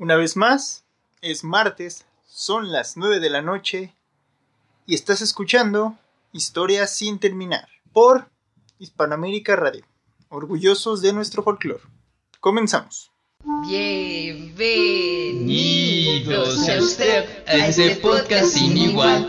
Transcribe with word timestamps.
Una 0.00 0.14
vez 0.14 0.36
más, 0.36 0.84
es 1.22 1.42
martes, 1.42 2.04
son 2.24 2.70
las 2.70 2.96
9 2.96 3.18
de 3.18 3.30
la 3.30 3.42
noche 3.42 3.92
y 4.86 4.94
estás 4.94 5.22
escuchando 5.22 5.98
Historias 6.32 6.94
sin 6.94 7.18
terminar 7.18 7.66
por 7.92 8.28
Hispanoamérica 8.78 9.56
Radio, 9.56 9.84
orgullosos 10.28 11.02
de 11.02 11.12
nuestro 11.12 11.42
folclore. 11.42 11.82
Comenzamos. 12.38 13.10
Bienvenidos 13.68 16.68
a 16.68 16.78
usted 16.78 17.42
a 17.48 17.66
este 17.66 17.96
podcast 17.96 18.54
sin 18.54 18.76
igual. 18.76 19.28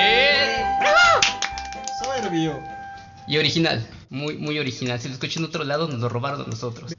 Soberbio. 1.99 2.61
Y 3.27 3.37
original, 3.37 3.85
muy, 4.09 4.37
muy 4.37 4.59
original. 4.59 4.99
Si 4.99 5.07
lo 5.07 5.13
escuchan 5.13 5.43
en 5.43 5.49
otro 5.49 5.63
lado, 5.63 5.87
nos 5.87 5.99
lo 5.99 6.09
robaron 6.09 6.41
a 6.41 6.47
nosotros. 6.47 6.93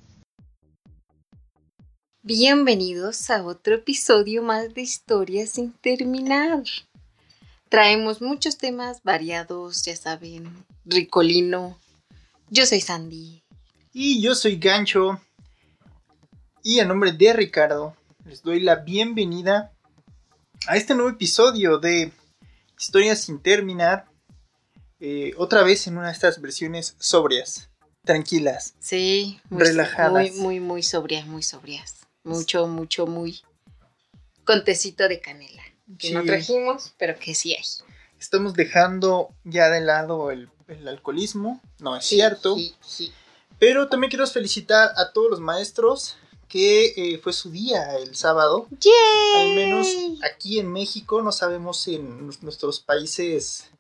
Bienvenidos 2.23 3.30
a 3.30 3.45
otro 3.45 3.74
episodio 3.74 4.43
más 4.43 4.73
de 4.74 4.83
Historias 4.83 5.51
sin 5.51 5.73
terminar. 5.73 6.62
Traemos 7.68 8.23
muchos 8.23 8.59
temas 8.59 9.02
variados, 9.02 9.82
ya 9.82 9.96
saben, 9.96 10.65
ricolino. 10.85 11.79
Yo 12.48 12.66
soy 12.66 12.80
Sandy. 12.80 13.43
Y 13.93 14.23
yo 14.23 14.35
soy 14.35 14.57
Gancho. 14.57 15.21
Y 16.63 16.80
a 16.80 16.85
nombre 16.85 17.13
de 17.13 17.32
Ricardo, 17.32 17.96
les 18.24 18.43
doy 18.43 18.60
la 18.60 18.76
bienvenida 18.76 19.73
a 20.69 20.76
este 20.76 20.95
nuevo 20.95 21.10
episodio 21.10 21.79
de 21.79 22.13
Historias 22.83 23.21
sin 23.21 23.41
terminar. 23.41 24.07
Eh, 24.99 25.35
otra 25.37 25.63
vez 25.63 25.87
en 25.87 25.99
una 25.99 26.09
de 26.09 26.15
estas 26.15 26.41
versiones 26.41 26.97
sobrias, 26.99 27.71
tranquilas. 28.05 28.75
Sí, 28.80 29.41
muy, 29.51 29.63
Relajadas. 29.63 30.11
Muy, 30.11 30.30
muy, 30.33 30.59
muy 30.59 30.83
sobrias, 30.83 31.25
muy 31.25 31.45
sobrias. 31.45 32.09
Mucho, 32.25 32.66
mucho, 32.66 33.07
muy. 33.07 33.41
Con 34.43 34.65
tecito 34.65 35.07
de 35.07 35.21
canela. 35.21 35.63
Que 35.97 36.10
no 36.10 36.25
trajimos, 36.25 36.93
pero 36.99 37.16
que 37.21 37.37
sí 37.37 37.55
hay. 37.55 37.63
Estamos 38.19 38.55
dejando 38.55 39.33
ya 39.45 39.69
de 39.69 39.80
lado 39.80 40.33
el, 40.33 40.51
el 40.66 40.88
alcoholismo, 40.88 41.60
no 41.79 41.97
es 41.97 42.05
cierto. 42.05 42.57
Sí, 42.57 42.75
sí. 42.80 43.13
Pero 43.60 43.88
también 43.88 44.10
quiero 44.10 44.27
felicitar 44.27 44.91
a 44.97 45.13
todos 45.13 45.30
los 45.30 45.38
maestros 45.38 46.16
que 46.52 46.92
eh, 47.14 47.16
fue 47.16 47.32
su 47.32 47.50
día 47.50 47.96
el 47.96 48.14
sábado. 48.14 48.68
¡Yay! 48.78 49.40
Al 49.40 49.56
menos 49.56 49.88
aquí 50.22 50.58
en 50.58 50.70
México, 50.70 51.22
no 51.22 51.32
sabemos 51.32 51.88
en 51.88 52.26
nuestros 52.42 52.78
países 52.78 53.70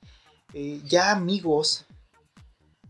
eh, 0.54 0.80
ya 0.86 1.10
amigos 1.10 1.84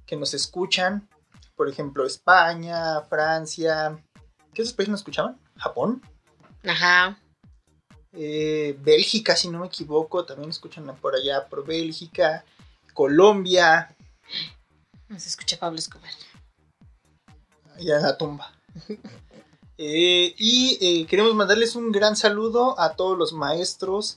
que 0.07 0.15
nos 0.15 0.35
escuchan. 0.35 1.09
Por 1.57 1.69
ejemplo, 1.69 2.07
España, 2.07 3.01
Francia. 3.11 4.01
¿Qué 4.55 4.63
otros 4.63 4.73
países 4.73 4.93
nos 4.93 5.01
escuchaban? 5.01 5.37
Japón. 5.57 6.01
Ajá. 6.63 7.19
Eh, 8.13 8.79
Bélgica, 8.79 9.35
si 9.35 9.49
no 9.49 9.59
me 9.59 9.67
equivoco, 9.67 10.25
también 10.25 10.51
escuchan 10.51 10.87
por 11.01 11.17
allá, 11.17 11.49
por 11.49 11.67
Bélgica. 11.67 12.45
Colombia, 12.95 13.97
Nos 15.09 15.27
escucha 15.27 15.59
Pablo 15.59 15.81
Escobar. 15.81 16.13
allá 17.75 17.97
en 17.97 18.03
la 18.03 18.17
tumba. 18.17 18.53
Eh, 19.85 20.37
y 20.39 20.79
eh, 20.81 21.07
queremos 21.09 21.35
mandarles 21.35 21.75
un 21.75 21.91
gran 21.91 22.15
saludo 22.15 22.79
a 22.79 22.95
todos 22.95 23.19
los 23.19 23.33
maestros, 23.33 24.17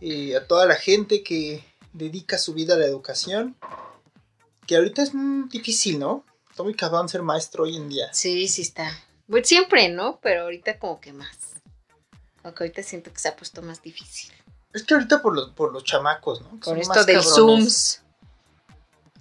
eh, 0.00 0.36
a 0.36 0.44
toda 0.44 0.66
la 0.66 0.74
gente 0.74 1.22
que 1.22 1.64
dedica 1.92 2.36
su 2.36 2.52
vida 2.52 2.74
a 2.74 2.78
la 2.78 2.86
educación. 2.86 3.56
Que 4.66 4.74
ahorita 4.74 5.04
es 5.04 5.14
mm, 5.14 5.50
difícil, 5.50 6.00
¿no? 6.00 6.24
Está 6.50 6.64
muy 6.64 6.74
cabrón 6.74 7.08
ser 7.08 7.22
maestro 7.22 7.62
hoy 7.62 7.76
en 7.76 7.88
día. 7.88 8.12
Sí, 8.12 8.48
sí 8.48 8.62
está. 8.62 8.90
Pues 9.28 9.46
siempre, 9.46 9.88
¿no? 9.88 10.18
Pero 10.20 10.42
ahorita 10.42 10.80
como 10.80 11.00
que 11.00 11.12
más. 11.12 11.38
Aunque 12.42 12.64
ahorita 12.64 12.82
siento 12.82 13.12
que 13.12 13.20
se 13.20 13.28
ha 13.28 13.36
puesto 13.36 13.62
más 13.62 13.80
difícil. 13.80 14.32
Es 14.72 14.82
que 14.82 14.94
ahorita 14.94 15.22
por 15.22 15.32
los, 15.32 15.50
por 15.50 15.72
los 15.72 15.84
chamacos, 15.84 16.40
¿no? 16.40 16.58
Que 16.58 16.70
Por 16.70 16.78
esto 16.78 16.94
más 16.94 17.06
del 17.06 17.20
cabrones. 17.20 17.34
Zooms. 17.36 18.02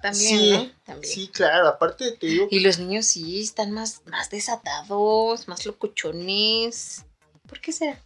También, 0.01 0.39
sí, 0.39 0.51
¿no? 0.51 0.71
También. 0.85 1.13
sí, 1.13 1.27
claro. 1.27 1.67
Aparte 1.67 2.11
te 2.11 2.27
digo, 2.27 2.47
Y 2.51 2.59
los 2.59 2.79
niños 2.79 3.05
sí 3.05 3.41
están 3.41 3.71
más, 3.71 4.01
más 4.05 4.29
desatados, 4.29 5.47
más 5.47 5.65
locuchones. 5.65 7.05
¿Por 7.47 7.61
qué 7.61 7.71
será? 7.71 8.01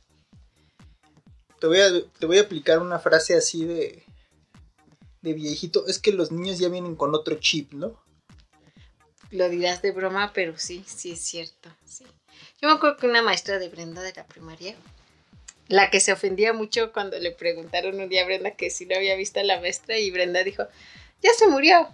te 1.61 1.67
voy 1.67 1.79
a, 1.79 1.89
te 2.19 2.25
voy 2.25 2.39
a 2.39 2.41
aplicar 2.41 2.79
una 2.79 2.97
frase 2.97 3.35
así 3.35 3.65
de, 3.65 4.03
de 5.21 5.33
viejito. 5.33 5.85
Es 5.87 5.99
que 5.99 6.11
los 6.11 6.31
niños 6.31 6.57
ya 6.57 6.69
vienen 6.69 6.95
con 6.95 7.13
otro 7.13 7.35
chip, 7.35 7.71
¿no? 7.71 8.03
Lo 9.29 9.47
dirás 9.47 9.81
de 9.83 9.91
broma, 9.91 10.33
pero 10.33 10.57
sí, 10.57 10.83
sí 10.87 11.11
es 11.11 11.21
cierto. 11.21 11.69
Sí. 11.85 12.03
Yo 12.59 12.67
me 12.67 12.73
acuerdo 12.73 12.97
que 12.97 13.05
una 13.05 13.21
maestra 13.21 13.59
de 13.59 13.69
Brenda 13.69 14.01
de 14.01 14.11
la 14.13 14.25
primaria, 14.25 14.75
la 15.67 15.91
que 15.91 15.99
se 15.99 16.11
ofendía 16.11 16.51
mucho 16.51 16.91
cuando 16.91 17.19
le 17.19 17.31
preguntaron 17.31 17.99
un 17.99 18.09
día 18.09 18.23
a 18.23 18.25
Brenda 18.25 18.51
que 18.51 18.71
si 18.71 18.87
no 18.87 18.95
había 18.95 19.15
visto 19.15 19.39
a 19.39 19.43
la 19.43 19.61
maestra 19.61 19.99
y 19.99 20.09
Brenda 20.09 20.43
dijo, 20.43 20.63
ya 21.21 21.33
se 21.33 21.47
murió. 21.47 21.87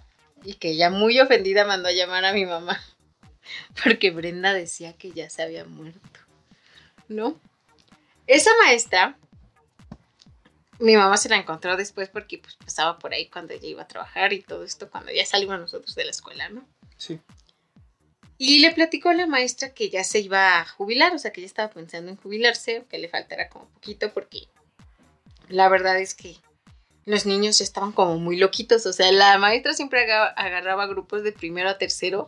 Y 0.44 0.56
que 0.56 0.72
ella 0.72 0.90
muy 0.90 1.20
ofendida 1.20 1.66
mandó 1.66 1.90
a 1.90 1.94
llamar 1.94 2.26
a 2.26 2.34
mi 2.34 2.46
mamá, 2.46 2.80
porque 3.84 4.12
Brenda 4.12 4.54
decía 4.54 4.94
que 4.94 5.12
ya 5.12 5.30
se 5.30 5.42
había 5.42 5.66
muerto. 5.66 6.20
¿No? 7.08 7.40
Esa 8.28 8.52
maestra, 8.64 9.18
mi 10.80 10.96
mamá 10.96 11.18
se 11.18 11.30
la 11.30 11.38
encontró 11.38 11.78
después 11.78 12.10
porque 12.10 12.38
pues 12.38 12.56
pasaba 12.56 13.00
por 13.00 13.14
ahí 13.14 13.30
cuando 13.30 13.54
ella 13.54 13.68
iba 13.68 13.84
a 13.84 13.88
trabajar 13.88 14.34
y 14.34 14.42
todo 14.42 14.64
esto, 14.64 14.90
cuando 14.90 15.12
ya 15.12 15.26
salimos 15.26 15.60
nosotros 15.60 15.96
de 15.96 16.04
la 16.04 16.12
escuela, 16.12 16.50
¿no? 16.50 16.68
Sí. 16.98 17.20
Y 18.38 18.60
le 18.60 18.72
platicó 18.72 19.10
a 19.10 19.16
la 19.16 19.26
maestra 19.26 19.74
que 19.74 19.90
ya 19.90 20.04
se 20.04 20.20
iba 20.20 20.60
a 20.60 20.66
jubilar, 20.66 21.16
o 21.16 21.18
sea, 21.18 21.32
que 21.32 21.42
ya 21.42 21.48
estaba 21.48 21.72
pensando 21.72 22.12
en 22.12 22.18
jubilarse, 22.18 22.86
que 22.90 23.00
le 23.00 23.10
faltara 23.10 23.50
como 23.50 23.66
poquito, 23.70 24.14
porque 24.14 24.48
la 25.48 25.70
verdad 25.70 25.98
es 26.00 26.14
que 26.14 26.36
los 27.08 27.26
niños 27.26 27.58
ya 27.58 27.64
estaban 27.64 27.94
como 27.94 28.20
muy 28.20 28.38
loquitos, 28.38 28.86
o 28.86 28.92
sea, 28.94 29.12
la 29.12 29.38
maestra 29.40 29.74
siempre 29.74 30.02
aga- 30.04 30.28
agarraba 30.36 30.86
grupos 30.88 31.24
de 31.24 31.32
primero 31.32 31.70
a 31.70 31.78
tercero 31.78 32.28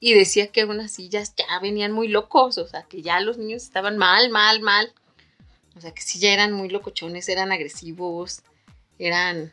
y 0.00 0.14
decía 0.14 0.48
que 0.50 0.64
unas 0.64 0.92
sillas 0.92 1.34
ya 1.36 1.58
venían 1.60 1.92
muy 1.92 2.08
locos, 2.08 2.56
o 2.58 2.66
sea, 2.66 2.84
que 2.84 3.02
ya 3.02 3.20
los 3.20 3.36
niños 3.36 3.62
estaban 3.62 3.98
mal, 3.98 4.30
mal, 4.30 4.60
mal. 4.62 4.92
O 5.76 5.80
sea, 5.80 5.92
que 5.92 6.00
sí 6.02 6.18
ya 6.18 6.32
eran 6.32 6.52
muy 6.52 6.68
locochones, 6.70 7.28
eran 7.28 7.52
agresivos, 7.52 8.40
eran 8.98 9.52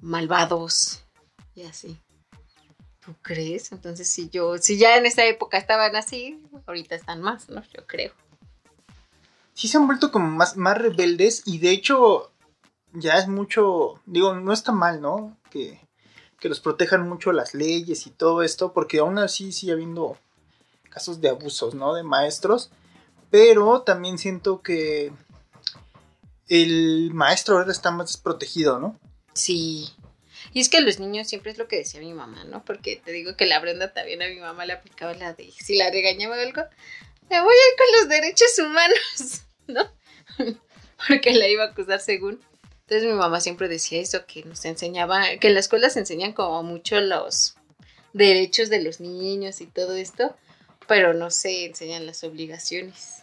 malvados 0.00 1.04
y 1.54 1.62
así. 1.62 1.98
¿Tú 3.04 3.14
crees? 3.20 3.70
Entonces, 3.72 4.08
si 4.08 4.30
yo, 4.30 4.56
si 4.58 4.78
ya 4.78 4.96
en 4.96 5.06
esa 5.06 5.24
época 5.26 5.58
estaban 5.58 5.94
así, 5.94 6.42
ahorita 6.66 6.94
están 6.94 7.20
más, 7.20 7.48
¿no? 7.50 7.62
Yo 7.76 7.86
creo. 7.86 8.12
sí 9.52 9.68
se 9.68 9.76
han 9.76 9.86
vuelto 9.86 10.10
como 10.10 10.28
más, 10.30 10.56
más 10.56 10.78
rebeldes 10.78 11.42
y 11.44 11.58
de 11.58 11.70
hecho 11.70 12.32
ya 12.94 13.18
es 13.18 13.28
mucho, 13.28 14.00
digo, 14.06 14.34
no 14.34 14.52
está 14.52 14.72
mal, 14.72 15.00
¿no? 15.00 15.36
Que, 15.50 15.80
que 16.40 16.48
los 16.48 16.60
protejan 16.60 17.08
mucho 17.08 17.32
las 17.32 17.54
leyes 17.54 18.06
y 18.06 18.10
todo 18.10 18.42
esto, 18.42 18.72
porque 18.72 18.98
aún 18.98 19.18
así 19.18 19.52
sigue 19.52 19.72
habiendo 19.72 20.16
casos 20.90 21.20
de 21.20 21.28
abusos, 21.28 21.74
¿no? 21.74 21.94
De 21.94 22.02
maestros, 22.02 22.70
pero 23.30 23.82
también 23.82 24.18
siento 24.18 24.62
que 24.62 25.12
el 26.48 27.10
maestro 27.12 27.58
ahora 27.58 27.72
está 27.72 27.90
más 27.90 28.12
desprotegido, 28.12 28.78
¿no? 28.78 28.98
Sí. 29.32 29.88
Y 30.52 30.60
es 30.60 30.68
que 30.68 30.80
los 30.80 31.00
niños 31.00 31.26
siempre 31.26 31.50
es 31.50 31.58
lo 31.58 31.66
que 31.66 31.78
decía 31.78 32.00
mi 32.00 32.12
mamá, 32.12 32.44
¿no? 32.44 32.64
Porque 32.64 33.00
te 33.04 33.10
digo 33.10 33.36
que 33.36 33.46
la 33.46 33.58
Brenda 33.58 33.92
también 33.92 34.22
a 34.22 34.28
mi 34.28 34.38
mamá 34.38 34.66
le 34.66 34.74
aplicaba 34.74 35.14
la 35.14 35.32
de 35.32 35.50
si 35.50 35.76
la 35.76 35.90
regañaba 35.90 36.40
algo, 36.40 36.62
me 37.28 37.40
voy 37.40 37.54
a 37.54 37.70
ir 37.70 37.76
con 37.76 38.00
los 38.00 38.08
derechos 38.08 38.58
humanos, 38.58 39.42
¿no? 39.66 39.90
Porque 41.08 41.32
la 41.32 41.48
iba 41.48 41.64
a 41.64 41.68
acusar 41.68 42.00
según. 42.00 42.40
Entonces 42.86 43.08
mi 43.08 43.14
mamá 43.14 43.40
siempre 43.40 43.68
decía 43.68 44.00
eso, 44.00 44.26
que 44.26 44.44
nos 44.44 44.64
enseñaba, 44.66 45.22
que 45.40 45.48
en 45.48 45.54
la 45.54 45.60
escuela 45.60 45.88
se 45.88 46.00
enseñan 46.00 46.34
como 46.34 46.62
mucho 46.62 47.00
los 47.00 47.56
derechos 48.12 48.68
de 48.68 48.82
los 48.82 49.00
niños 49.00 49.62
y 49.62 49.66
todo 49.66 49.94
esto, 49.94 50.36
pero 50.86 51.14
no 51.14 51.30
se 51.30 51.64
enseñan 51.64 52.04
las 52.04 52.22
obligaciones. 52.24 53.22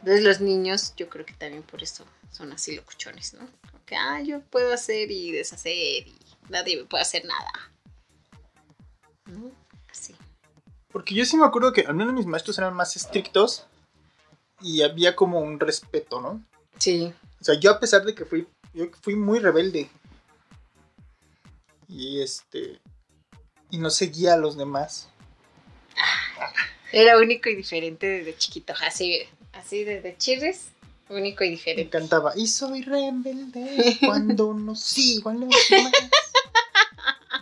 Entonces 0.00 0.22
los 0.22 0.40
niños, 0.42 0.92
yo 0.96 1.08
creo 1.08 1.24
que 1.24 1.32
también 1.32 1.62
por 1.62 1.82
eso 1.82 2.04
son 2.30 2.52
así 2.52 2.76
locuchones, 2.76 3.32
¿no? 3.32 3.48
Que, 3.86 3.96
ah, 3.96 4.20
yo 4.20 4.42
puedo 4.42 4.74
hacer 4.74 5.10
y 5.10 5.32
deshacer 5.32 6.06
y 6.06 6.14
nadie 6.50 6.76
me 6.76 6.84
puede 6.84 7.02
hacer 7.02 7.24
nada. 7.24 7.52
¿No? 9.24 9.50
Así. 9.90 10.14
Porque 10.92 11.14
yo 11.14 11.24
sí 11.24 11.38
me 11.38 11.46
acuerdo 11.46 11.72
que 11.72 11.82
al 11.82 11.94
menos 11.94 12.12
mis 12.12 12.26
maestros 12.26 12.58
eran 12.58 12.74
más 12.74 12.96
estrictos 12.96 13.64
y 14.60 14.82
había 14.82 15.16
como 15.16 15.40
un 15.40 15.58
respeto, 15.58 16.20
¿no? 16.20 16.44
Sí. 16.78 17.14
O 17.40 17.44
sea, 17.44 17.58
yo 17.58 17.70
a 17.70 17.80
pesar 17.80 18.04
de 18.04 18.14
que 18.14 18.24
fui, 18.24 18.46
yo 18.74 18.86
fui 19.00 19.14
muy 19.16 19.38
rebelde. 19.38 19.88
Y 21.88 22.20
este, 22.22 22.80
y 23.70 23.78
no 23.78 23.90
seguía 23.90 24.34
a 24.34 24.36
los 24.36 24.56
demás. 24.56 25.08
Era 26.92 27.18
único 27.18 27.48
y 27.48 27.56
diferente 27.56 28.06
desde 28.06 28.36
chiquito. 28.36 28.74
Así, 28.86 29.20
así 29.52 29.84
desde 29.84 30.16
chirres, 30.16 30.66
único 31.08 31.44
y 31.44 31.48
Me 31.48 31.50
diferente. 31.52 31.90
cantaba, 31.90 32.32
y 32.36 32.46
soy 32.46 32.82
rebelde 32.82 33.98
cuando 34.04 34.54
no 34.54 34.74
sigo 34.76 35.30
a 35.30 35.34
los 35.34 35.48
demás. 35.70 35.92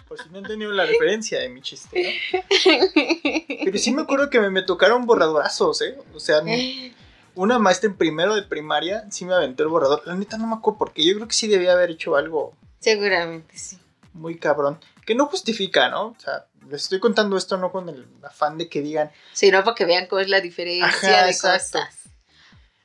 Por 0.09 0.23
si 0.23 0.29
no 0.29 0.39
han 0.39 0.45
tenido 0.45 0.73
la 0.73 0.85
referencia 0.85 1.39
de 1.41 1.49
mi 1.49 1.63
chiste, 1.63 2.21
¿no? 2.33 2.41
Pero 3.65 3.79
sí 3.79 3.93
me 3.93 4.03
acuerdo 4.03 4.29
que 4.29 4.41
me, 4.41 4.51
me 4.51 4.63
tocaron 4.63 5.07
borradorazos, 5.07 5.81
¿eh? 5.81 5.97
O 6.15 6.21
sea, 6.21 6.43
una 7.35 7.59
maestra 7.59 7.89
en 7.91 7.97
primero 7.97 8.35
de 8.35 8.43
primaria 8.43 9.05
sí 9.11 9.25
me 9.25 9.35
aventó 9.35 9.63
el 9.63 9.69
borrador. 9.69 10.03
La 10.07 10.15
neta 10.15 10.37
no 10.39 10.47
me 10.47 10.55
acuerdo 10.57 10.79
porque 10.79 11.05
yo 11.05 11.15
creo 11.15 11.29
que 11.29 11.35
sí 11.35 11.49
debía 11.49 11.73
haber 11.73 11.91
hecho 11.91 12.17
algo 12.17 12.55
Seguramente 12.81 13.57
sí. 13.59 13.79
muy 14.13 14.39
cabrón. 14.39 14.79
Que 15.07 15.15
no 15.15 15.27
justifica, 15.27 15.89
¿no? 15.89 16.09
O 16.09 16.17
sea, 16.19 16.47
les 16.69 16.83
estoy 16.85 17.01
contando 17.01 17.37
esto 17.37 17.57
no 17.57 17.73
con 17.73 17.89
el 17.89 18.07
afán 18.23 18.57
de 18.59 18.69
que 18.69 18.81
digan, 18.83 19.11
Sí, 19.33 19.51
no, 19.51 19.65
para 19.65 19.75
que 19.75 19.85
vean 19.85 20.07
cómo 20.07 20.21
es 20.21 20.29
la 20.29 20.41
diferencia 20.41 20.87
Ajá, 20.87 21.25
de 21.25 21.31
exacto. 21.31 21.79
cosas. 21.81 21.99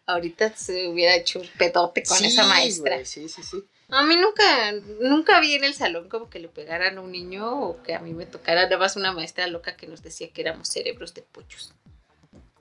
Ahorita 0.05 0.55
se 0.55 0.87
hubiera 0.87 1.15
hecho 1.15 1.39
un 1.39 1.47
pedote 1.57 2.01
con 2.03 2.17
"Sí, 2.17 2.27
esa 2.27 2.45
maestra. 2.45 2.95
güey, 2.95 3.05
sí, 3.05 3.27
sí, 3.27 3.43
sí. 3.43 3.63
A 3.89 4.03
mí 4.03 4.15
nunca, 4.15 4.71
nunca 5.01 5.39
vi 5.39 5.53
en 5.55 5.63
el 5.63 5.73
salón 5.73 6.09
como 6.09 6.29
que 6.29 6.39
le 6.39 6.47
pegaran 6.49 6.97
a 6.97 7.01
un 7.01 7.11
niño 7.11 7.59
o 7.61 7.81
que 7.83 7.93
a 7.93 7.99
mí 7.99 8.13
me 8.13 8.25
tocara 8.25 8.63
nada 8.63 8.77
más 8.77 8.95
una 8.95 9.11
maestra 9.11 9.47
loca 9.47 9.75
que 9.77 9.87
nos 9.87 10.01
decía 10.03 10.31
que 10.31 10.41
éramos 10.41 10.69
cerebros 10.69 11.13
de 11.13 11.21
pollos. 11.21 11.73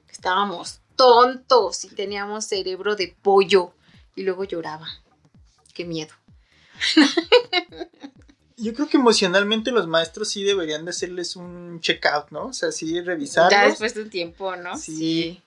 Que 0.06 0.12
estábamos 0.12 0.81
tontos 0.96 1.84
y 1.84 1.88
teníamos 1.88 2.46
cerebro 2.46 2.96
de 2.96 3.14
pollo. 3.22 3.72
Y 4.14 4.22
luego 4.22 4.44
lloraba. 4.44 4.88
Qué 5.75 5.84
miedo. 5.84 6.14
Yo 8.58 8.72
creo 8.72 8.88
que 8.88 8.96
emocionalmente 8.96 9.70
los 9.70 9.87
maestros 9.87 10.31
sí 10.31 10.43
deberían 10.43 10.84
de 10.87 10.90
hacerles 10.90 11.37
un 11.37 11.78
check-out, 11.81 12.31
¿no? 12.31 12.46
O 12.46 12.52
sea, 12.54 12.72
sí 12.72 12.94
Ya 12.94 13.02
revisarlos. 13.02 13.69
después 13.69 13.94
de 13.94 14.02
un 14.02 14.10
tiempo, 14.10 14.56
¿no? 14.56 14.78
Sí. 14.78 15.43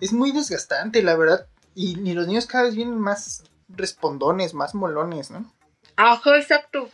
Es 0.00 0.12
muy 0.12 0.32
desgastante, 0.32 1.02
la 1.04 1.14
verdad. 1.16 1.46
Y, 1.76 1.98
y 2.00 2.12
los 2.14 2.26
niños 2.26 2.46
cada 2.46 2.64
vez 2.64 2.74
vienen 2.74 2.98
más 2.98 3.44
respondones, 3.68 4.54
más 4.54 4.74
molones, 4.74 5.30
¿no? 5.30 5.52
Ajá, 5.94 6.36
exacto. 6.36 6.90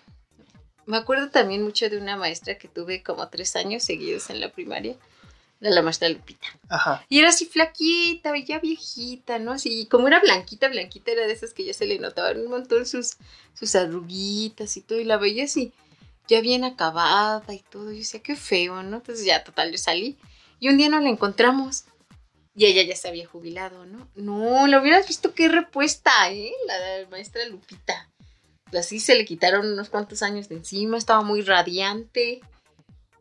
Me 0.85 0.99
acuerdo 0.99 1.31
también 1.31 1.63
mucho 1.65 1.89
de 1.89 1.97
una 1.97 2.17
maestra 2.17 2.59
que 2.59 2.69
tuve 2.69 3.03
como 3.03 3.29
tres 3.29 3.57
años 3.57 3.83
seguidos 3.83 4.29
en 4.29 4.41
la 4.41 4.53
primaria. 4.53 4.97
Era 5.61 5.71
la 5.71 5.83
maestra 5.83 6.09
Lupita. 6.09 6.47
Ajá. 6.69 7.05
Y 7.09 7.19
era 7.19 7.31
así 7.31 7.47
flaquita, 7.47 8.33
ya 8.39 8.61
viejita, 8.61 9.39
¿no? 9.39 9.53
Así, 9.53 9.87
como 9.87 10.07
era 10.07 10.21
blanquita, 10.21 10.69
blanquita, 10.69 11.11
era 11.11 11.27
de 11.27 11.33
esas 11.33 11.53
que 11.53 11.65
ya 11.65 11.75
se 11.75 11.87
le 11.87 11.99
notaban 11.99 12.41
un 12.41 12.49
montón 12.49 12.87
sus, 12.87 13.17
sus 13.55 13.75
arruguitas 13.75 14.77
y 14.77 14.83
todo. 14.83 15.01
Y 15.01 15.05
la 15.05 15.17
veía 15.17 15.45
así, 15.45 15.73
ya 16.29 16.41
bien 16.41 16.63
acabada 16.63 17.53
y 17.53 17.61
todo. 17.71 17.91
Yo 17.91 17.99
decía, 17.99 18.23
qué 18.23 18.37
feo, 18.37 18.83
¿no? 18.85 18.99
Entonces 18.99 19.25
ya, 19.25 19.43
total, 19.43 19.73
yo 19.73 19.79
salí. 19.79 20.17
Y 20.61 20.69
un 20.69 20.77
día 20.77 20.89
no 20.89 21.01
la 21.01 21.09
encontramos. 21.09 21.85
Y 22.55 22.67
ella 22.67 22.83
ya 22.83 22.97
se 22.97 23.09
había 23.09 23.27
jubilado, 23.27 23.87
¿no? 23.87 24.09
No, 24.17 24.67
la 24.67 24.81
hubieras 24.81 25.07
visto 25.07 25.33
qué 25.33 25.49
repuesta, 25.49 26.11
¿eh? 26.31 26.53
La, 26.67 27.09
maestra 27.09 27.45
Lupita. 27.47 28.09
Así 28.77 29.01
se 29.01 29.15
le 29.15 29.25
quitaron 29.25 29.73
unos 29.73 29.89
cuantos 29.89 30.23
años 30.23 30.49
de 30.49 30.57
encima, 30.57 30.99
estaba 30.99 31.23
muy 31.23 31.43
radiante, 31.43 32.41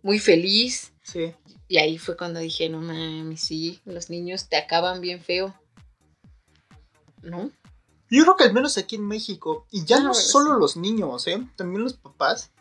muy 0.01 0.19
feliz. 0.19 0.91
Sí. 1.03 1.33
Y 1.67 1.77
ahí 1.77 1.97
fue 1.97 2.15
cuando 2.15 2.39
dije, 2.39 2.69
no 2.69 2.79
mames, 2.81 3.41
sí, 3.41 3.81
los 3.85 4.09
niños 4.09 4.47
te 4.47 4.55
acaban 4.57 5.01
bien 5.01 5.21
feo. 5.21 5.53
¿No? 7.21 7.51
Yo 8.09 8.23
creo 8.23 8.35
que 8.37 8.45
al 8.45 8.53
menos 8.53 8.77
aquí 8.77 8.95
en 8.95 9.05
México, 9.05 9.65
y 9.69 9.83
ya 9.83 9.99
no 9.99 10.13
solo 10.13 10.57
los 10.57 10.77
niños, 10.77 11.27
¿eh? 11.27 11.45
También 11.57 11.83
los 11.83 11.93
papás. 11.93 12.51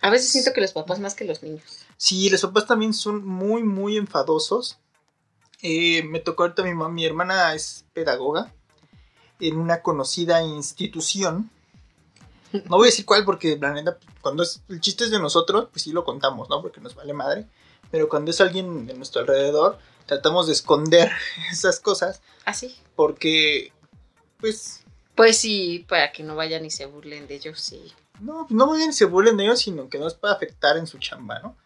A 0.00 0.10
veces 0.10 0.30
siento 0.30 0.52
que 0.52 0.60
los 0.60 0.72
papás 0.72 0.98
más 0.98 1.14
que 1.14 1.24
los 1.24 1.42
niños. 1.44 1.62
Sí, 1.96 2.28
los 2.30 2.40
papás 2.42 2.66
también 2.66 2.92
son 2.92 3.24
muy, 3.24 3.62
muy 3.62 3.96
enfadosos. 3.96 4.78
Eh, 5.60 6.02
me 6.02 6.18
tocó 6.18 6.42
ahorita 6.42 6.64
mi, 6.64 6.70
mam- 6.70 6.90
mi 6.90 7.04
hermana 7.04 7.54
es 7.54 7.84
pedagoga 7.92 8.52
en 9.38 9.56
una 9.56 9.82
conocida 9.82 10.42
institución. 10.42 11.48
No 12.52 12.76
voy 12.78 12.88
a 12.88 12.90
decir 12.90 13.06
cuál 13.06 13.24
porque 13.24 13.56
la 13.56 13.72
neta, 13.72 13.96
cuando 14.20 14.42
es, 14.42 14.62
el 14.68 14.80
chiste 14.80 15.04
es 15.04 15.12
de 15.12 15.20
nosotros, 15.20 15.68
pues 15.70 15.82
sí 15.82 15.92
lo 15.92 16.04
contamos, 16.04 16.48
¿no? 16.48 16.60
Porque 16.60 16.80
nos 16.80 16.96
vale 16.96 17.12
madre. 17.12 17.46
Pero 17.92 18.08
cuando 18.08 18.32
es 18.32 18.40
alguien 18.40 18.86
de 18.86 18.94
nuestro 18.94 19.20
alrededor, 19.20 19.78
tratamos 20.06 20.48
de 20.48 20.54
esconder 20.54 21.12
esas 21.52 21.78
cosas 21.78 22.20
¿Así? 22.44 22.74
porque, 22.96 23.72
pues, 24.40 24.82
Pues 25.14 25.36
sí, 25.36 25.86
para 25.88 26.10
que 26.10 26.24
no 26.24 26.34
vayan 26.34 26.64
y 26.64 26.70
se 26.70 26.86
burlen 26.86 27.28
de 27.28 27.36
ellos, 27.36 27.60
sí. 27.60 27.92
No, 28.20 28.46
no 28.50 28.66
muy 28.66 28.78
bien 28.78 28.92
se 28.92 29.04
burlen 29.04 29.36
de 29.36 29.44
ellos, 29.44 29.60
sino 29.60 29.88
que 29.88 29.98
no 29.98 30.06
les 30.06 30.14
puede 30.14 30.34
afectar 30.34 30.76
en 30.76 30.88
su 30.88 30.98
chamba, 30.98 31.38
¿no? 31.40 31.56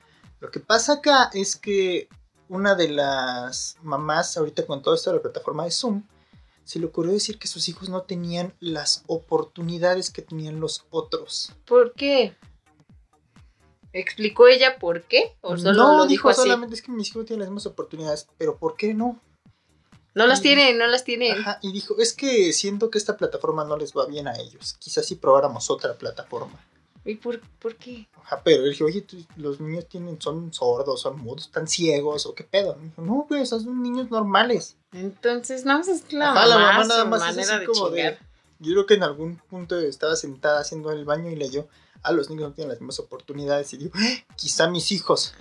Lo 0.40 0.50
que 0.50 0.60
pasa 0.60 0.94
acá 0.94 1.30
es 1.32 1.56
que 1.56 2.08
una 2.48 2.74
de 2.74 2.88
las 2.88 3.76
mamás, 3.82 4.36
ahorita 4.36 4.66
con 4.66 4.82
todo 4.82 4.94
esto 4.94 5.10
de 5.10 5.16
la 5.16 5.22
plataforma 5.22 5.64
de 5.64 5.70
Zoom, 5.70 6.02
se 6.64 6.80
le 6.80 6.86
ocurrió 6.86 7.12
decir 7.12 7.38
que 7.38 7.46
sus 7.46 7.68
hijos 7.68 7.88
no 7.88 8.02
tenían 8.02 8.52
las 8.58 9.04
oportunidades 9.06 10.10
que 10.10 10.22
tenían 10.22 10.58
los 10.58 10.84
otros. 10.90 11.52
¿Por 11.64 11.92
qué? 11.94 12.36
¿Explicó 13.98 14.46
ella 14.46 14.78
por 14.78 15.02
qué? 15.04 15.34
¿O 15.40 15.56
solo 15.56 15.72
no, 15.72 15.96
lo 15.98 16.02
dijo 16.06 16.28
dijo 16.28 16.28
así? 16.30 16.42
solamente 16.42 16.74
es 16.74 16.82
que 16.82 16.92
mis 16.92 17.08
hijos 17.08 17.22
no 17.22 17.24
tienen 17.26 17.40
las 17.40 17.48
mismas 17.48 17.66
oportunidades, 17.66 18.28
pero 18.36 18.56
¿por 18.58 18.76
qué 18.76 18.92
no? 18.94 19.20
No 20.14 20.26
las 20.26 20.40
tienen, 20.40 20.78
no 20.78 20.86
las 20.86 21.04
tienen. 21.04 21.38
Ajá, 21.38 21.58
y 21.62 21.72
dijo, 21.72 21.96
es 21.98 22.14
que 22.14 22.52
siento 22.52 22.90
que 22.90 22.96
esta 22.98 23.16
plataforma 23.16 23.64
no 23.64 23.76
les 23.76 23.92
va 23.92 24.06
bien 24.06 24.26
a 24.28 24.38
ellos. 24.38 24.74
Quizás 24.78 25.04
si 25.06 25.16
probáramos 25.16 25.70
otra 25.70 25.94
plataforma. 25.94 26.58
¿Y 27.04 27.16
por, 27.16 27.38
por 27.60 27.76
qué? 27.76 28.08
Ajá, 28.22 28.40
pero 28.42 28.64
él 28.64 28.70
dijo, 28.70 28.86
oye, 28.86 29.02
tú- 29.02 29.24
los 29.36 29.60
niños 29.60 29.86
tienen, 29.88 30.20
son 30.20 30.52
sordos, 30.52 31.02
son 31.02 31.20
mudos, 31.20 31.44
están 31.46 31.68
ciegos, 31.68 32.26
o 32.26 32.34
qué 32.34 32.44
pedo. 32.44 32.76
Dijo, 32.82 33.02
no, 33.02 33.26
pues, 33.28 33.50
son 33.50 33.82
niños 33.82 34.10
normales. 34.10 34.76
Entonces, 34.92 35.64
no, 35.64 35.78
es 35.80 36.12
la, 36.12 36.32
Ajá, 36.32 36.46
la 36.46 36.58
mamá, 36.58 36.84
nada 36.84 37.04
más 37.04 37.20
es 37.20 37.26
manera 37.36 37.50
así 37.56 37.60
de 37.60 37.66
como 37.66 37.88
chingar. 37.88 38.18
de. 38.18 38.26
Yo 38.58 38.72
creo 38.72 38.86
que 38.86 38.94
en 38.94 39.02
algún 39.02 39.36
punto 39.36 39.78
estaba 39.78 40.16
sentada 40.16 40.60
haciendo 40.60 40.90
el 40.90 41.04
baño 41.04 41.30
y 41.30 41.36
leyó, 41.36 41.68
a 42.02 42.12
los 42.12 42.30
niños 42.30 42.48
no 42.50 42.54
tienen 42.54 42.70
las 42.70 42.80
mismas 42.80 42.98
oportunidades. 43.00 43.72
Y 43.72 43.78
dijo, 43.78 43.92
"Ah, 43.96 44.24
quizá 44.36 44.68
mis 44.68 44.92
hijos 44.92 45.34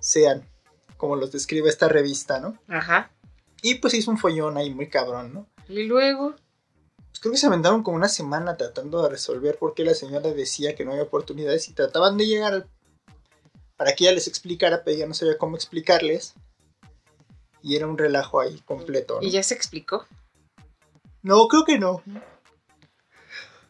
sean 0.00 0.48
como 0.96 1.16
los 1.16 1.32
describe 1.32 1.68
esta 1.68 1.88
revista, 1.88 2.40
¿no? 2.40 2.58
Ajá. 2.68 3.10
Y 3.62 3.76
pues 3.76 3.94
hizo 3.94 4.10
un 4.10 4.18
follón 4.18 4.56
ahí 4.56 4.72
muy 4.74 4.88
cabrón, 4.88 5.32
¿no? 5.34 5.46
Y 5.68 5.84
luego, 5.84 6.34
Pues 7.08 7.20
creo 7.20 7.32
que 7.32 7.38
se 7.38 7.46
aventaron 7.46 7.82
como 7.84 7.96
una 7.96 8.08
semana 8.08 8.56
tratando 8.56 9.00
de 9.02 9.08
resolver 9.08 9.56
por 9.56 9.74
qué 9.74 9.84
la 9.84 9.94
señora 9.94 10.30
decía 10.32 10.74
que 10.74 10.84
no 10.84 10.90
había 10.90 11.04
oportunidades 11.04 11.68
y 11.68 11.72
trataban 11.72 12.16
de 12.18 12.26
llegar 12.26 12.52
al- 12.54 12.68
para 13.76 13.94
que 13.94 14.04
ella 14.04 14.14
les 14.14 14.26
explicara, 14.26 14.82
pero 14.84 14.96
ella 14.96 15.06
no 15.06 15.14
sabía 15.14 15.38
cómo 15.38 15.54
explicarles. 15.56 16.34
Y 17.62 17.76
era 17.76 17.86
un 17.86 17.96
relajo 17.98 18.40
ahí 18.40 18.58
completo. 18.66 19.20
¿no? 19.20 19.26
y 19.26 19.30
ya 19.30 19.42
se 19.44 19.54
explicó. 19.54 20.06
No, 21.22 21.46
creo 21.48 21.64
que 21.64 21.78
no. 21.78 22.02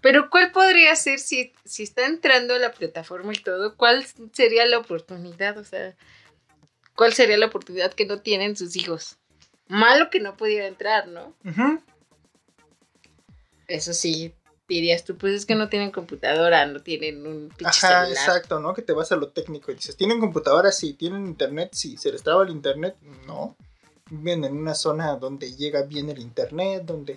Pero 0.05 0.29
¿cuál 0.29 0.53
podría 0.53 0.95
ser 0.97 1.19
si, 1.19 1.55
si 1.65 1.83
está 1.83 2.05
entrando 2.05 2.53
a 2.53 2.59
la 2.59 2.73
plataforma 2.73 3.33
y 3.33 3.39
todo? 3.39 3.75
¿Cuál 3.75 4.05
sería 4.35 4.67
la 4.67 4.77
oportunidad? 4.77 5.57
O 5.57 5.65
sea, 5.65 5.97
¿cuál 6.95 7.15
sería 7.15 7.39
la 7.39 7.47
oportunidad 7.47 7.95
que 7.95 8.05
no 8.05 8.21
tienen 8.21 8.55
sus 8.55 8.77
hijos? 8.77 9.17
Malo 9.67 10.11
que 10.11 10.21
no 10.21 10.37
pudiera 10.37 10.67
entrar, 10.67 11.09
¿no? 11.09 11.35
Ujú. 11.47 11.81
Eso 13.67 13.95
sí, 13.95 14.35
dirías 14.69 15.07
tú, 15.07 15.17
pues 15.17 15.33
es 15.33 15.47
que 15.47 15.55
no 15.55 15.71
tienen 15.71 15.91
computadora, 15.91 16.67
no 16.67 16.83
tienen 16.83 17.27
un 17.27 17.49
pinche 17.49 17.65
Ajá, 17.87 18.05
celular. 18.05 18.29
exacto, 18.29 18.61
¿no? 18.61 18.75
Que 18.75 18.83
te 18.83 18.93
vas 18.93 19.11
a 19.11 19.17
lo 19.17 19.29
técnico 19.29 19.73
y 19.73 19.77
dices, 19.77 19.97
¿tienen 19.97 20.21
computadora? 20.21 20.71
Sí, 20.71 20.93
¿tienen 20.93 21.25
internet? 21.25 21.71
Sí, 21.73 21.97
¿se 21.97 22.13
les 22.13 22.23
traba 22.23 22.45
el 22.45 22.51
internet? 22.51 22.95
No. 23.27 23.57
Viven 24.11 24.45
en 24.45 24.55
una 24.55 24.75
zona 24.75 25.17
donde 25.17 25.55
llega 25.57 25.81
bien 25.85 26.11
el 26.11 26.19
internet, 26.19 26.83
donde 26.85 27.17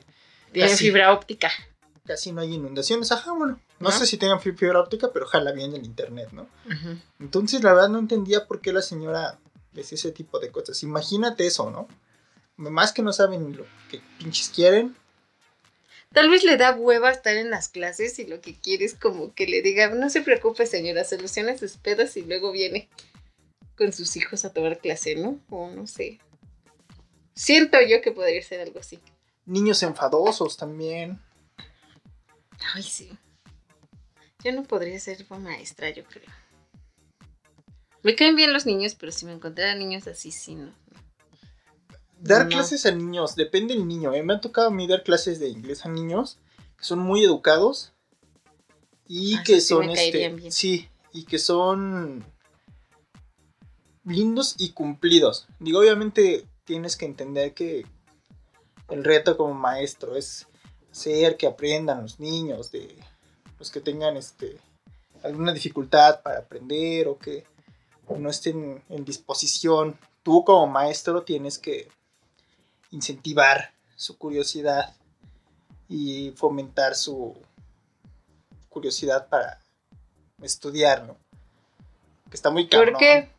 Tienen 0.54 0.78
fibra 0.78 1.12
óptica. 1.12 1.52
Casi 2.08 2.32
no 2.32 2.42
hay 2.42 2.54
inundaciones. 2.56 3.12
Ajá, 3.12 3.32
bueno, 3.34 3.60
no, 3.80 3.90
¿No? 3.90 3.92
sé 3.92 4.06
si 4.08 4.18
tengan 4.18 4.42
fi- 4.42 4.54
fibra 4.54 4.80
óptica, 4.80 5.12
pero 5.14 5.28
jala 5.28 5.52
bien 5.52 5.76
el 5.76 5.86
internet, 5.86 6.30
¿no? 6.32 6.48
Entonces, 7.20 7.62
la 7.64 7.74
verdad 7.74 7.90
no 7.90 8.00
entendía 8.00 8.48
por 8.48 8.62
qué 8.62 8.74
la 8.74 8.82
señora 8.82 9.38
decía 9.74 9.96
ese 9.98 10.12
tipo 10.12 10.40
de 10.40 10.50
cosas. 10.52 10.82
Imagínate 10.84 11.46
eso, 11.46 11.70
¿no? 11.70 11.88
Más 12.56 12.92
que 12.94 13.04
no 13.04 13.14
saben 13.14 13.56
lo 13.56 13.66
que 13.92 14.02
pinches 14.18 14.50
quieren. 14.50 14.96
Tal 16.14 16.30
vez 16.30 16.44
le 16.44 16.58
da 16.58 16.74
hueva 16.76 17.12
estar 17.12 17.36
en 17.36 17.52
las 17.52 17.68
clases 17.70 18.18
y 18.18 18.26
lo 18.26 18.42
que 18.42 18.56
quiere 18.56 18.86
es 18.86 18.96
como 18.96 19.36
que 19.36 19.46
le 19.46 19.62
diga, 19.62 19.90
no 19.90 20.10
se 20.10 20.22
preocupe 20.22 20.66
señora, 20.66 21.04
solucione 21.04 21.58
sus 21.58 21.74
pedos 21.78 22.18
y 22.18 22.22
luego 22.24 22.52
viene 22.52 22.90
con 23.78 23.94
sus 23.94 24.16
hijos 24.16 24.44
a 24.46 24.54
tomar 24.54 24.80
clase, 24.80 25.16
¿no? 25.16 25.38
O 25.50 25.70
no 25.70 25.86
sé. 25.86 26.20
Siento 27.36 27.78
yo 27.88 28.02
que 28.02 28.12
podría 28.12 28.42
ser 28.42 28.62
algo 28.62 28.80
así. 28.80 29.00
Niños 29.46 29.84
enfadosos 29.84 30.58
también. 30.58 31.22
Ay, 32.74 32.84
sí. 32.84 33.18
Yo 34.44 34.52
no 34.52 34.64
podría 34.64 35.00
ser 35.00 35.26
maestra, 35.30 35.90
yo 35.90 36.04
creo. 36.06 36.30
Me 38.04 38.16
caen 38.16 38.36
bien 38.36 38.54
los 38.54 38.66
niños, 38.66 38.96
pero 38.96 39.12
si 39.12 39.26
me 39.26 39.34
encontrara 39.34 39.76
niños 39.76 40.08
así, 40.08 40.32
sí, 40.32 40.56
no. 40.56 40.72
dar 42.20 42.44
No. 42.44 42.50
clases 42.50 42.86
a 42.86 42.92
niños, 42.92 43.36
depende 43.36 43.74
del 43.74 43.88
niño. 43.88 44.14
¿eh? 44.14 44.24
Me 44.24 44.34
ha 44.36 44.42
tocado 44.42 44.68
a 44.68 44.72
mí 44.72 44.88
dar 44.88 45.04
clases 45.04 45.40
de 45.40 45.50
inglés 45.50 45.86
a 45.86 45.90
niños 45.90 46.38
que 46.78 46.84
son 46.86 47.00
muy 47.00 47.24
educados 47.24 47.94
y 49.08 49.36
Ah, 49.36 49.44
que 49.44 49.56
sí 49.62 49.68
son 49.68 49.90
este, 49.90 50.30
bien. 50.30 50.52
sí, 50.52 50.90
y 51.14 51.26
que 51.26 51.40
son 51.40 52.24
lindos 54.06 54.56
y 54.60 54.72
cumplidos. 54.72 55.48
Digo, 55.60 55.80
obviamente 55.80 56.48
tienes 56.66 56.96
que 56.96 57.06
entender 57.06 57.54
que 57.54 57.86
el 58.90 59.04
reto 59.04 59.36
como 59.38 59.54
maestro 59.54 60.16
es 60.16 60.48
hacer 60.98 61.38
que 61.38 61.46
aprendan 61.46 62.02
los 62.02 62.20
niños 62.20 62.72
de 62.72 62.98
los 63.60 63.70
que 63.70 63.80
tengan 63.82 64.18
este 64.18 64.58
alguna 65.24 65.54
dificultad 65.54 66.22
para 66.24 66.40
aprender 66.40 67.08
o 67.08 67.18
que 67.18 67.46
no 68.10 68.30
estén 68.30 68.84
en 68.90 69.06
disposición. 69.06 70.00
Tú 70.24 70.44
como 70.44 70.68
maestro 70.68 71.24
tienes 71.24 71.60
que 71.60 71.90
incentivar 72.92 73.74
su 73.96 74.18
curiosidad 74.18 74.96
y 75.88 76.32
fomentar 76.32 76.96
su 76.96 77.36
curiosidad 78.70 79.28
para 79.28 79.60
estudiar, 80.42 81.06
¿no? 81.06 81.18
Que 82.30 82.36
está 82.36 82.50
muy 82.50 82.68
cabrón. 82.68 82.94
¿Por 82.94 83.00
qué? 83.00 83.30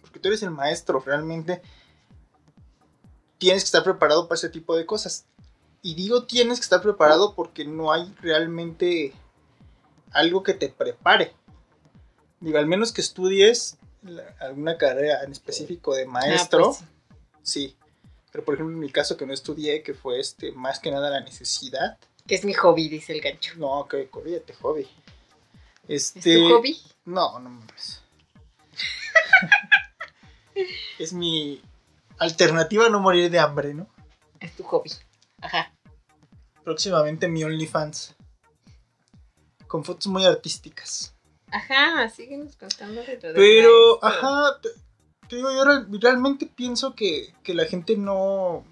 Porque 0.00 0.18
tú 0.18 0.28
eres 0.28 0.42
el 0.42 0.50
maestro, 0.50 1.00
realmente 1.00 1.62
tienes 3.38 3.62
que 3.62 3.66
estar 3.66 3.84
preparado 3.84 4.28
para 4.28 4.36
ese 4.36 4.48
tipo 4.48 4.76
de 4.76 4.86
cosas. 4.86 5.26
Y 5.86 5.94
digo 5.94 6.24
tienes 6.24 6.58
que 6.58 6.64
estar 6.64 6.82
preparado 6.82 7.34
porque 7.34 7.64
no 7.64 7.92
hay 7.92 8.12
realmente 8.20 9.12
algo 10.10 10.42
que 10.42 10.52
te 10.54 10.68
prepare. 10.68 11.32
Digo, 12.40 12.58
al 12.58 12.66
menos 12.66 12.90
que 12.92 13.00
estudies 13.02 13.78
alguna 14.40 14.76
carrera 14.78 15.22
en 15.22 15.30
específico 15.30 15.94
de 15.94 16.06
maestro, 16.06 16.72
Ah, 16.72 16.76
pues 16.78 16.90
sí. 17.44 17.68
sí. 17.68 17.76
Pero 18.32 18.44
por 18.44 18.54
ejemplo, 18.54 18.74
en 18.74 18.80
mi 18.80 18.90
caso 18.90 19.16
que 19.16 19.26
no 19.26 19.32
estudié, 19.32 19.82
que 19.84 19.94
fue 19.94 20.18
este 20.18 20.50
más 20.52 20.80
que 20.80 20.90
nada 20.90 21.08
la 21.08 21.20
necesidad. 21.20 21.98
Que 22.26 22.34
es 22.34 22.44
mi 22.44 22.52
hobby, 22.54 22.88
dice 22.88 23.12
el 23.12 23.20
gancho. 23.20 23.54
No, 23.56 23.86
que 23.88 24.08
olvídate, 24.12 24.54
hobby. 24.54 24.88
¿Es 25.86 26.16
Este, 26.16 26.34
tu 26.34 26.48
hobby? 26.48 26.80
No, 27.04 27.38
no 27.38 27.48
mames. 27.48 28.02
es 30.98 31.12
mi 31.12 31.62
alternativa 32.18 32.86
a 32.86 32.90
no 32.90 32.98
morir 33.00 33.30
de 33.30 33.38
hambre, 33.38 33.72
¿no? 33.74 33.86
Es 34.40 34.54
tu 34.56 34.64
hobby. 34.64 34.90
Ajá. 35.40 35.72
Próximamente 36.66 37.28
mi 37.28 37.44
OnlyFans. 37.44 38.16
Con 39.68 39.84
fotos 39.84 40.08
muy 40.08 40.24
artísticas. 40.24 41.14
Ajá, 41.52 42.08
síguenos 42.08 42.56
contando 42.56 43.02
de 43.04 43.16
del 43.18 43.34
Pero, 43.34 44.04
ajá, 44.04 44.58
te, 44.60 44.70
te 45.28 45.36
digo, 45.36 45.52
yo 45.52 45.64
real- 45.64 45.86
realmente 46.00 46.46
pienso 46.46 46.96
que, 46.96 47.32
que 47.44 47.54
la 47.54 47.66
gente 47.66 47.96
no... 47.96 48.64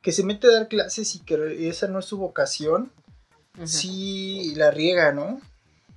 Que 0.00 0.12
se 0.12 0.22
mete 0.22 0.46
a 0.46 0.52
dar 0.52 0.68
clases 0.68 1.16
y 1.16 1.18
que 1.24 1.68
esa 1.68 1.88
no 1.88 1.98
es 1.98 2.04
su 2.04 2.18
vocación, 2.18 2.92
sí 3.64 4.52
la 4.54 4.70
riega, 4.70 5.10
¿no? 5.10 5.40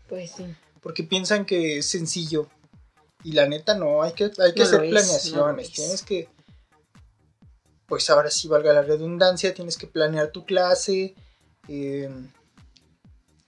Pues 0.09 0.31
sí. 0.31 0.45
Porque 0.81 1.03
piensan 1.03 1.45
que 1.45 1.77
es 1.79 1.85
sencillo. 1.85 2.47
Y 3.23 3.33
la 3.33 3.47
neta 3.47 3.75
no, 3.75 4.01
hay 4.01 4.13
que, 4.13 4.23
hay 4.39 4.53
que 4.55 4.61
No 4.61 4.65
hacer 4.65 4.89
planeaciones. 4.89 5.69
no 5.69 5.75
tienes 5.75 6.01
que. 6.01 6.29
Pues 7.87 8.09
ahora 8.09 8.29
sí 8.29 8.47
valga 8.47 8.73
la 8.73 8.81
redundancia, 8.81 9.53
tienes 9.53 9.77
que 9.77 9.87
planear 9.87 10.31
tu 10.31 10.45
clase, 10.45 11.15
eh, 11.67 12.09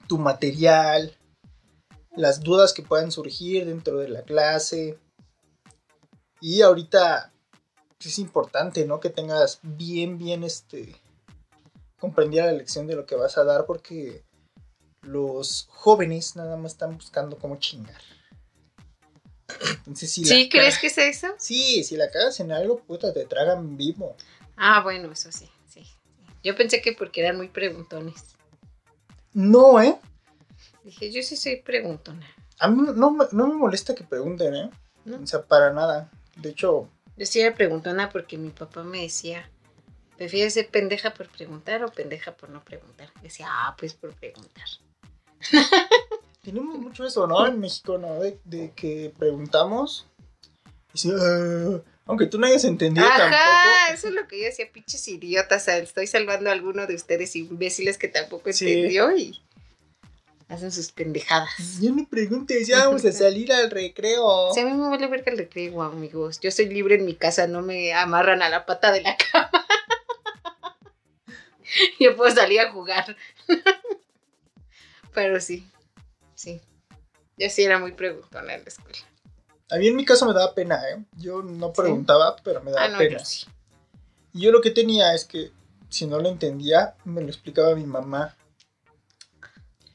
tu 0.08 0.18
material, 0.18 1.16
las 2.16 2.42
dudas 2.42 2.74
que 2.74 2.82
puedan 2.82 3.12
surgir 3.12 3.66
dentro 3.66 3.98
de 4.00 4.10
la 4.10 4.24
clase. 4.24 4.98
Y 6.42 6.62
ahorita 6.62 7.32
es 8.00 8.20
importante, 8.20 8.86
¿no? 8.86 9.00
Que 9.00 9.10
tengas 9.10 9.60
bien, 9.62 10.18
bien 10.18 10.44
este. 10.44 10.96
comprendida 12.00 12.46
la 12.46 12.54
lección 12.54 12.88
de 12.88 12.96
lo 12.96 13.06
que 13.06 13.16
vas 13.16 13.38
a 13.38 13.44
dar, 13.44 13.66
porque 13.66 14.24
los 15.02 15.68
jóvenes 15.70 16.36
nada 16.36 16.56
más 16.56 16.74
están 16.74 16.96
buscando 16.96 17.38
cómo 17.38 17.58
chingar. 17.58 18.02
Entonces, 19.78 20.12
si 20.12 20.26
¿Sí 20.26 20.44
la 20.46 20.50
crees 20.50 20.78
que 20.80 20.88
es 20.88 20.98
eso? 20.98 21.28
Sí, 21.38 21.84
si 21.84 21.96
la 21.98 22.10
cagas 22.12 22.40
en 22.40 22.52
algo, 22.52 22.80
puta, 22.80 23.14
te 23.14 23.26
tragan 23.26 23.78
vivo. 23.78 24.16
Ah, 24.58 24.82
bueno, 24.84 25.12
eso 25.12 25.32
sí, 25.32 25.50
sí. 25.68 25.86
Yo 26.44 26.56
pensé 26.56 26.82
que 26.82 26.94
porque 26.94 27.22
eran 27.22 27.38
muy 27.38 27.48
preguntones. 27.50 28.24
No, 29.34 29.82
¿eh? 29.82 29.98
Dije, 30.84 31.12
yo 31.12 31.22
sí 31.24 31.36
soy 31.38 31.58
preguntona. 31.58 32.26
A 32.60 32.68
mí 32.68 32.88
no, 32.96 33.12
me- 33.12 33.26
no 33.32 33.48
me 33.48 33.54
molesta 33.56 33.96
que 33.96 34.04
pregunten, 34.04 34.56
¿eh? 34.56 34.70
¿no? 35.06 35.18
O 35.22 35.28
sea, 35.28 35.42
para 35.44 35.72
nada. 35.72 36.10
De 36.36 36.50
hecho, 36.50 36.90
Yo 37.18 37.26
sí 37.26 37.40
era 37.42 37.56
preguntona 37.56 38.10
porque 38.10 38.38
mi 38.38 38.50
papá 38.50 38.84
me 38.84 39.02
decía, 39.02 39.50
¿prefieres 40.18 40.54
ser 40.54 40.68
pendeja 40.70 41.14
por 41.14 41.30
preguntar 41.30 41.84
o 41.84 41.92
pendeja 41.92 42.36
por 42.36 42.50
no 42.50 42.64
preguntar? 42.64 43.12
Decía, 43.22 43.48
ah, 43.50 43.76
pues 43.78 43.94
por 43.94 44.14
preguntar. 44.16 44.66
tenemos 46.52 46.78
mucho 46.80 47.06
eso, 47.06 47.28
¿no? 47.28 47.46
En 47.48 47.60
México, 47.60 47.98
¿no? 47.98 48.20
De, 48.20 48.40
de 48.46 48.72
que 48.76 49.14
preguntamos. 49.18 50.06
Y 50.94 51.10
dice, 51.10 51.12
"Ah", 51.20 51.82
aunque 52.06 52.26
tú 52.26 52.40
no 52.40 52.48
hayas 52.48 52.64
entendido 52.64 53.06
Ajá, 53.06 53.18
tampoco. 53.18 53.94
eso 53.94 54.08
es 54.08 54.14
lo 54.14 54.28
que 54.28 54.40
yo 54.40 54.46
decía, 54.46 54.66
pinches 54.72 55.08
idiotas. 55.08 55.68
estoy 55.68 56.08
salvando 56.08 56.50
a 56.50 56.54
alguno 56.54 56.88
de 56.88 56.96
ustedes 56.96 57.36
imbéciles 57.36 57.98
que 57.98 58.08
tampoco 58.08 58.52
Sí. 58.52 58.68
entendió 58.72 59.16
y 59.16 59.40
hacen 60.48 60.72
sus 60.72 60.92
pendejadas. 60.92 61.80
Ya 61.80 61.92
no 61.92 62.08
preguntes, 62.10 62.66
ya 62.68 62.86
vamos 62.88 63.06
a 63.06 63.12
salir 63.12 63.54
al 63.54 63.70
recreo. 63.70 64.52
Sea, 64.54 64.64
a 64.64 64.66
mí 64.66 64.74
me 64.74 64.90
vale 64.90 65.06
verga 65.08 65.32
el 65.32 65.38
recreo, 65.38 65.84
amigos. 65.84 66.40
Yo 66.40 66.50
soy 66.50 66.68
libre 66.70 66.96
en 66.96 67.06
mi 67.06 67.14
casa, 67.16 67.46
no 67.46 67.62
me 67.62 67.94
amarran 67.94 68.42
a 68.42 68.50
la 68.50 68.66
pata 68.66 68.92
de 68.92 69.02
la 69.02 69.16
cama. 69.32 69.66
Yo 72.00 72.16
puedo 72.16 72.34
salir 72.34 72.60
a 72.62 72.72
jugar. 72.72 73.16
Pero 75.14 75.40
sí, 75.40 75.66
sí. 76.40 76.62
Yo 77.38 77.50
sí 77.50 77.64
era 77.64 77.80
muy 77.80 77.94
preguntona 77.94 78.54
en 78.54 78.62
la 78.64 78.68
escuela. 78.68 78.98
A 79.72 79.78
mí 79.78 79.88
en 79.88 79.96
mi 79.96 80.04
caso 80.06 80.26
me 80.26 80.34
daba 80.34 80.54
pena, 80.54 80.82
¿eh? 80.90 81.04
Yo 81.18 81.42
no 81.42 81.72
preguntaba, 81.72 82.36
pero 82.44 82.62
me 82.62 82.72
daba 82.72 82.86
Ah, 82.86 82.90
no, 82.90 82.98
pena. 82.98 83.18
yo 83.20 83.26
sí. 83.26 83.46
Y 84.34 84.42
yo 84.42 84.52
lo 84.52 84.62
que 84.62 84.72
tenía 84.72 85.14
es 85.14 85.26
que 85.26 85.52
si 85.90 86.06
no 86.08 86.20
lo 86.20 86.30
entendía, 86.30 86.96
me 87.06 87.22
lo 87.22 87.28
explicaba 87.28 87.76
mi 87.76 87.86
mamá. 87.86 88.36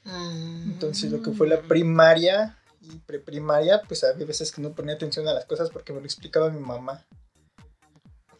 Entonces 0.06 1.10
lo 1.10 1.22
que 1.22 1.32
fue 1.32 1.48
la 1.48 1.62
primaria 1.62 2.58
y 2.80 2.98
preprimaria, 2.98 3.80
pues 3.88 4.04
había 4.04 4.26
veces 4.26 4.52
que 4.52 4.60
no 4.60 4.72
ponía 4.72 4.94
atención 4.94 5.26
a 5.28 5.32
las 5.32 5.46
cosas 5.46 5.70
porque 5.70 5.92
me 5.92 6.00
lo 6.00 6.06
explicaba 6.06 6.50
mi 6.50 6.60
mamá. 6.60 7.04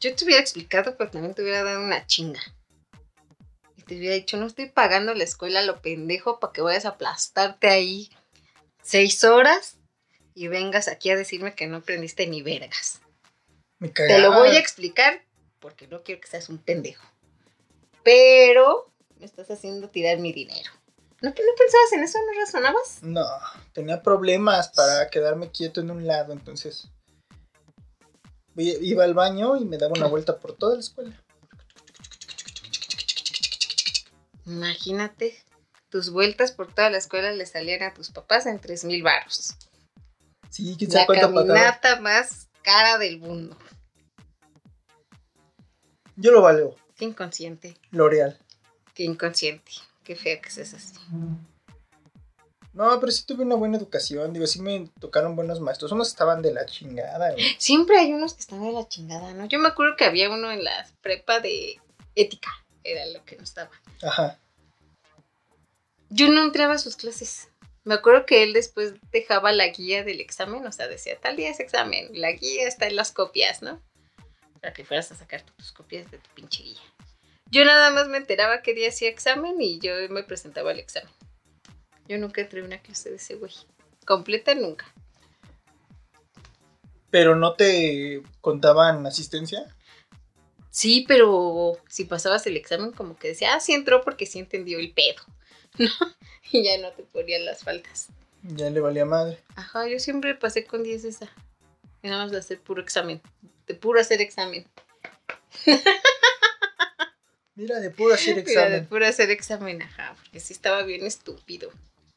Yo 0.01 0.15
te 0.15 0.25
hubiera 0.25 0.41
explicado, 0.43 0.95
pero 0.99 1.11
también 1.11 1.35
te 1.35 1.43
hubiera 1.43 1.63
dado 1.63 1.81
una 1.81 2.07
chinga. 2.07 2.41
Te 3.87 3.97
hubiera 3.97 4.15
dicho, 4.15 4.37
no 4.37 4.47
estoy 4.47 4.71
pagando 4.71 5.15
la 5.15 5.25
escuela 5.25 5.63
lo 5.63 5.83
pendejo 5.83 6.41
para 6.41 6.53
que 6.53 6.63
vayas 6.63 6.87
a 6.87 6.91
aplastarte 6.91 7.69
ahí 7.69 8.11
seis 8.83 9.25
horas 9.25 9.79
y 10.35 10.49
vengas 10.49 10.89
aquí 10.89 11.11
a 11.11 11.17
decirme 11.17 11.55
que 11.55 11.67
no 11.67 11.79
aprendiste 11.79 12.27
ni 12.27 12.43
vergas. 12.43 13.01
Me. 13.79 13.89
Te 13.89 14.19
lo 14.19 14.33
voy 14.33 14.49
a 14.51 14.59
explicar 14.59 15.23
porque 15.59 15.87
no 15.87 16.03
quiero 16.03 16.21
que 16.21 16.29
seas 16.29 16.49
un 16.49 16.59
pendejo. 16.59 17.07
Pero 18.03 18.91
me 19.19 19.27
estás 19.27 19.51
haciendo 19.51 19.89
tirar 19.89 20.19
mi 20.19 20.33
dinero. 20.33 20.71
¿No, 21.23 21.31
no 21.31 21.35
pensabas 21.35 21.93
en 21.93 22.03
eso? 22.03 22.19
¿No 22.19 22.41
razonabas? 22.41 23.03
No, 23.03 23.27
tenía 23.73 24.03
problemas 24.03 24.69
para 24.71 25.09
quedarme 25.09 25.51
quieto 25.51 25.81
en 25.81 25.91
un 25.91 26.07
lado, 26.07 26.33
entonces 26.33 26.89
iba 28.57 29.05
al 29.05 29.15
baño 29.15 29.57
y 29.57 29.65
me 29.65 29.79
daba 29.79 29.95
una 29.97 30.07
vuelta 30.07 30.39
por 30.39 30.55
toda 30.55 30.75
la 30.75 30.81
escuela. 30.81 31.24
Imagínate, 34.47 35.37
tus 35.89 36.11
vueltas 36.11 36.53
por 36.53 36.73
toda 36.73 36.91
la 36.91 36.99
escuela 36.99 37.31
le 37.33 37.47
salían 37.47 37.83
a 37.83 37.95
tus 37.95 38.11
papás 38.11 38.47
en 38.47 38.59
tres 38.59 38.85
mil 38.85 39.03
varos. 39.03 39.55
Sí, 40.51 40.75
quién 40.79 40.91
sabe 40.91 41.17
La 41.17 41.23
caminata 41.23 42.01
más 42.01 42.49
cara 42.63 42.99
del 42.99 43.19
mundo. 43.19 43.57
Yo 46.17 46.31
lo 46.31 46.43
valgo. 46.43 46.77
Qué 46.97 47.05
inconsciente, 47.05 47.77
L'Oreal. 47.91 48.39
qué 48.95 49.05
inconsciente. 49.05 49.73
Qué 50.05 50.15
feo 50.15 50.41
que 50.41 50.51
seas 50.51 50.75
así. 50.75 50.95
No, 52.75 53.01
pero 53.01 53.11
sí 53.11 53.25
tuve 53.25 53.43
una 53.45 53.55
buena 53.55 53.79
educación. 53.79 54.33
Digo, 54.33 54.47
sí 54.47 54.61
me 54.61 54.91
tocaron 55.01 55.35
buenos 55.35 55.61
maestros. 55.61 55.93
Unos 55.93 56.09
estaban 56.09 56.43
de 56.43 56.53
la 56.53 56.67
chingada, 56.67 57.33
güey. 57.33 57.55
Siempre 57.59 57.99
hay 57.99 58.13
unos 58.13 58.35
que 58.35 58.41
están 58.41 58.63
de 58.63 58.73
la 58.73 58.87
chingada, 58.87 59.33
¿no? 59.33 59.47
Yo 59.47 59.59
me 59.59 59.69
acuerdo 59.69 59.97
que 59.97 60.05
había 60.05 60.29
uno 60.29 60.51
en 60.51 60.63
la 60.63 60.87
prepa 61.01 61.41
de 61.41 61.81
ética. 62.15 62.51
Era 62.85 63.07
lo 63.07 63.25
que 63.25 63.37
nos 63.37 63.55
daba. 63.55 63.71
Ajá. 64.03 64.39
Yo 66.11 66.29
no 66.29 66.45
entraba 66.45 66.75
a 66.75 66.79
sus 66.79 66.97
clases. 66.97 67.49
Me 67.83 67.95
acuerdo 67.95 68.25
que 68.25 68.43
él 68.43 68.53
después 68.53 68.95
dejaba 69.11 69.53
la 69.53 69.67
guía 69.69 70.05
del 70.05 70.21
examen, 70.21 70.67
o 70.67 70.73
sea, 70.73 70.87
decía, 70.87 71.19
tal 71.21 71.37
día 71.37 71.51
es 71.51 71.61
examen, 71.61 72.09
la 72.13 72.33
guía 72.33 72.67
está 72.67 72.87
en 72.87 72.97
las 72.97 73.13
copias, 73.13 73.61
¿no? 73.61 73.83
Para 74.61 74.73
que 74.73 74.85
fueras 74.85 75.13
a 75.13 75.17
sacar 75.17 75.43
tus 75.43 75.73
copias 75.73 76.11
de 76.11 76.19
tu 76.19 76.31
pinche 76.31 76.63
guía. 76.63 76.81
Yo 77.51 77.65
nada 77.65 77.91
más 77.91 78.09
me 78.09 78.17
enteraba 78.17 78.63
qué 78.63 78.73
día 78.75 78.89
hacía 78.89 79.09
examen 79.09 79.61
y 79.61 79.81
yo 79.81 79.93
me 80.09 80.23
presentaba 80.23 80.71
al 80.71 80.79
examen. 80.79 81.13
Yo 82.09 82.19
nunca 82.19 82.41
entré 82.41 82.61
a 82.61 82.65
una 82.65 82.79
clase 82.79 83.11
de 83.11 83.17
ese 83.17 83.35
güey. 83.35 83.53
Completa 84.07 84.55
nunca. 84.55 84.87
Pero 87.11 87.37
no 87.37 87.55
te 87.55 88.23
contaban 88.41 89.07
asistencia. 89.07 89.74
Sí, 90.75 91.05
pero 91.07 91.79
si 91.89 92.05
pasabas 92.05 92.45
el 92.49 92.57
examen, 92.57 92.91
como 92.91 93.17
que 93.17 93.29
decía, 93.29 93.55
ah, 93.55 93.61
sí 93.61 93.73
entró 93.73 94.03
porque 94.03 94.27
sí 94.27 94.41
entendió 94.41 94.81
el 94.81 94.93
pedo, 94.93 95.23
¿no? 95.79 95.89
Y 96.51 96.65
ya 96.65 96.79
no 96.79 96.91
te 96.91 97.05
ponían 97.05 97.45
las 97.45 97.63
faltas. 97.63 98.09
Ya 98.43 98.69
le 98.71 98.81
valía 98.81 99.05
madre. 99.05 99.39
Ajá, 99.55 99.87
yo 99.87 100.01
siempre 100.01 100.35
pasé 100.35 100.65
con 100.65 100.83
10 100.83 101.05
esa. 101.05 101.31
Y 102.03 102.09
nada 102.09 102.25
más 102.25 102.33
de 102.33 102.39
hacer 102.39 102.59
puro 102.59 102.83
examen. 102.83 103.23
De 103.69 103.77
puro 103.77 104.01
hacer 104.01 104.21
examen. 104.21 104.67
Mira, 107.55 107.79
de 107.79 107.91
puro 107.91 108.15
hacer 108.15 108.35
Mira, 108.35 108.45
de 108.45 108.53
examen. 108.53 108.87
puro 108.87 109.07
hacer 109.07 109.31
examen, 109.31 109.81
ajá, 109.81 110.17
porque 110.21 110.41
sí 110.41 110.53
estaba 110.53 110.83
bien 110.83 111.07
estúpido. 111.07 111.71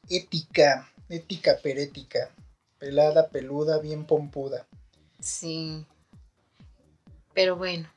Ética, 0.09 0.91
ética 1.09 1.59
perética. 1.61 2.31
Pelada, 2.79 3.29
peluda, 3.29 3.77
bien 3.77 4.03
pompuda. 4.05 4.65
Sí. 5.19 5.85
Pero 7.35 7.55
bueno. 7.55 7.87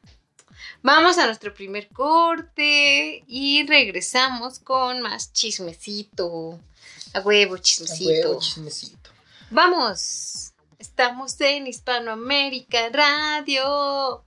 Vamos 0.82 1.18
a 1.18 1.26
nuestro 1.26 1.52
primer 1.52 1.88
corte 1.88 3.22
y 3.26 3.66
regresamos 3.66 4.58
con 4.58 5.00
más 5.00 5.32
chismecito. 5.32 6.58
A 7.14 7.20
huevo, 7.20 7.56
A 7.56 7.60
chismecito. 7.60 8.10
huevo, 8.10 8.40
chismecito. 8.40 9.10
Vamos. 9.50 10.52
Estamos 10.78 11.38
en 11.40 11.66
Hispanoamérica 11.66 12.88
Radio. 12.90 14.24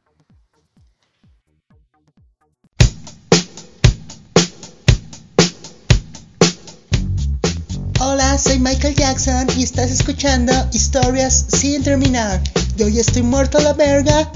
Hola, 8.00 8.38
soy 8.38 8.60
Michael 8.60 8.96
Jackson 8.96 9.48
y 9.58 9.64
estás 9.64 9.90
escuchando 9.90 10.52
Historias 10.74 11.46
sin 11.50 11.84
terminar. 11.84 12.42
Yo 12.76 12.88
ya 12.88 13.02
estoy 13.02 13.22
muerto 13.24 13.58
a 13.60 13.62
la 13.62 13.74
verga. 13.74 14.30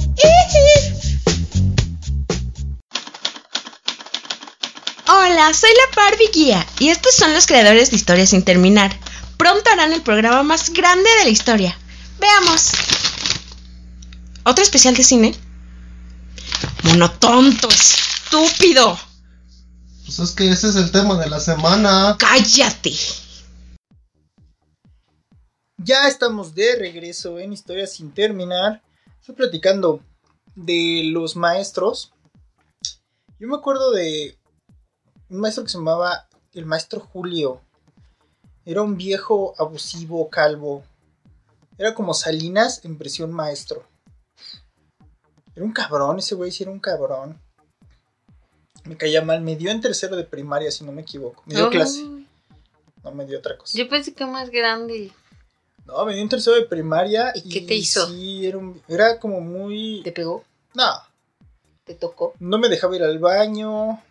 Hola, 5.09 5.53
soy 5.53 5.69
la 5.69 5.95
Barbie 5.95 6.29
Guía 6.33 6.67
y 6.79 6.89
estos 6.89 7.15
son 7.15 7.33
los 7.33 7.47
creadores 7.47 7.91
de 7.91 7.95
Historias 7.95 8.31
sin 8.31 8.43
terminar. 8.43 8.91
Pronto 9.37 9.69
harán 9.69 9.93
el 9.93 10.01
programa 10.01 10.43
más 10.43 10.73
grande 10.73 11.09
de 11.19 11.23
la 11.23 11.29
historia. 11.29 11.77
Veamos. 12.19 12.71
¿Otro 14.43 14.61
especial 14.65 14.97
de 14.97 15.05
cine? 15.05 15.35
Monotonto, 16.83 17.69
estúpido. 17.69 18.99
Pues 20.03 20.19
es 20.19 20.31
que 20.31 20.49
ese 20.49 20.67
es 20.67 20.75
el 20.75 20.91
tema 20.91 21.17
de 21.17 21.29
la 21.29 21.39
semana. 21.39 22.17
Cállate. 22.19 22.91
Ya 25.77 26.09
estamos 26.09 26.53
de 26.53 26.75
regreso 26.75 27.39
en 27.39 27.53
Historias 27.53 27.93
sin 27.93 28.11
terminar. 28.11 28.83
Estoy 29.21 29.35
platicando 29.35 30.01
de 30.55 31.03
los 31.05 31.37
maestros. 31.37 32.11
Yo 33.39 33.47
me 33.47 33.55
acuerdo 33.55 33.91
de 33.91 34.36
un 35.29 35.39
maestro 35.39 35.63
que 35.63 35.69
se 35.69 35.77
llamaba 35.77 36.27
el 36.53 36.65
maestro 36.65 36.99
Julio. 36.99 37.61
Era 38.65 38.81
un 38.81 38.97
viejo 38.97 39.53
abusivo, 39.57 40.29
calvo. 40.29 40.83
Era 41.77 41.93
como 41.93 42.13
Salinas 42.13 42.83
en 42.85 42.97
presión 42.97 43.31
maestro. 43.31 43.85
Era 45.55 45.65
un 45.65 45.71
cabrón, 45.71 46.19
ese 46.19 46.35
güey 46.35 46.51
sí 46.51 46.63
era 46.63 46.71
un 46.71 46.79
cabrón. 46.79 47.39
Me 48.83 48.95
caía 48.97 49.21
mal, 49.21 49.41
me 49.41 49.55
dio 49.55 49.69
en 49.71 49.81
tercero 49.81 50.15
de 50.15 50.23
primaria, 50.23 50.71
si 50.71 50.83
no 50.83 50.91
me 50.91 51.01
equivoco. 51.01 51.43
Me 51.45 51.55
dio 51.55 51.69
clase, 51.69 52.03
no 53.03 53.11
me 53.11 53.25
dio 53.25 53.39
otra 53.39 53.57
cosa. 53.57 53.77
Yo 53.77 53.87
pensé 53.89 54.13
que 54.13 54.25
más 54.25 54.49
grande. 54.49 55.11
No, 55.85 56.05
me 56.05 56.13
dio 56.13 56.21
en 56.21 56.29
tercero 56.29 56.55
de 56.55 56.65
primaria. 56.65 57.31
¿Y 57.35 57.49
qué 57.49 57.61
te 57.61 57.75
hizo? 57.75 58.07
Sí, 58.07 58.45
era, 58.45 58.57
un- 58.57 58.81
era 58.87 59.19
como 59.19 59.39
muy. 59.41 60.01
¿Te 60.03 60.11
pegó? 60.11 60.43
No, 60.73 60.85
¿Te 61.85 61.95
tocó? 61.95 62.33
no 62.39 62.57
me 62.59 62.69
dejaba 62.69 62.95
ir 62.95 63.03
al 63.03 63.19
baño. 63.19 64.01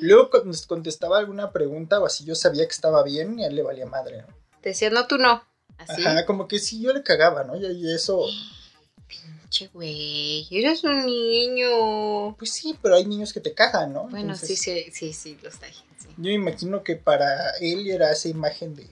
Luego 0.00 0.30
cuando 0.30 0.48
nos 0.48 0.66
contestaba 0.66 1.18
alguna 1.18 1.52
pregunta 1.52 2.00
o 2.00 2.06
así, 2.06 2.24
yo 2.24 2.34
sabía 2.34 2.66
que 2.66 2.72
estaba 2.72 3.02
bien 3.02 3.38
y 3.38 3.44
a 3.44 3.48
él 3.48 3.56
le 3.56 3.62
valía 3.62 3.86
madre, 3.86 4.22
¿no? 4.22 4.28
Te 4.60 4.70
decía, 4.70 4.90
no, 4.90 5.06
tú 5.06 5.18
no. 5.18 5.42
Así. 5.76 6.04
Ajá, 6.04 6.26
como 6.26 6.48
que 6.48 6.58
sí, 6.58 6.80
yo 6.80 6.92
le 6.92 7.02
cagaba, 7.02 7.44
¿no? 7.44 7.56
Y, 7.56 7.66
y 7.66 7.94
eso, 7.94 8.26
Pinche 9.08 9.68
güey, 9.72 10.46
eres 10.50 10.84
un 10.84 11.06
niño. 11.06 12.36
pues 12.36 12.52
sí, 12.52 12.78
pero 12.82 12.96
hay 12.96 13.06
niños 13.06 13.32
que 13.32 13.40
te 13.40 13.54
cagan, 13.54 13.92
¿no? 13.92 14.02
Bueno, 14.04 14.34
Entonces, 14.34 14.48
sí, 14.48 14.56
sí, 14.56 14.90
sí, 14.92 15.12
sí, 15.12 15.38
los 15.42 15.62
hay. 15.62 15.72
Sí. 15.72 16.08
Yo 16.16 16.24
me 16.24 16.34
imagino 16.34 16.82
que 16.82 16.96
para 16.96 17.50
él 17.60 17.88
era 17.88 18.12
esa 18.12 18.28
imagen 18.28 18.74
de, 18.74 18.86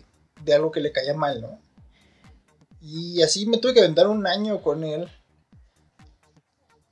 de 0.44 0.54
algo 0.54 0.70
que 0.70 0.80
le 0.80 0.92
caía 0.92 1.14
mal, 1.14 1.40
¿no? 1.42 1.60
Y 2.80 3.20
así 3.22 3.46
me 3.46 3.58
tuve 3.58 3.74
que 3.74 3.80
aventar 3.80 4.06
un 4.06 4.26
año 4.26 4.62
con 4.62 4.84
él. 4.84 5.10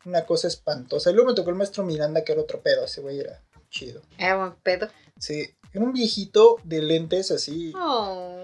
Una 0.04 0.26
cosa 0.26 0.48
espantosa. 0.48 1.10
Y 1.10 1.14
luego 1.14 1.30
me 1.30 1.36
tocó 1.36 1.50
el 1.50 1.56
maestro 1.56 1.84
Miranda, 1.84 2.24
que 2.24 2.32
era 2.32 2.42
otro 2.42 2.60
pedo. 2.60 2.84
Ese 2.84 3.00
güey 3.00 3.20
era 3.20 3.42
chido. 3.74 4.00
Ah, 4.18 4.36
buen 4.36 4.54
pedo. 4.62 4.88
Sí, 5.18 5.50
era 5.72 5.84
un 5.84 5.92
viejito 5.92 6.58
de 6.64 6.82
lentes 6.82 7.30
así, 7.30 7.72
Oh. 7.76 8.40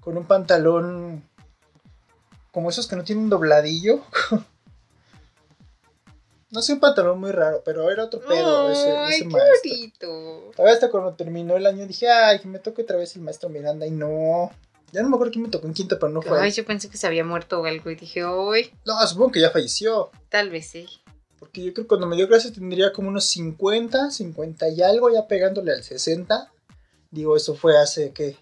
con 0.00 0.16
un 0.16 0.24
pantalón 0.26 1.22
como 2.52 2.70
esos 2.70 2.88
que 2.88 2.96
no 2.96 3.04
tienen 3.04 3.28
dobladillo. 3.28 4.00
no 6.50 6.62
sé, 6.62 6.72
un 6.72 6.80
pantalón 6.80 7.20
muy 7.20 7.30
raro, 7.30 7.62
pero 7.64 7.90
era 7.90 8.04
otro 8.04 8.20
pedo 8.20 8.72
ese, 8.72 8.90
Ay, 8.90 9.14
ese 9.14 9.22
qué 9.22 9.28
maestro. 9.28 9.70
bonito. 9.70 10.50
Todavía 10.56 10.74
hasta 10.74 10.90
cuando 10.90 11.14
terminó 11.14 11.56
el 11.56 11.66
año 11.66 11.86
dije, 11.86 12.10
ay, 12.10 12.40
que 12.40 12.48
me 12.48 12.58
toque 12.58 12.82
otra 12.82 12.96
vez 12.96 13.14
el 13.14 13.22
maestro 13.22 13.48
Miranda. 13.48 13.86
Y 13.86 13.92
no, 13.92 14.50
ya 14.92 15.02
no 15.02 15.08
me 15.10 15.14
acuerdo 15.14 15.30
quién 15.32 15.44
me 15.44 15.48
tocó 15.50 15.68
en 15.68 15.74
quinto, 15.74 15.96
pero 16.00 16.10
no 16.10 16.22
fue. 16.22 16.40
Ay, 16.40 16.50
yo 16.50 16.64
pensé 16.64 16.90
que 16.90 16.96
se 16.96 17.06
había 17.06 17.24
muerto 17.24 17.60
o 17.60 17.66
algo 17.66 17.88
y 17.90 17.94
dije, 17.94 18.24
uy, 18.26 18.72
No, 18.84 19.06
supongo 19.06 19.30
que 19.30 19.40
ya 19.40 19.50
falleció. 19.50 20.10
tal 20.28 20.50
vez 20.50 20.66
sí. 20.68 20.86
Porque 21.40 21.64
yo 21.64 21.72
creo 21.72 21.84
que 21.84 21.88
cuando 21.88 22.06
me 22.06 22.16
dio 22.16 22.28
clase 22.28 22.52
tendría 22.52 22.92
como 22.92 23.08
unos 23.08 23.24
50, 23.30 24.10
50 24.10 24.68
y 24.68 24.82
algo, 24.82 25.10
ya 25.10 25.26
pegándole 25.26 25.72
al 25.72 25.82
60. 25.82 26.52
Digo, 27.10 27.34
eso 27.34 27.54
fue 27.54 27.76
hace, 27.78 28.12
¿qué? 28.12 28.36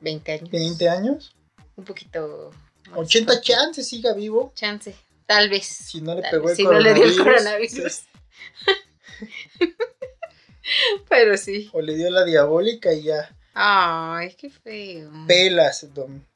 20 0.00 0.32
años. 0.32 0.50
20 0.50 0.88
años. 0.88 1.36
Un 1.76 1.84
poquito. 1.84 2.50
más 2.88 2.98
80 2.98 3.32
fuerte. 3.32 3.52
chances 3.52 3.86
siga 3.86 4.14
vivo. 4.14 4.52
Chance. 4.56 4.96
Tal 5.26 5.50
vez. 5.50 5.66
Si 5.66 6.00
no 6.00 6.14
le 6.14 6.22
pegó 6.22 6.46
vez, 6.46 6.52
el 6.52 6.56
si 6.56 6.64
no 6.64 6.80
le 6.80 6.94
dio 6.94 7.04
el 7.04 7.16
coronavirus, 7.16 7.70
coronavirus. 7.70 8.00
Pero 11.08 11.36
sí. 11.36 11.68
O 11.72 11.82
le 11.82 11.94
dio 11.94 12.10
la 12.10 12.24
diabólica 12.24 12.92
y 12.94 13.02
ya. 13.02 13.36
Ay, 13.52 14.34
qué 14.34 14.48
feo. 14.48 15.10
Pelas, 15.26 15.92
don, 15.92 16.26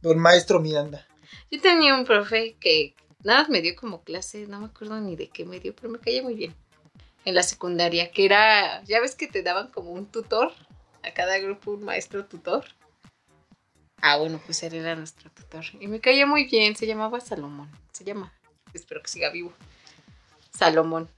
don 0.00 0.18
maestro 0.18 0.58
Miranda. 0.58 1.06
Yo 1.50 1.60
tenía 1.60 1.94
un 1.94 2.04
profe 2.04 2.56
que 2.58 2.94
nada 3.24 3.46
me 3.48 3.60
dio 3.60 3.76
como 3.76 4.02
clase, 4.02 4.46
no 4.46 4.60
me 4.60 4.66
acuerdo 4.66 5.00
ni 5.00 5.16
de 5.16 5.28
qué 5.28 5.44
me 5.44 5.60
dio, 5.60 5.74
pero 5.74 5.88
me 5.88 5.98
caía 5.98 6.22
muy 6.22 6.34
bien. 6.34 6.54
En 7.24 7.34
la 7.34 7.42
secundaria, 7.42 8.10
que 8.10 8.24
era, 8.24 8.82
ya 8.84 9.00
ves 9.00 9.14
que 9.14 9.26
te 9.26 9.42
daban 9.42 9.68
como 9.70 9.90
un 9.90 10.06
tutor, 10.06 10.52
a 11.02 11.12
cada 11.12 11.38
grupo 11.38 11.72
un 11.72 11.84
maestro 11.84 12.24
tutor. 12.24 12.64
Ah, 14.02 14.16
bueno, 14.16 14.40
pues 14.44 14.62
él 14.62 14.74
era 14.74 14.96
nuestro 14.96 15.30
tutor. 15.30 15.64
Y 15.78 15.86
me 15.86 16.00
caía 16.00 16.26
muy 16.26 16.44
bien, 16.44 16.74
se 16.76 16.86
llamaba 16.86 17.20
Salomón. 17.20 17.70
Se 17.92 18.04
llama, 18.04 18.32
espero 18.72 19.02
que 19.02 19.08
siga 19.08 19.30
vivo. 19.30 19.52
Salomón. 20.50 21.10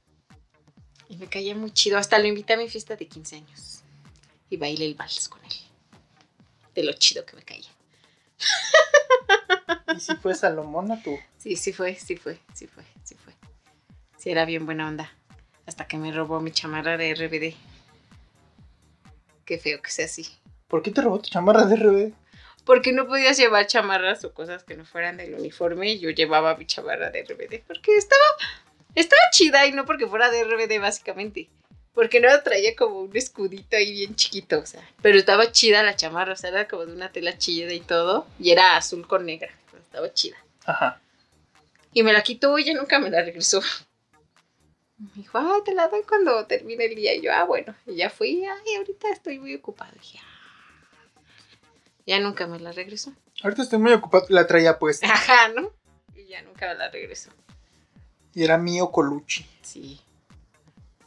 Y 1.08 1.16
me 1.16 1.28
caía 1.28 1.54
muy 1.54 1.70
chido, 1.72 1.98
hasta 1.98 2.18
lo 2.18 2.26
invité 2.26 2.54
a 2.54 2.56
mi 2.56 2.68
fiesta 2.68 2.96
de 2.96 3.06
15 3.06 3.36
años. 3.36 3.82
Y 4.50 4.56
bailé 4.56 4.86
el 4.86 4.94
vals 4.94 5.28
con 5.28 5.44
él. 5.44 5.52
De 6.74 6.82
lo 6.82 6.92
chido 6.94 7.24
que 7.24 7.36
me 7.36 7.42
caía. 7.42 7.68
¿Y 9.96 10.00
si 10.00 10.14
fue 10.16 10.35
Salomón 10.35 11.00
tú? 11.02 11.18
Sí, 11.38 11.57
sí 11.57 11.72
fue, 11.72 11.94
sí 11.94 12.16
fue, 12.16 12.38
sí 12.55 12.66
fue, 12.66 12.85
sí 13.05 13.14
fue. 13.14 13.33
Sí, 14.16 14.31
era 14.31 14.44
bien 14.44 14.66
buena 14.66 14.88
onda. 14.88 15.12
Hasta 15.66 15.87
que 15.87 15.96
me 15.96 16.12
robó 16.12 16.40
mi 16.40 16.50
chamarra 16.50 16.96
de 16.96 17.14
RBD. 17.14 17.55
Qué 19.44 19.59
feo 19.59 19.83
que 19.83 19.90
sea 19.90 20.07
así. 20.07 20.28
¿Por 20.68 20.83
qué 20.83 20.90
te 20.90 21.02
robó 21.02 21.20
tu 21.20 21.28
chamarra 21.28 21.66
de 21.66 21.76
RBD? 21.76 22.12
Porque 22.64 22.92
no 22.92 23.07
podías 23.07 23.37
llevar 23.37 23.66
chamarras 23.66 24.24
o 24.24 24.33
cosas 24.33 24.62
que 24.64 24.76
no 24.76 24.85
fueran 24.85 25.16
del 25.16 25.35
uniforme 25.35 25.92
y 25.92 25.98
yo 25.98 26.11
llevaba 26.11 26.57
mi 26.57 26.66
chamarra 26.66 27.11
de 27.11 27.24
RBD. 27.24 27.62
Porque 27.66 27.96
estaba, 27.96 28.24
estaba 28.94 29.22
chida 29.33 29.66
y 29.66 29.72
no 29.72 29.85
porque 29.85 30.07
fuera 30.07 30.31
de 30.31 30.44
RBD 30.44 30.81
básicamente. 30.81 31.48
Porque 31.92 32.20
no 32.20 32.28
traía 32.42 32.74
como 32.74 33.00
un 33.00 33.16
escudito 33.16 33.76
ahí 33.76 33.92
bien 33.92 34.14
chiquito, 34.14 34.61
o 34.61 34.66
sea. 34.66 34.88
Pero 35.02 35.18
estaba 35.18 35.52
chida 35.52 35.83
la 35.83 35.96
chamarra, 35.96 36.33
o 36.33 36.37
sea, 36.37 36.50
era 36.50 36.68
como 36.68 36.87
de 36.87 36.92
una 36.92 37.12
tela 37.12 37.37
chida 37.37 37.72
y 37.72 37.81
todo. 37.81 38.26
Y 38.38 38.50
era 38.50 38.76
azul 38.76 39.07
con 39.07 39.26
negra. 39.26 39.50
Estaba 39.92 40.11
chida. 40.14 40.38
Ajá. 40.64 41.02
Y 41.92 42.02
me 42.02 42.14
la 42.14 42.22
quitó 42.22 42.59
y 42.59 42.64
ya 42.64 42.72
nunca 42.72 42.98
me 42.98 43.11
la 43.11 43.22
regresó. 43.22 43.61
Me 44.96 45.11
dijo, 45.16 45.37
ay, 45.37 45.61
te 45.66 45.74
la 45.74 45.88
doy 45.88 46.00
cuando 46.09 46.46
termine 46.46 46.87
el 46.87 46.94
día. 46.94 47.14
Y 47.14 47.20
yo, 47.20 47.31
ah, 47.31 47.44
bueno. 47.44 47.74
Y 47.87 47.96
ya 47.96 48.09
fui, 48.09 48.42
ay, 48.42 48.74
ahorita 48.78 49.11
estoy 49.11 49.38
muy 49.38 49.55
ocupada. 49.55 49.92
Y 49.96 49.98
dije, 49.98 50.18
"Ah". 50.22 51.20
Ya 52.07 52.20
nunca 52.20 52.46
me 52.46 52.59
la 52.59 52.72
regresó. 52.72 53.12
Ahorita 53.42 53.61
estoy 53.62 53.81
muy 53.81 53.92
ocupado. 53.92 54.24
La 54.31 54.46
traía 54.46 54.78
puesta. 54.78 55.07
Ajá, 55.12 55.48
¿no? 55.48 55.70
Y 56.14 56.24
ya 56.24 56.40
nunca 56.40 56.68
me 56.68 56.74
la 56.76 56.88
regresó. 56.88 57.31
Y 58.33 58.44
era 58.44 58.57
mío 58.57 58.90
Colucci. 58.90 59.44
Sí. 59.61 60.00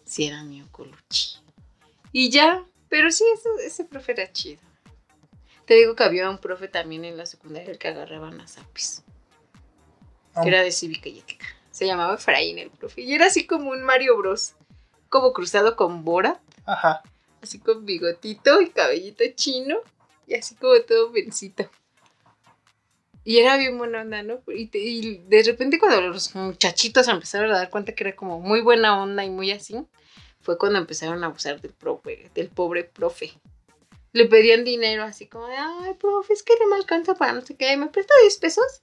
Sí, 0.03 0.27
era 0.27 0.43
mío 0.43 0.67
Colucci. 0.71 1.37
Y 2.11 2.29
ya, 2.29 2.63
pero 2.87 3.09
sí, 3.09 3.23
ese, 3.33 3.49
ese 3.65 3.83
profe 3.85 4.11
era 4.11 4.31
chido. 4.31 4.61
Te 5.65 5.73
digo 5.75 5.95
que 5.95 6.03
había 6.03 6.29
un 6.29 6.37
profe 6.37 6.67
también 6.67 7.05
en 7.05 7.17
la 7.17 7.25
secundaria 7.25 7.75
que 7.77 7.87
agarraban 7.87 8.39
a 8.41 8.47
zapis. 8.47 9.03
Que 10.41 10.49
era 10.49 10.61
de 10.61 10.71
cívica 10.71 11.09
y 11.09 11.19
ética. 11.19 11.45
Se 11.71 11.85
llamaba 11.85 12.15
Efraín 12.15 12.59
el 12.59 12.69
profe. 12.69 13.01
Y 13.01 13.13
era 13.13 13.27
así 13.27 13.47
como 13.47 13.71
un 13.71 13.83
Mario 13.83 14.17
Bros. 14.17 14.53
Como 15.09 15.33
cruzado 15.33 15.75
con 15.75 16.03
Bora. 16.03 16.41
Ajá. 16.65 17.01
Así 17.41 17.59
con 17.59 17.85
bigotito 17.85 18.61
y 18.61 18.69
cabellito 18.69 19.23
chino. 19.35 19.77
Y 20.27 20.35
así 20.35 20.55
como 20.55 20.79
todo 20.81 21.11
vencito. 21.11 21.69
Y 23.23 23.39
era 23.39 23.57
bien 23.57 23.77
buena 23.77 24.01
onda, 24.01 24.21
¿no? 24.21 24.41
Y, 24.47 24.67
te- 24.67 24.77
y 24.77 25.17
de 25.27 25.41
repente 25.43 25.79
cuando 25.79 25.99
los 26.01 26.35
muchachitos 26.35 27.07
empezaron 27.07 27.49
a 27.51 27.57
dar 27.57 27.69
cuenta 27.71 27.93
que 27.95 28.03
era 28.03 28.15
como 28.15 28.39
muy 28.39 28.61
buena 28.61 29.01
onda 29.01 29.25
y 29.25 29.29
muy 29.31 29.51
así, 29.51 29.83
fue 30.41 30.59
cuando 30.59 30.77
empezaron 30.77 31.23
a 31.23 31.27
abusar 31.27 31.59
del, 31.59 31.73
profe, 31.73 32.29
del 32.35 32.49
pobre 32.49 32.83
profe. 32.83 33.33
Le 34.15 34.27
pedían 34.27 34.63
dinero 34.63 35.03
así 35.03 35.27
como 35.27 35.47
de, 35.47 35.57
ay, 35.57 35.93
profe, 35.95 36.31
es 36.31 36.41
que 36.41 36.53
no 36.61 36.69
me 36.69 36.77
alcanza 36.77 37.15
para 37.15 37.33
no 37.33 37.41
sé 37.41 37.57
qué, 37.57 37.75
¿me 37.75 37.87
presta 37.87 38.13
10 38.21 38.37
pesos? 38.37 38.81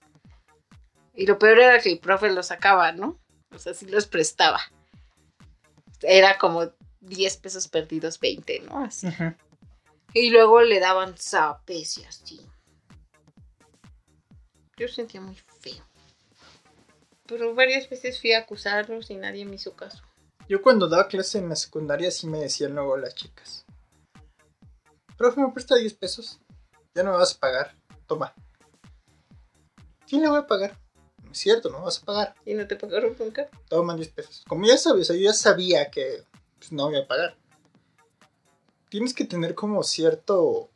Y 1.14 1.24
lo 1.24 1.38
peor 1.38 1.58
era 1.58 1.80
que 1.80 1.90
el 1.90 2.00
profe 2.00 2.30
los 2.30 2.48
sacaba, 2.48 2.92
¿no? 2.92 3.18
O 3.50 3.58
sea, 3.58 3.72
sí 3.72 3.86
los 3.86 4.06
prestaba. 4.06 4.60
Era 6.02 6.36
como 6.36 6.70
10 7.00 7.38
pesos 7.38 7.66
perdidos, 7.68 8.20
20, 8.20 8.60
¿no? 8.60 8.84
Así. 8.84 9.06
Ujú. 9.06 9.34
Y 10.12 10.28
luego 10.28 10.60
le 10.60 10.80
daban 10.80 11.16
zapes 11.16 11.96
y 11.96 12.04
así. 12.04 12.46
Yo 14.76 14.86
sentía 14.86 15.22
muy 15.22 15.38
feo. 15.60 15.82
Pero 17.24 17.54
varias 17.54 17.88
veces 17.88 18.20
fui 18.20 18.34
a 18.34 18.40
acusarlos 18.40 19.10
y 19.10 19.14
nadie 19.14 19.46
me 19.46 19.54
hizo 19.54 19.74
caso. 19.76 20.02
Yo 20.46 20.60
cuando 20.60 20.90
daba 20.90 21.08
clase 21.08 21.38
en 21.38 21.48
la 21.48 21.56
secundaria 21.56 22.10
sí 22.10 22.26
me 22.26 22.40
decían 22.40 22.74
luego 22.74 22.98
las 22.98 23.14
chicas. 23.14 23.64
Profe, 25.22 25.40
me 25.40 25.52
presta 25.52 25.76
10 25.76 25.94
pesos. 25.94 26.40
Ya 26.96 27.04
no 27.04 27.12
me 27.12 27.18
vas 27.18 27.36
a 27.36 27.38
pagar. 27.38 27.76
Toma. 28.08 28.34
¿Quién 30.08 30.20
le 30.22 30.28
voy 30.28 30.40
a 30.40 30.48
pagar? 30.48 30.76
No 31.22 31.30
es 31.30 31.38
cierto, 31.38 31.70
no 31.70 31.78
me 31.78 31.84
vas 31.84 32.02
a 32.02 32.04
pagar. 32.04 32.34
¿Y 32.44 32.54
no 32.54 32.66
te 32.66 32.74
pagaron 32.74 33.14
nunca? 33.16 33.48
Toman 33.68 33.98
10 33.98 34.08
pesos. 34.08 34.44
Como 34.48 34.66
ya 34.66 34.76
sabes, 34.76 35.06
yo 35.06 35.14
ya 35.14 35.32
sabía 35.32 35.92
que 35.92 36.24
pues, 36.58 36.72
no 36.72 36.88
me 36.88 36.96
iba 36.96 37.04
a 37.04 37.06
pagar. 37.06 37.36
Tienes 38.88 39.14
que 39.14 39.24
tener 39.24 39.54
como 39.54 39.84
cierto 39.84 40.70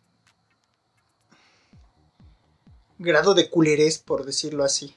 grado 3.00 3.34
de 3.34 3.50
culerés, 3.50 3.98
por 3.98 4.24
decirlo 4.24 4.62
así. 4.62 4.94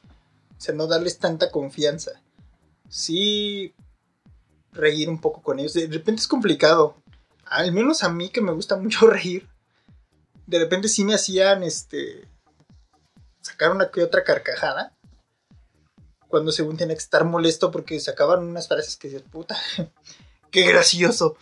O 0.59 0.61
sea, 0.61 0.75
no 0.75 0.85
darles 0.85 1.17
tanta 1.17 1.49
confianza. 1.49 2.21
Sí, 2.87 3.73
reír 4.73 5.09
un 5.09 5.19
poco 5.19 5.41
con 5.41 5.57
ellos. 5.57 5.73
De 5.73 5.87
repente 5.87 6.21
es 6.21 6.27
complicado. 6.27 7.01
Al 7.49 7.71
menos 7.71 8.03
a 8.03 8.09
mí 8.09 8.29
que 8.29 8.41
me 8.41 8.51
gusta 8.51 8.75
mucho 8.75 9.07
reír. 9.09 9.47
De 10.45 10.59
repente 10.59 10.87
sí 10.87 11.03
me 11.03 11.13
hacían 11.15 11.63
este 11.63 12.27
sacar 13.41 13.71
una 13.71 13.89
que 13.91 14.03
otra 14.03 14.23
carcajada. 14.23 14.95
Cuando 16.27 16.51
según 16.51 16.77
tenía 16.77 16.95
que 16.95 17.01
estar 17.01 17.23
molesto 17.25 17.71
porque 17.71 17.99
sacaban 17.99 18.43
unas 18.43 18.67
frases 18.67 18.95
que 18.97 19.07
dices, 19.09 19.23
puta, 19.23 19.57
qué 20.51 20.63
gracioso. 20.63 21.37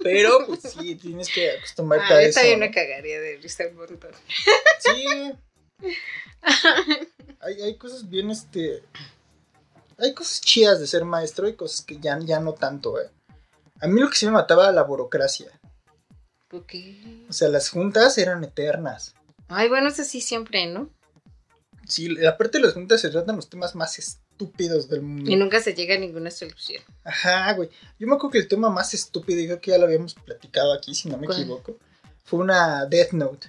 Pero 0.00 0.46
pues 0.46 0.60
sí, 0.62 0.94
tienes 0.96 1.28
que 1.32 1.50
acostumbrarte 1.52 2.12
Ah, 2.12 2.16
a 2.18 2.22
yo 2.22 2.28
eso. 2.28 2.40
también 2.40 2.60
¿no? 2.60 2.66
me 2.66 2.72
cagaría 2.72 3.20
de 3.20 3.36
risa 3.36 3.64
un 3.70 3.76
montón. 3.76 4.10
Sí. 4.80 5.32
Hay, 7.40 7.60
hay 7.62 7.76
cosas 7.76 8.08
bien, 8.08 8.30
este. 8.30 8.82
Hay 9.98 10.12
cosas 10.14 10.40
chidas 10.40 10.80
de 10.80 10.86
ser 10.88 11.04
maestro 11.04 11.48
y 11.48 11.54
cosas 11.54 11.82
que 11.84 11.98
ya, 11.98 12.18
ya 12.20 12.40
no 12.40 12.52
tanto, 12.54 13.00
eh. 13.00 13.10
A 13.80 13.86
mí 13.86 14.00
lo 14.00 14.08
que 14.10 14.16
sí 14.16 14.26
me 14.26 14.32
mataba 14.32 14.64
era 14.64 14.72
la 14.72 14.82
burocracia. 14.82 15.58
¿Por 16.48 16.66
qué? 16.66 17.24
O 17.28 17.32
sea, 17.32 17.48
las 17.48 17.68
juntas 17.68 18.18
eran 18.18 18.42
eternas. 18.42 19.14
Ay, 19.48 19.68
bueno, 19.68 19.88
eso 19.88 20.04
sí 20.04 20.20
siempre, 20.20 20.66
¿no? 20.66 20.90
Sí, 21.86 22.24
aparte 22.26 22.58
de 22.58 22.64
las 22.64 22.74
juntas 22.74 23.00
se 23.00 23.10
tratan 23.10 23.36
los 23.36 23.48
temas 23.48 23.74
más 23.74 23.98
estúpidos 23.98 24.88
del 24.88 25.02
mundo. 25.02 25.30
Y 25.30 25.36
nunca 25.36 25.60
se 25.60 25.74
llega 25.74 25.94
a 25.94 25.98
ninguna 25.98 26.30
solución. 26.30 26.82
Ajá, 27.04 27.52
güey. 27.54 27.70
Yo 27.98 28.06
me 28.06 28.14
acuerdo 28.14 28.32
que 28.32 28.38
el 28.38 28.48
tema 28.48 28.68
más 28.70 28.92
estúpido, 28.94 29.40
y 29.40 29.46
creo 29.46 29.60
que 29.60 29.70
ya 29.70 29.78
lo 29.78 29.84
habíamos 29.84 30.14
platicado 30.14 30.72
aquí, 30.74 30.94
si 30.94 31.08
no 31.08 31.16
me 31.16 31.26
¿Cuál? 31.26 31.40
equivoco, 31.40 31.78
fue 32.24 32.40
una 32.40 32.84
Death 32.86 33.12
Note. 33.12 33.48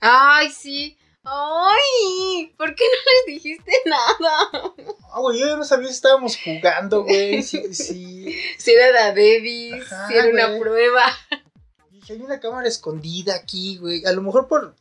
Ay, 0.00 0.50
sí. 0.50 0.96
Ay, 1.22 2.54
¿por 2.56 2.74
qué 2.74 2.84
no 2.84 3.12
les 3.12 3.42
dijiste 3.42 3.72
nada? 3.84 4.50
Ah, 5.12 5.20
güey, 5.20 5.38
yo 5.38 5.48
ya 5.48 5.56
no 5.56 5.64
sabía 5.64 5.88
si 5.88 5.94
estábamos 5.94 6.36
jugando, 6.42 7.04
güey. 7.04 7.42
Sí, 7.42 7.74
sí. 7.74 8.36
Si 8.58 8.72
era 8.72 8.90
la 8.90 9.08
Davis, 9.08 9.82
Ajá, 9.92 10.08
si 10.08 10.14
era 10.14 10.28
una 10.28 10.58
prueba. 10.58 11.02
Dije, 11.90 12.14
hay 12.14 12.20
una 12.20 12.40
cámara 12.40 12.68
escondida 12.68 13.34
aquí, 13.34 13.76
güey. 13.78 14.04
A 14.06 14.12
lo 14.12 14.22
mejor 14.22 14.48
por 14.48 14.74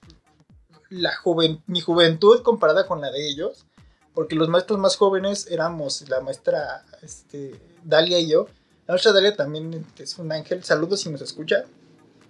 la 0.89 1.15
joven, 1.15 1.61
mi 1.67 1.81
juventud 1.81 2.41
comparada 2.41 2.87
con 2.87 3.01
la 3.01 3.11
de 3.11 3.27
ellos. 3.27 3.65
Porque 4.13 4.35
los 4.35 4.49
maestros 4.49 4.79
más 4.79 4.97
jóvenes 4.97 5.47
éramos 5.49 6.07
la 6.09 6.19
maestra 6.21 6.85
este, 7.01 7.59
Dalia 7.83 8.19
y 8.19 8.29
yo. 8.29 8.47
La 8.87 8.93
maestra 8.93 9.13
Dalia 9.13 9.35
también 9.35 9.85
es 9.97 10.17
un 10.17 10.31
ángel. 10.31 10.63
Saludos 10.63 11.01
si 11.01 11.09
nos 11.09 11.21
escucha. 11.21 11.65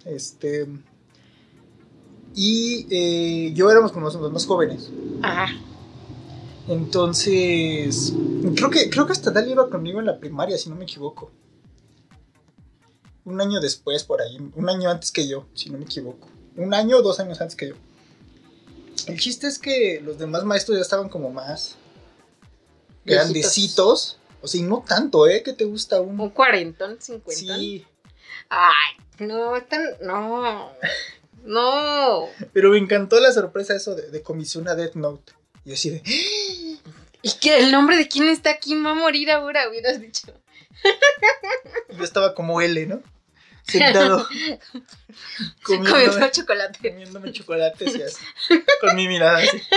Este. 0.04 0.66
Y 2.34 2.86
eh, 2.90 3.52
yo 3.54 3.70
éramos 3.70 3.92
como 3.92 4.06
los 4.06 4.32
más 4.32 4.46
jóvenes. 4.46 4.90
Ajá. 5.22 5.48
Entonces. 6.68 8.12
Creo 8.54 8.70
que, 8.70 8.90
creo 8.90 9.06
que 9.06 9.12
hasta 9.12 9.30
Dalia 9.30 9.52
iba 9.52 9.70
conmigo 9.70 10.00
en 10.00 10.06
la 10.06 10.18
primaria, 10.18 10.56
si 10.56 10.70
no 10.70 10.76
me 10.76 10.84
equivoco. 10.84 11.30
Un 13.24 13.40
año 13.40 13.60
después, 13.60 14.04
por 14.04 14.22
ahí. 14.22 14.38
Un 14.54 14.68
año 14.68 14.90
antes 14.90 15.10
que 15.10 15.26
yo, 15.28 15.46
si 15.54 15.70
no 15.70 15.78
me 15.78 15.84
equivoco. 15.84 16.28
Un 16.56 16.74
año 16.74 16.98
o 16.98 17.02
dos 17.02 17.20
años 17.20 17.40
antes 17.40 17.56
que 17.56 17.68
yo. 17.68 17.74
El 19.06 19.18
chiste 19.18 19.46
es 19.46 19.58
que 19.58 20.00
los 20.04 20.18
demás 20.18 20.44
maestros 20.44 20.78
ya 20.78 20.82
estaban 20.82 21.08
como 21.08 21.30
más 21.30 21.76
Viejitos. 23.04 23.24
grandecitos. 23.32 24.18
O 24.42 24.48
sea, 24.48 24.60
y 24.60 24.64
no 24.64 24.84
tanto, 24.86 25.26
¿eh? 25.26 25.42
¿Qué 25.42 25.52
te 25.52 25.64
gusta 25.64 26.00
un? 26.00 26.18
Un 26.18 26.30
cuarentón, 26.30 26.96
cincuentón. 27.00 27.34
Sí, 27.58 27.84
Ay, 28.48 29.26
no, 29.26 29.56
están. 29.56 29.82
No. 30.02 30.70
No. 31.44 32.28
pero 32.52 32.70
me 32.70 32.78
encantó 32.78 33.18
la 33.18 33.32
sorpresa 33.32 33.74
eso 33.74 33.94
de, 33.94 34.10
de 34.10 34.22
comisión 34.22 34.68
a 34.68 34.74
Death 34.74 34.94
Note. 34.94 35.32
Y 35.64 35.72
así 35.72 35.90
de, 35.90 36.02
¿Y 37.22 37.32
que 37.40 37.58
el 37.58 37.70
nombre 37.70 37.96
de 37.96 38.08
quién 38.08 38.28
está 38.28 38.50
aquí 38.50 38.74
va 38.80 38.90
a 38.92 38.94
morir 38.94 39.30
ahora? 39.30 39.68
Hubieras 39.68 40.00
dicho. 40.00 40.32
yo 41.96 42.04
estaba 42.04 42.34
como 42.34 42.60
L, 42.62 42.86
¿no? 42.86 43.02
Sentado. 43.62 44.26
Comiendo 45.62 46.28
chocolate. 46.30 46.90
comiéndome 46.90 47.32
chocolates 47.32 47.94
y 47.94 48.02
así. 48.02 48.24
Con 48.80 48.96
mi 48.96 49.06
mirada 49.06 49.38
así. 49.38 49.62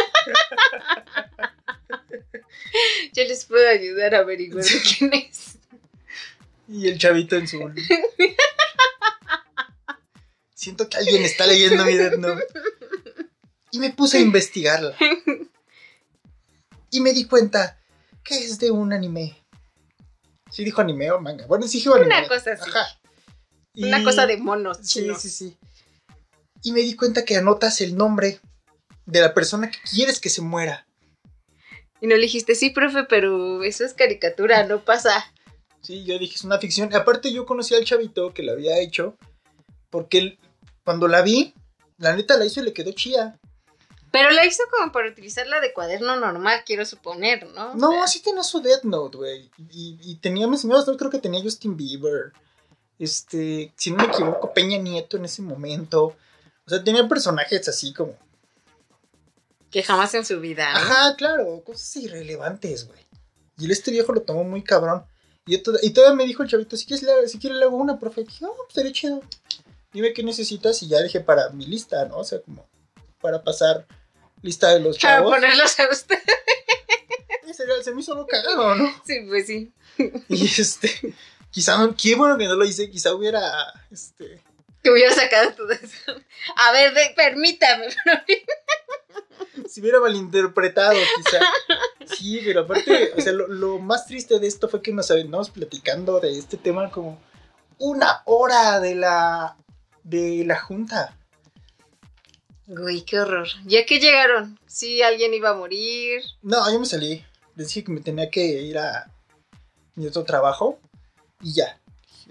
Yo 3.14 3.24
les 3.26 3.46
puedo 3.46 3.70
ayudar 3.70 4.16
a 4.16 4.20
averiguar 4.20 4.66
quién 4.66 5.14
es. 5.14 5.60
Y 6.68 6.88
el 6.88 6.98
chavito 6.98 7.36
en 7.36 7.48
su. 7.48 7.60
Siento 10.64 10.88
que 10.90 10.98
alguien 10.98 11.24
está 11.24 11.46
leyendo 11.46 11.84
mi 11.86 11.96
Death 11.96 12.16
Note. 12.18 12.44
Y 13.72 13.80
me 13.80 13.92
puse 13.92 14.18
a 14.18 14.22
investigarla. 14.22 14.96
Y 16.90 17.02
me 17.02 17.12
di 17.12 17.26
cuenta 17.26 17.80
que 18.24 18.38
es 18.38 18.60
de 18.60 18.72
un 18.72 18.94
anime. 18.94 19.36
¿Sí 20.52 20.64
dijo 20.64 20.82
anime 20.82 21.12
o 21.12 21.20
manga? 21.20 21.48
Bueno, 21.48 21.68
sí 21.68 21.80
dijo 21.80 21.96
anime. 21.96 22.18
Una 22.20 22.28
cosa 22.28 22.52
así. 22.54 22.70
Ajá. 22.70 22.86
Una 23.76 24.04
cosa 24.04 24.28
de 24.28 24.38
monos 24.38 24.78
Sí, 24.84 25.02
chinos. 25.02 25.22
sí, 25.22 25.30
sí. 25.30 25.58
Y 26.62 26.72
me 26.72 26.82
di 26.82 26.96
cuenta 26.96 27.26
que 27.26 27.36
anotas 27.36 27.82
el 27.82 27.98
nombre 27.98 28.40
de 29.06 29.20
la 29.22 29.34
persona 29.34 29.70
que 29.72 29.80
quieres 29.92 30.20
que 30.20 30.30
se 30.30 30.42
muera. 30.42 30.88
Y 32.00 32.08
no 32.08 32.16
le 32.16 32.22
dijiste, 32.22 32.54
sí, 32.56 32.70
profe, 32.70 33.04
pero 33.06 33.64
eso 33.64 33.84
es 33.84 33.94
caricatura, 33.94 34.64
no 34.68 34.86
pasa. 34.86 35.26
Sí, 35.82 36.06
yo 36.06 36.18
dije, 36.20 36.36
es 36.36 36.44
una 36.44 36.60
ficción. 36.60 36.94
Aparte 36.96 37.34
yo 37.34 37.46
conocí 37.46 37.74
al 37.76 37.84
chavito 37.86 38.34
que 38.34 38.44
la 38.44 38.52
había 38.54 38.80
hecho. 38.80 39.18
Porque 39.90 40.18
él, 40.20 40.40
cuando 40.84 41.08
la 41.08 41.22
vi, 41.22 41.54
la 41.98 42.16
neta 42.16 42.38
la 42.38 42.46
hizo 42.46 42.60
y 42.62 42.64
le 42.64 42.74
quedó 42.74 42.92
chía. 42.92 43.40
Pero 44.12 44.30
la 44.30 44.46
hizo 44.46 44.62
como 44.70 44.92
para 44.92 45.10
utilizarla 45.10 45.60
de 45.60 45.74
cuaderno 45.74 46.16
normal, 46.16 46.62
quiero 46.66 46.86
suponer, 46.86 47.48
¿no? 47.48 47.72
O 47.72 47.76
No, 47.76 47.92
sea, 47.92 48.08
sí 48.08 48.22
tenía 48.22 48.44
su 48.44 48.62
Death 48.62 48.84
Note, 48.84 49.18
güey. 49.18 49.50
Y, 49.72 49.98
y 50.02 50.16
tenía 50.18 50.48
mencionados, 50.48 50.88
no 50.88 50.96
creo 50.98 51.10
que 51.10 51.18
tenía 51.20 51.42
Justin 51.42 51.76
Bieber. 51.76 52.32
Este, 53.00 53.74
si 53.76 53.92
no 53.92 53.98
me 53.98 54.06
equivoco, 54.06 54.54
Peña 54.54 54.78
Nieto 54.78 55.18
en 55.18 55.26
ese 55.26 55.42
momento. 55.42 56.16
O 56.66 56.70
sea, 56.70 56.84
tenía 56.84 57.08
personajes 57.08 57.68
así 57.68 57.92
como. 57.94 58.16
Que 59.72 59.82
jamás 59.82 60.14
en 60.14 60.26
su 60.26 60.40
vida, 60.40 60.72
¿no? 60.72 60.78
Ajá, 60.78 61.16
claro, 61.16 61.64
cosas 61.66 61.96
irrelevantes, 61.98 62.88
güey. 62.88 63.00
Y 63.58 63.72
este 63.72 63.92
viejo 63.92 64.14
lo 64.14 64.22
tomó 64.22 64.44
muy 64.44 64.64
cabrón. 64.64 65.04
Y, 65.46 65.58
yo 65.58 65.74
y 65.82 65.90
todavía 65.90 66.16
me 66.16 66.26
dijo 66.26 66.44
el 66.44 66.50
chavito, 66.50 66.78
si 66.78 66.86
quieres, 66.86 67.04
le, 67.04 67.28
si 67.28 67.40
quieres 67.40 67.58
le 67.58 67.66
hago 67.66 67.78
una, 67.78 68.00
profe. 68.00 68.24
Dije, 68.24 68.46
oh, 68.46 68.56
pues 68.56 68.70
estaría 68.70 68.92
chido. 68.92 69.22
Dime 69.94 70.14
qué 70.14 70.24
necesitas 70.24 70.82
y 70.84 70.88
ya 70.88 71.02
dije 71.02 71.20
para 71.20 71.50
mi 71.50 71.66
lista, 71.66 72.06
¿no? 72.06 72.18
O 72.18 72.24
sea, 72.24 72.42
como 72.42 72.68
para 73.22 73.44
pasar 73.44 73.86
lista 74.42 74.70
de 74.70 74.80
los 74.80 74.98
Para 74.98 75.18
chavos. 75.18 75.34
ponerlos 75.34 75.80
a 75.80 75.90
usted. 75.90 76.20
Y 77.48 77.54
se, 77.54 77.84
se 77.84 77.92
me 77.94 78.02
hizo 78.02 78.16
lo 78.16 78.26
cagado, 78.26 78.76
¿no? 78.76 78.90
Sí, 79.06 79.20
pues 79.28 79.46
sí. 79.48 79.72
Y 80.30 80.46
este, 80.62 81.16
quizá 81.52 81.78
no, 81.78 81.96
qué 81.96 82.16
bueno 82.16 82.38
que 82.38 82.48
no 82.48 82.56
lo 82.56 82.66
hice, 82.66 82.90
quizá 82.90 83.14
hubiera, 83.14 83.42
este, 83.92 84.42
Te 84.82 84.90
hubiera 84.92 85.14
sacado 85.14 85.54
todo 85.54 85.72
eso. 85.72 86.14
A 86.56 86.72
ver, 86.72 86.94
de- 86.94 87.14
permítame. 87.16 87.88
Se 89.70 89.82
hubiera 89.82 90.00
malinterpretado, 90.00 90.98
quizá. 91.16 91.40
Sí, 92.18 92.42
pero 92.44 92.62
aparte, 92.62 93.14
o 93.16 93.22
sea, 93.22 93.32
lo, 93.34 93.48
lo 93.48 93.80
más 93.80 94.06
triste 94.08 94.40
de 94.40 94.48
esto 94.48 94.68
fue 94.68 94.82
que 94.82 94.92
nos 94.92 95.10
aventamos 95.12 95.50
platicando 95.52 96.20
de 96.20 96.38
este 96.38 96.58
tema 96.58 96.90
como 96.92 97.22
una 97.78 98.24
hora 98.26 98.80
de 98.80 98.96
la 98.96 99.58
de 100.04 100.44
la 100.46 100.60
junta. 100.60 101.18
Güey, 102.68 103.02
qué 103.02 103.20
horror. 103.20 103.48
¿Ya 103.66 103.86
que 103.86 104.00
llegaron? 104.00 104.58
Sí, 104.66 105.02
alguien 105.02 105.34
iba 105.34 105.50
a 105.50 105.56
morir. 105.56 106.22
No, 106.42 106.72
yo 106.72 106.80
me 106.80 106.86
salí. 106.86 107.24
Les 107.56 107.68
dije 107.68 107.84
que 107.84 107.92
me 107.92 108.02
tenía 108.02 108.30
que 108.30 108.44
ir 108.44 108.78
a 108.78 109.12
mi 109.96 110.08
otro 110.08 110.24
trabajo 110.24 110.80
y 111.42 111.54
ya. 111.54 111.80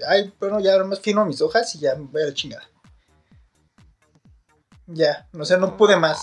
Ay, 0.08 0.32
bueno, 0.40 0.58
ya 0.60 0.76
nomás 0.78 1.00
firmo 1.00 1.24
mis 1.24 1.40
hojas 1.40 1.74
y 1.74 1.80
ya 1.80 1.94
me 1.94 2.06
voy 2.06 2.22
a 2.22 2.26
la 2.26 2.34
chingada. 2.34 2.66
Ya, 4.86 5.28
o 5.38 5.44
sea, 5.44 5.58
no 5.58 5.76
pude 5.76 5.96
más. 5.96 6.18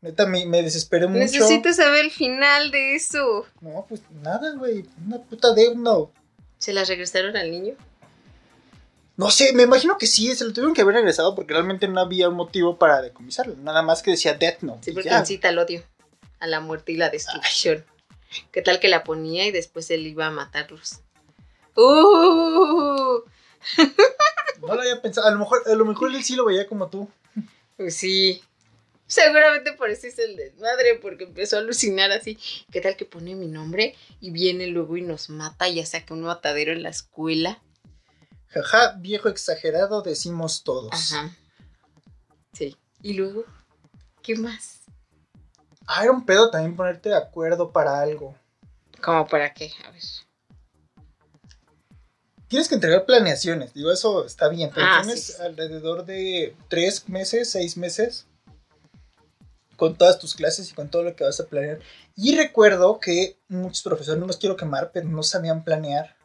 Neta, 0.00 0.26
me, 0.26 0.46
me 0.46 0.62
desesperé 0.62 1.06
mucho. 1.08 1.18
Necesito 1.18 1.72
saber 1.72 2.04
el 2.04 2.10
final 2.12 2.70
de 2.70 2.94
eso. 2.94 3.46
No, 3.60 3.84
pues 3.88 4.00
nada, 4.22 4.54
güey. 4.54 4.84
Una 5.04 5.18
puta 5.18 5.52
deuda. 5.54 6.08
¿Se 6.58 6.72
las 6.72 6.88
regresaron 6.88 7.36
al 7.36 7.50
niño? 7.50 7.74
No 9.18 9.32
sé, 9.32 9.52
me 9.52 9.64
imagino 9.64 9.98
que 9.98 10.06
sí, 10.06 10.32
se 10.36 10.44
lo 10.44 10.52
tuvieron 10.52 10.74
que 10.74 10.82
haber 10.82 10.94
regresado 10.94 11.34
porque 11.34 11.52
realmente 11.52 11.88
no 11.88 12.00
había 12.00 12.28
un 12.28 12.36
motivo 12.36 12.78
para 12.78 13.02
decomisarlo. 13.02 13.56
Nada 13.56 13.82
más 13.82 14.00
que 14.00 14.12
decía 14.12 14.34
Death 14.34 14.60
Note. 14.62 14.84
Sí, 14.84 14.92
porque 14.92 15.08
ya. 15.08 15.18
incita 15.18 15.48
al 15.48 15.58
odio, 15.58 15.82
a 16.38 16.46
la 16.46 16.60
muerte 16.60 16.92
y 16.92 16.96
la 16.96 17.10
destrucción. 17.10 17.84
¿Qué 18.52 18.62
tal 18.62 18.78
que 18.78 18.86
la 18.86 19.02
ponía 19.02 19.44
y 19.44 19.50
después 19.50 19.90
él 19.90 20.06
iba 20.06 20.26
a 20.26 20.30
matarlos? 20.30 21.00
¡Uh! 21.74 23.22
No 24.60 24.74
lo 24.74 24.80
había 24.80 25.00
pensado. 25.02 25.26
A 25.26 25.30
lo 25.30 25.38
mejor, 25.38 25.62
a 25.66 25.74
lo 25.74 25.84
mejor 25.84 26.14
él 26.14 26.22
sí 26.22 26.34
lo 26.36 26.44
veía 26.44 26.66
como 26.66 26.88
tú. 26.88 27.08
Pues 27.76 27.96
sí. 27.96 28.42
Seguramente 29.06 29.72
por 29.72 29.88
eso 29.90 30.06
hizo 30.06 30.22
el 30.22 30.36
desmadre, 30.36 30.98
porque 31.00 31.24
empezó 31.24 31.56
a 31.56 31.60
alucinar 31.60 32.10
así. 32.12 32.38
¿Qué 32.70 32.80
tal 32.80 32.96
que 32.96 33.04
pone 33.04 33.34
mi 33.34 33.46
nombre 33.46 33.96
y 34.20 34.30
viene 34.30 34.66
luego 34.66 34.96
y 34.96 35.02
nos 35.02 35.30
mata 35.30 35.68
y 35.68 35.76
ya 35.76 35.86
saca 35.86 36.14
un 36.14 36.22
matadero 36.22 36.72
en 36.72 36.82
la 36.82 36.90
escuela? 36.90 37.62
Jaja, 38.48 38.94
viejo 38.98 39.28
exagerado, 39.28 40.02
decimos 40.02 40.62
todos. 40.62 41.12
Ajá. 41.12 41.34
Sí. 42.52 42.76
¿Y 43.02 43.14
luego? 43.14 43.44
¿Qué 44.22 44.36
más? 44.36 44.80
Ah, 45.86 46.02
era 46.02 46.12
un 46.12 46.24
pedo 46.24 46.50
también 46.50 46.76
ponerte 46.76 47.08
de 47.08 47.16
acuerdo 47.16 47.72
para 47.72 48.00
algo. 48.00 48.34
¿Cómo 49.02 49.26
para 49.26 49.52
qué? 49.54 49.72
A 49.86 49.90
ver. 49.90 50.02
Tienes 52.48 52.68
que 52.68 52.74
entregar 52.74 53.04
planeaciones, 53.04 53.74
digo, 53.74 53.92
eso 53.92 54.24
está 54.24 54.48
bien, 54.48 54.70
pero 54.74 54.86
Ah, 54.88 55.00
tienes 55.02 55.26
sí, 55.26 55.42
alrededor 55.42 56.06
de 56.06 56.56
tres 56.68 57.06
meses, 57.08 57.50
seis 57.50 57.76
meses 57.76 58.26
con 59.76 59.96
todas 59.96 60.18
tus 60.18 60.34
clases 60.34 60.70
y 60.70 60.74
con 60.74 60.90
todo 60.90 61.04
lo 61.04 61.14
que 61.14 61.24
vas 61.24 61.38
a 61.38 61.46
planear. 61.46 61.78
Y 62.16 62.36
recuerdo 62.36 62.98
que 62.98 63.38
muchos 63.48 63.82
profesores, 63.82 64.18
no 64.18 64.26
los 64.26 64.38
quiero 64.38 64.56
quemar, 64.56 64.90
pero 64.92 65.08
no 65.08 65.22
sabían 65.22 65.62
planear. 65.62 66.16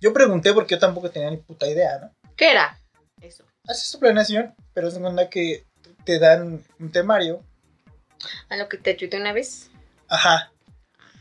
Yo 0.00 0.12
pregunté 0.12 0.52
porque 0.54 0.74
yo 0.74 0.78
tampoco 0.78 1.10
tenía 1.10 1.30
ni 1.30 1.36
puta 1.36 1.66
idea, 1.66 1.98
¿no? 1.98 2.10
¿Qué 2.36 2.50
era? 2.50 2.78
Eso. 3.20 3.44
Haces 3.68 3.92
tu 3.92 3.98
planeación, 3.98 4.54
pero 4.72 4.88
es 4.88 4.94
una 4.94 5.28
que 5.28 5.66
te 6.04 6.18
dan 6.18 6.64
un 6.78 6.90
temario. 6.92 7.42
¿A 8.48 8.56
lo 8.56 8.68
que 8.68 8.78
te 8.78 8.90
ayudé 8.90 9.18
una 9.20 9.32
vez? 9.32 9.70
Ajá. 10.08 10.52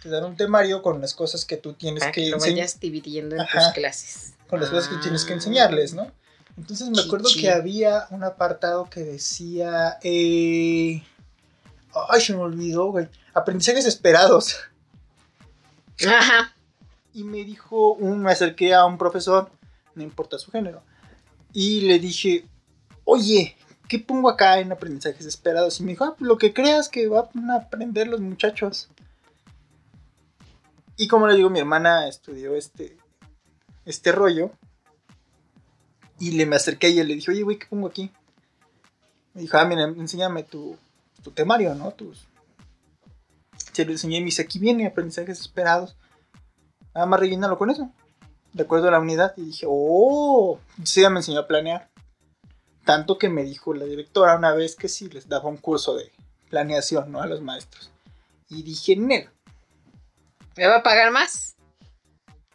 Te 0.02 0.10
dan 0.10 0.24
un 0.24 0.38
temario 0.38 0.82
con 0.82 1.02
las 1.02 1.14
cosas 1.14 1.44
que 1.46 1.58
tú 1.58 1.74
tienes 1.74 2.00
Para 2.02 2.12
que, 2.14 2.24
que 2.26 2.30
lo 2.30 2.40
vayas 2.40 2.80
dividiendo 2.80 3.36
en 3.36 3.42
Ajá. 3.42 3.60
tus 3.66 3.74
clases. 3.74 4.34
con 4.50 4.60
las 4.62 4.70
cosas 4.70 4.88
que 4.90 4.96
tienes 4.98 5.26
que 5.26 5.34
Ah. 5.34 5.36
enseñarles, 5.36 5.94
¿no? 5.94 6.12
Entonces 6.58 6.90
me 6.90 7.02
acuerdo 7.02 7.30
que 7.40 7.50
había 7.52 8.08
un 8.10 8.24
apartado 8.24 8.90
que 8.90 9.02
decía, 9.02 9.98
eh... 10.04 11.04
ay, 12.10 12.22
se 12.22 12.34
me 12.34 12.40
olvidó, 12.40 12.88
güey, 12.92 13.08
aprendizajes 13.34 13.86
esperados. 13.86 14.58
Ajá. 16.08 16.54
Y 17.14 17.24
me 17.24 17.44
dijo, 17.44 17.94
un, 17.94 18.22
me 18.22 18.32
acerqué 18.32 18.74
a 18.74 18.86
un 18.86 18.98
profesor, 18.98 19.52
no 19.96 20.04
importa 20.04 20.38
su 20.38 20.52
género, 20.52 20.84
y 21.54 21.82
le 21.82 22.00
dije, 22.00 22.46
oye, 23.06 23.58
¿qué 23.88 24.00
pongo 24.00 24.30
acá 24.30 24.60
en 24.60 24.72
aprendizajes 24.72 25.26
esperados? 25.26 25.80
Y 25.80 25.84
me 25.84 25.92
dijo, 25.92 26.06
ah, 26.06 26.16
lo 26.20 26.38
que 26.38 26.54
creas 26.54 26.90
que 26.90 27.08
van 27.08 27.50
a 27.50 27.56
aprender 27.56 28.08
los 28.08 28.22
muchachos. 28.22 28.90
Y 30.96 31.08
como 31.08 31.28
le 31.28 31.36
digo, 31.36 31.50
mi 31.50 31.60
hermana 31.60 32.08
estudió 32.08 32.56
este, 32.56 32.98
este 33.86 34.12
rollo. 34.12 34.52
Y 36.20 36.32
le 36.32 36.46
me 36.46 36.58
acerqué 36.58 36.88
a 36.88 36.90
y 36.90 37.04
le 37.04 37.16
dije, 37.16 37.32
oye, 37.32 37.44
güey, 37.44 37.58
¿qué 37.58 37.66
pongo 37.66 37.88
aquí? 37.88 38.12
Me 39.34 39.42
dijo, 39.42 39.58
ah, 39.58 39.66
mira, 39.66 39.86
enséñame 39.86 40.44
tu, 40.44 40.78
tu 41.24 41.32
temario, 41.32 41.74
¿no? 41.74 41.92
Tus... 41.92 42.28
Se 43.74 43.86
lo 43.86 43.92
enseñé 43.92 44.18
y 44.18 44.22
me 44.22 44.26
dice, 44.26 44.42
aquí 44.42 44.60
viene 44.60 44.86
aprendizajes 44.86 45.40
esperados. 45.40 45.96
Nada 47.00 47.08
más 47.08 47.22
rellénalo 47.22 47.58
con 47.58 47.70
eso. 47.70 47.90
De 48.52 48.64
acuerdo 48.64 48.90
a 48.90 48.92
la 48.92 49.00
unidad. 49.00 49.34
Y 49.38 49.46
dije, 49.46 49.66
oh, 49.70 50.60
sí, 50.84 51.00
ella 51.00 51.10
me 51.10 51.20
enseñó 51.20 51.40
a 51.40 51.48
planear. 51.48 51.90
Tanto 52.84 53.18
que 53.18 53.30
me 53.30 53.44
dijo 53.44 53.74
la 53.74 53.86
directora 53.86 54.36
una 54.36 54.52
vez 54.52 54.76
que 54.76 54.90
sí 54.90 55.08
les 55.08 55.30
daba 55.30 55.48
un 55.48 55.56
curso 55.56 55.96
de 55.96 56.12
planeación, 56.50 57.10
¿no? 57.10 57.22
A 57.22 57.26
los 57.26 57.40
maestros. 57.40 57.90
Y 58.50 58.64
dije, 58.64 58.98
Nel. 58.98 59.30
¿Me 60.58 60.68
va 60.68 60.80
a 60.80 60.84
pagar 60.84 61.10
más? 61.10 61.56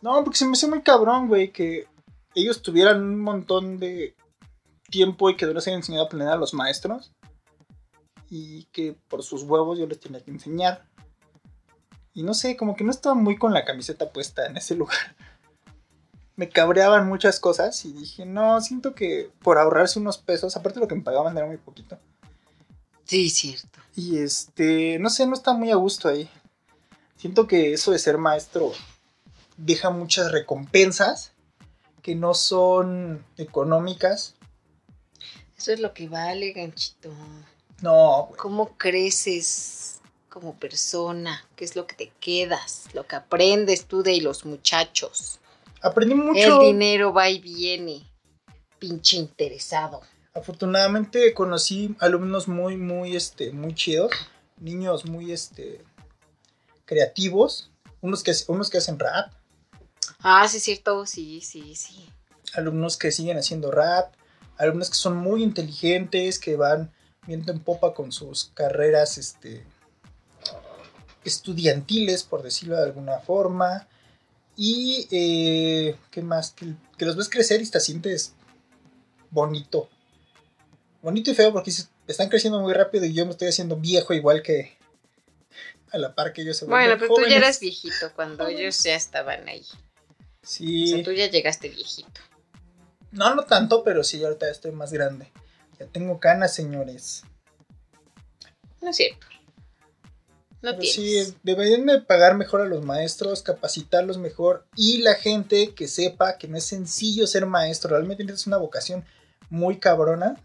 No, 0.02 0.22
porque 0.22 0.36
se 0.36 0.44
me 0.44 0.52
hace 0.52 0.66
muy 0.66 0.82
cabrón, 0.82 1.26
güey, 1.26 1.50
que 1.50 1.86
ellos 2.34 2.60
tuvieran 2.60 3.02
un 3.02 3.20
montón 3.22 3.78
de 3.78 4.14
tiempo 4.90 5.30
y 5.30 5.38
que 5.38 5.46
no 5.46 5.54
les 5.54 5.66
hayan 5.68 5.78
enseñado 5.78 6.04
a 6.04 6.08
planear 6.10 6.34
a 6.34 6.36
los 6.36 6.52
maestros. 6.52 7.14
Y 8.28 8.64
que 8.64 8.94
por 9.08 9.22
sus 9.22 9.42
huevos 9.44 9.78
yo 9.78 9.86
les 9.86 10.00
tenía 10.00 10.22
que 10.22 10.32
enseñar. 10.32 10.86
Y 12.14 12.22
no 12.22 12.32
sé, 12.32 12.56
como 12.56 12.76
que 12.76 12.84
no 12.84 12.92
estaba 12.92 13.14
muy 13.14 13.36
con 13.36 13.52
la 13.52 13.64
camiseta 13.64 14.10
puesta 14.10 14.46
en 14.46 14.56
ese 14.56 14.74
lugar. 14.76 15.16
Me 16.36 16.48
cabreaban 16.48 17.08
muchas 17.08 17.38
cosas 17.38 17.84
y 17.84 17.92
dije, 17.92 18.24
no, 18.24 18.60
siento 18.60 18.94
que 18.94 19.30
por 19.42 19.58
ahorrarse 19.58 19.98
unos 19.98 20.18
pesos, 20.18 20.56
aparte 20.56 20.80
lo 20.80 20.88
que 20.88 20.94
me 20.94 21.02
pagaban 21.02 21.36
era 21.36 21.46
muy 21.46 21.58
poquito. 21.58 21.98
Sí, 23.04 23.30
cierto. 23.30 23.80
Y 23.94 24.18
este, 24.18 24.98
no 24.98 25.10
sé, 25.10 25.26
no 25.26 25.34
está 25.34 25.52
muy 25.52 25.70
a 25.70 25.76
gusto 25.76 26.08
ahí. 26.08 26.28
Siento 27.16 27.46
que 27.46 27.72
eso 27.72 27.92
de 27.92 27.98
ser 27.98 28.18
maestro 28.18 28.72
deja 29.56 29.90
muchas 29.90 30.32
recompensas 30.32 31.32
que 32.02 32.14
no 32.14 32.34
son 32.34 33.24
económicas. 33.36 34.34
Eso 35.56 35.72
es 35.72 35.80
lo 35.80 35.94
que 35.94 36.08
vale, 36.08 36.52
ganchito. 36.52 37.10
No, 37.80 38.26
güey. 38.26 38.38
¿Cómo 38.38 38.76
creces 38.76 39.93
como 40.34 40.56
persona? 40.58 41.46
¿Qué 41.54 41.64
es 41.64 41.76
lo 41.76 41.86
que 41.86 41.94
te 41.94 42.12
quedas? 42.18 42.86
Lo 42.92 43.06
que 43.06 43.14
aprendes 43.14 43.84
tú 43.84 44.02
de 44.02 44.20
los 44.20 44.44
muchachos. 44.44 45.38
Aprendí 45.80 46.14
El 46.14 46.18
mucho. 46.18 46.58
dinero 46.58 47.12
va 47.12 47.30
y 47.30 47.38
viene. 47.38 48.10
Pinche 48.80 49.16
interesado. 49.16 50.00
Afortunadamente 50.34 51.32
conocí 51.34 51.94
alumnos 52.00 52.48
muy, 52.48 52.76
muy, 52.76 53.14
este, 53.14 53.52
muy 53.52 53.76
chidos. 53.76 54.10
Niños 54.58 55.04
muy, 55.04 55.30
este, 55.30 55.84
creativos. 56.84 57.70
Unos 58.00 58.24
que, 58.24 58.32
unos 58.48 58.70
que 58.70 58.78
hacen 58.78 58.98
rap. 58.98 59.32
Ah, 60.18 60.48
sí, 60.48 60.58
cierto. 60.58 61.06
Sí, 61.06 61.42
sí, 61.42 61.76
sí. 61.76 62.08
alumnos 62.54 62.96
que 62.96 63.12
siguen 63.12 63.38
haciendo 63.38 63.70
rap, 63.70 64.14
alumnos 64.58 64.90
que 64.90 64.96
son 64.96 65.16
muy 65.16 65.44
inteligentes, 65.44 66.40
que 66.40 66.56
van 66.56 66.92
viendo 67.24 67.52
en 67.52 67.60
popa 67.60 67.94
con 67.94 68.10
sus 68.10 68.50
carreras 68.54 69.16
este, 69.16 69.64
estudiantiles, 71.24 72.22
por 72.22 72.42
decirlo 72.42 72.76
de 72.76 72.82
alguna 72.84 73.18
forma. 73.18 73.88
Y, 74.56 75.08
eh, 75.10 75.96
¿qué 76.10 76.22
más? 76.22 76.52
Que, 76.52 76.74
que 76.96 77.04
los 77.06 77.16
ves 77.16 77.28
crecer 77.28 77.60
y 77.62 77.68
te 77.68 77.80
sientes 77.80 78.34
bonito. 79.30 79.88
Bonito 81.02 81.30
y 81.30 81.34
feo 81.34 81.52
porque 81.52 81.72
están 82.06 82.28
creciendo 82.28 82.60
muy 82.60 82.72
rápido 82.72 83.04
y 83.04 83.12
yo 83.12 83.24
me 83.26 83.32
estoy 83.32 83.48
haciendo 83.48 83.76
viejo 83.76 84.14
igual 84.14 84.42
que 84.42 84.76
a 85.90 85.98
la 85.98 86.14
par 86.14 86.32
que 86.32 86.42
ellos 86.42 86.56
se 86.56 86.64
Bueno, 86.66 86.94
pero 86.98 87.14
tú 87.14 87.22
ya 87.28 87.36
eras 87.36 87.60
viejito 87.60 88.12
cuando 88.14 88.44
Jóvenes. 88.44 88.60
ellos 88.60 88.82
ya 88.82 88.94
estaban 88.96 89.48
ahí. 89.48 89.62
O 89.62 90.46
Sí. 90.46 90.88
sea, 90.88 91.02
tú 91.02 91.12
ya 91.12 91.28
llegaste 91.30 91.68
viejito. 91.68 92.20
No, 93.12 93.34
no 93.34 93.44
tanto, 93.44 93.82
pero 93.84 94.02
sí, 94.02 94.22
ahorita 94.24 94.46
ya 94.46 94.52
estoy 94.52 94.72
más 94.72 94.92
grande. 94.92 95.30
Ya 95.78 95.86
tengo 95.86 96.18
canas, 96.20 96.54
señores. 96.54 97.22
No 98.80 98.90
es 98.90 98.96
cierto. 98.96 99.26
No 100.64 100.70
Pero 100.70 100.80
tienes. 100.80 101.28
sí, 101.28 101.34
deberían 101.42 101.84
de 101.84 102.00
pagar 102.00 102.36
mejor 102.36 102.62
a 102.62 102.64
los 102.66 102.82
maestros, 102.84 103.42
capacitarlos 103.42 104.16
mejor 104.16 104.66
y 104.74 104.98
la 105.02 105.14
gente 105.14 105.74
que 105.74 105.88
sepa 105.88 106.38
que 106.38 106.48
no 106.48 106.56
es 106.56 106.64
sencillo 106.64 107.26
ser 107.26 107.44
maestro, 107.44 107.90
realmente 107.90 108.24
es 108.32 108.46
una 108.46 108.56
vocación 108.56 109.04
muy 109.50 109.78
cabrona 109.78 110.36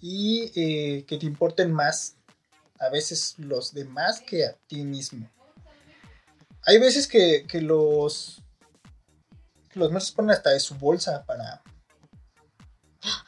y 0.00 0.50
eh, 0.56 1.04
que 1.06 1.16
te 1.16 1.26
importen 1.26 1.70
más 1.72 2.16
a 2.80 2.88
veces 2.88 3.34
los 3.38 3.72
demás 3.72 4.20
que 4.20 4.46
a 4.46 4.56
ti 4.66 4.82
mismo. 4.82 5.30
Hay 6.66 6.78
veces 6.78 7.06
que, 7.06 7.46
que 7.46 7.60
los, 7.60 8.42
que 9.70 9.78
los 9.78 9.92
maestros 9.92 10.16
ponen 10.16 10.32
hasta 10.32 10.50
de 10.50 10.58
su 10.58 10.74
bolsa 10.74 11.24
para 11.24 11.62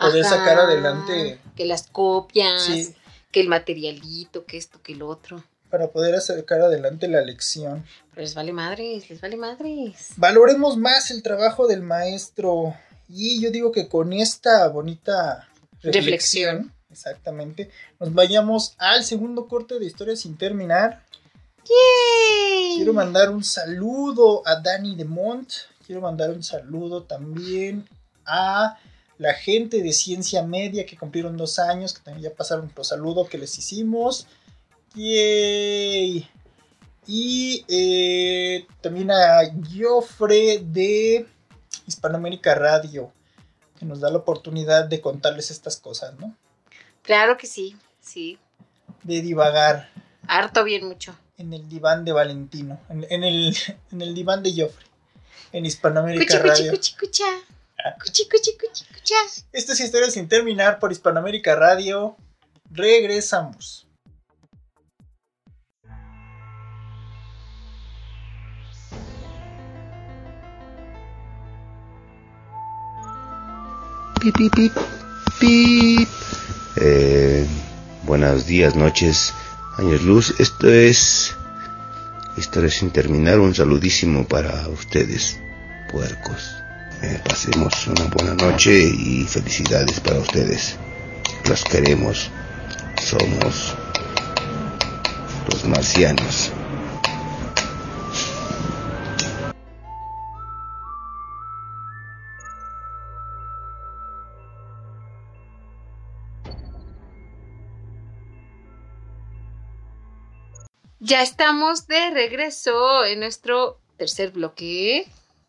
poder 0.00 0.24
Ajá, 0.24 0.36
sacar 0.36 0.58
adelante, 0.58 1.40
Que 1.54 1.64
las 1.64 1.86
copias, 1.86 2.62
sí, 2.62 2.94
que 3.34 3.40
el 3.40 3.48
materialito, 3.48 4.44
que 4.46 4.56
esto, 4.56 4.80
que 4.80 4.92
el 4.92 5.02
otro. 5.02 5.42
para 5.68 5.88
poder 5.88 6.20
sacar 6.20 6.60
adelante 6.60 7.08
la 7.08 7.20
lección. 7.20 7.84
Pero 8.10 8.22
les 8.22 8.32
vale 8.36 8.52
madres, 8.52 9.10
les 9.10 9.20
vale 9.20 9.36
madres. 9.36 10.10
Valoremos 10.16 10.76
más 10.76 11.10
el 11.10 11.20
trabajo 11.20 11.66
del 11.66 11.82
maestro. 11.82 12.76
Y 13.08 13.42
yo 13.42 13.50
digo 13.50 13.72
que 13.72 13.88
con 13.88 14.12
esta 14.12 14.68
bonita 14.68 15.48
reflexión, 15.82 15.92
Reflexión. 15.92 16.72
exactamente, 16.92 17.70
nos 17.98 18.14
vayamos 18.14 18.76
al 18.78 19.02
segundo 19.04 19.48
corte 19.48 19.80
de 19.80 19.86
historia 19.86 20.14
sin 20.14 20.38
terminar. 20.38 21.02
Quiero 22.76 22.92
mandar 22.92 23.30
un 23.30 23.42
saludo 23.42 24.42
a 24.46 24.60
Dani 24.60 24.94
de 24.94 25.04
Mont. 25.04 25.50
Quiero 25.84 26.00
mandar 26.00 26.30
un 26.30 26.44
saludo 26.44 27.02
también 27.02 27.84
a 28.24 28.78
la 29.18 29.34
gente 29.34 29.82
de 29.82 29.92
Ciencia 29.92 30.42
Media 30.42 30.86
que 30.86 30.96
cumplieron 30.96 31.36
dos 31.36 31.58
años, 31.58 31.92
que 31.92 32.02
también 32.02 32.30
ya 32.30 32.36
pasaron 32.36 32.70
los 32.74 32.88
saludos 32.88 33.28
que 33.28 33.38
les 33.38 33.56
hicimos. 33.58 34.26
Yay. 34.94 36.28
Y 37.06 37.64
eh, 37.68 38.66
también 38.80 39.10
a 39.10 39.40
Joffre 39.76 40.60
de 40.64 41.26
Hispanoamérica 41.86 42.54
Radio, 42.54 43.12
que 43.78 43.84
nos 43.84 44.00
da 44.00 44.10
la 44.10 44.18
oportunidad 44.18 44.86
de 44.86 45.00
contarles 45.00 45.50
estas 45.50 45.76
cosas, 45.76 46.18
¿no? 46.18 46.34
Claro 47.02 47.36
que 47.36 47.46
sí, 47.46 47.76
sí. 48.00 48.38
De 49.02 49.20
divagar 49.20 49.90
Harto 50.26 50.64
bien 50.64 50.86
mucho. 50.88 51.14
en 51.36 51.52
el 51.52 51.68
diván 51.68 52.04
de 52.06 52.12
Valentino, 52.12 52.80
en, 52.88 53.06
en 53.10 53.22
el, 53.24 53.54
en 53.92 54.00
el 54.00 54.14
diván 54.14 54.42
de 54.42 54.52
Joffre, 54.52 54.86
en 55.52 55.66
Hispanoamérica 55.66 56.40
cuchi, 56.40 56.48
Radio. 56.48 56.72
cuchi, 56.72 56.96
cucha. 56.96 57.24
Cuchi, 57.84 58.26
cuchi, 58.30 58.56
cuchi, 58.56 58.84
cucha. 58.86 59.14
Esta 59.52 59.74
es 59.74 59.80
Historia 59.80 60.10
sin 60.10 60.26
terminar 60.26 60.78
por 60.78 60.90
Hispanoamérica 60.90 61.54
Radio. 61.54 62.16
Regresamos. 62.70 63.86
Pip, 74.22 74.34
pip, 74.34 74.54
pip, 74.54 74.72
pip. 75.38 76.08
Eh, 76.76 77.46
buenos 78.04 78.46
días, 78.46 78.74
noches, 78.76 79.34
años 79.76 80.00
luz. 80.00 80.34
Esto 80.40 80.70
es 80.70 81.36
Historia 82.38 82.70
sin 82.70 82.90
terminar. 82.90 83.40
Un 83.40 83.54
saludísimo 83.54 84.26
para 84.26 84.68
ustedes, 84.68 85.38
puercos. 85.92 86.63
Eh, 87.04 87.20
pasemos 87.22 87.86
una 87.86 88.06
buena 88.06 88.32
noche 88.32 88.72
y 88.72 89.24
felicidades 89.24 90.00
para 90.00 90.20
ustedes. 90.20 90.78
Los 91.46 91.62
queremos. 91.64 92.30
Somos 92.98 93.74
los 95.50 95.64
marcianos. 95.66 96.50
Ya 111.00 111.22
estamos 111.22 111.86
de 111.86 112.10
regreso 112.12 113.04
en 113.04 113.20
nuestro 113.20 113.78
tercer 113.98 114.30
bloque. 114.30 115.06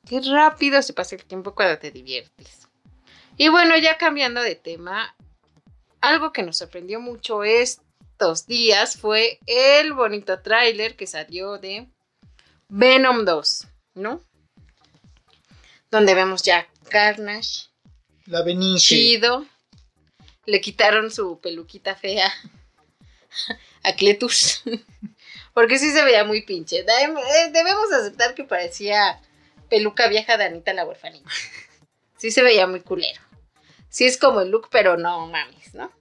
Qué 0.08 0.22
rápido 0.22 0.82
se 0.82 0.94
pasa 0.94 1.16
el 1.16 1.26
tiempo 1.26 1.56
cuando 1.56 1.78
te 1.80 1.92
diviertes. 1.92 2.68
Y 3.38 3.50
bueno, 3.50 3.76
ya 3.78 3.98
cambiando 3.98 4.42
de 4.42 4.56
tema, 4.56 5.16
algo 6.02 6.32
que 6.32 6.44
nos 6.44 6.58
sorprendió 6.58 7.00
mucho 7.00 7.44
estos 7.44 8.46
días 8.48 8.98
fue 8.98 9.40
el 9.48 9.94
bonito 9.94 10.40
tráiler 10.40 10.96
que 10.96 11.08
salió 11.08 11.58
de 11.58 11.88
Venom 12.70 13.26
2, 13.26 13.68
¿no? 13.96 14.22
Donde 15.92 16.14
vemos 16.16 16.44
ya 16.44 16.68
Carnage, 16.90 17.68
La 18.26 18.42
Benice. 18.44 18.86
chido. 18.88 19.46
Le 20.46 20.62
quitaron 20.62 21.10
su 21.10 21.40
peluquita 21.40 21.96
fea 21.96 22.32
a 23.84 23.94
Cletus. 23.96 24.62
Porque 25.54 25.80
sí 25.80 25.92
se 25.92 26.04
veía 26.04 26.24
muy 26.24 26.44
pinche. 26.44 26.84
Da- 26.84 27.02
eh, 27.02 27.52
Debemos 27.52 27.92
aceptar 27.92 28.36
que 28.36 28.44
parecía 28.44 29.20
peluca 29.70 30.08
vieja 30.08 30.38
de 30.38 30.46
Anita 30.46 30.74
la 30.74 30.86
huerfanita. 30.86 31.30
Sí 32.18 32.32
se 32.32 32.44
veía 32.44 32.66
muy 32.66 32.82
culero. 32.82 33.22
Sí 33.90 34.06
es 34.06 34.18
como 34.18 34.42
el 34.42 34.50
look, 34.50 34.70
pero 34.72 34.98
no 34.98 35.28
mames, 35.28 35.74
¿no? 35.74 35.92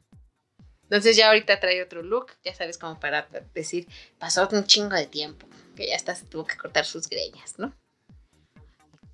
Entonces 0.85 1.16
ya 1.16 1.29
ahorita 1.29 1.61
trae 1.61 1.83
otro 1.83 2.03
look, 2.03 2.33
ya 2.44 2.55
sabes, 2.55 2.79
como 2.79 3.00
para 3.00 3.27
decir, 3.55 3.88
pasó 4.18 4.48
un 4.53 4.64
chingo 4.64 4.94
de 4.94 5.07
tiempo, 5.07 5.46
que 5.77 5.88
ya 5.88 5.96
hasta 5.96 6.14
se 6.14 6.27
tuvo 6.27 6.46
que 6.46 6.57
cortar 6.57 6.85
sus 6.85 7.09
greñas, 7.09 7.59
¿no? 7.59 7.74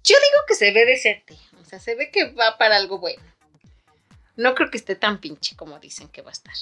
Yo 0.03 0.17
digo 0.17 0.45
que 0.47 0.55
se 0.55 0.73
ve 0.73 0.85
decente, 0.85 1.39
o 1.61 1.65
sea, 1.65 1.79
se 1.79 1.95
ve 1.95 2.11
que 2.11 2.33
va 2.33 2.59
para 2.59 2.77
algo 2.77 2.99
bueno. 2.99 3.23
No 4.37 4.55
creo 4.55 4.71
que 4.71 4.79
esté 4.79 4.97
tan 4.97 5.21
pinche 5.21 5.57
como 5.57 5.79
dicen 5.79 6.09
que 6.09 6.23
va 6.23 6.31
a 6.31 6.33
estar. 6.33 6.55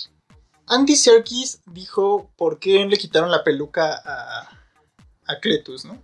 Andy 0.67 0.97
Serkis 0.97 1.63
dijo 1.67 2.31
por 2.37 2.59
qué 2.59 2.85
le 2.85 2.99
quitaron 2.99 3.31
la 3.31 3.45
peluca 3.45 3.95
a, 4.05 4.51
a 5.27 5.41
Cletus, 5.41 5.85
¿no? 5.85 6.03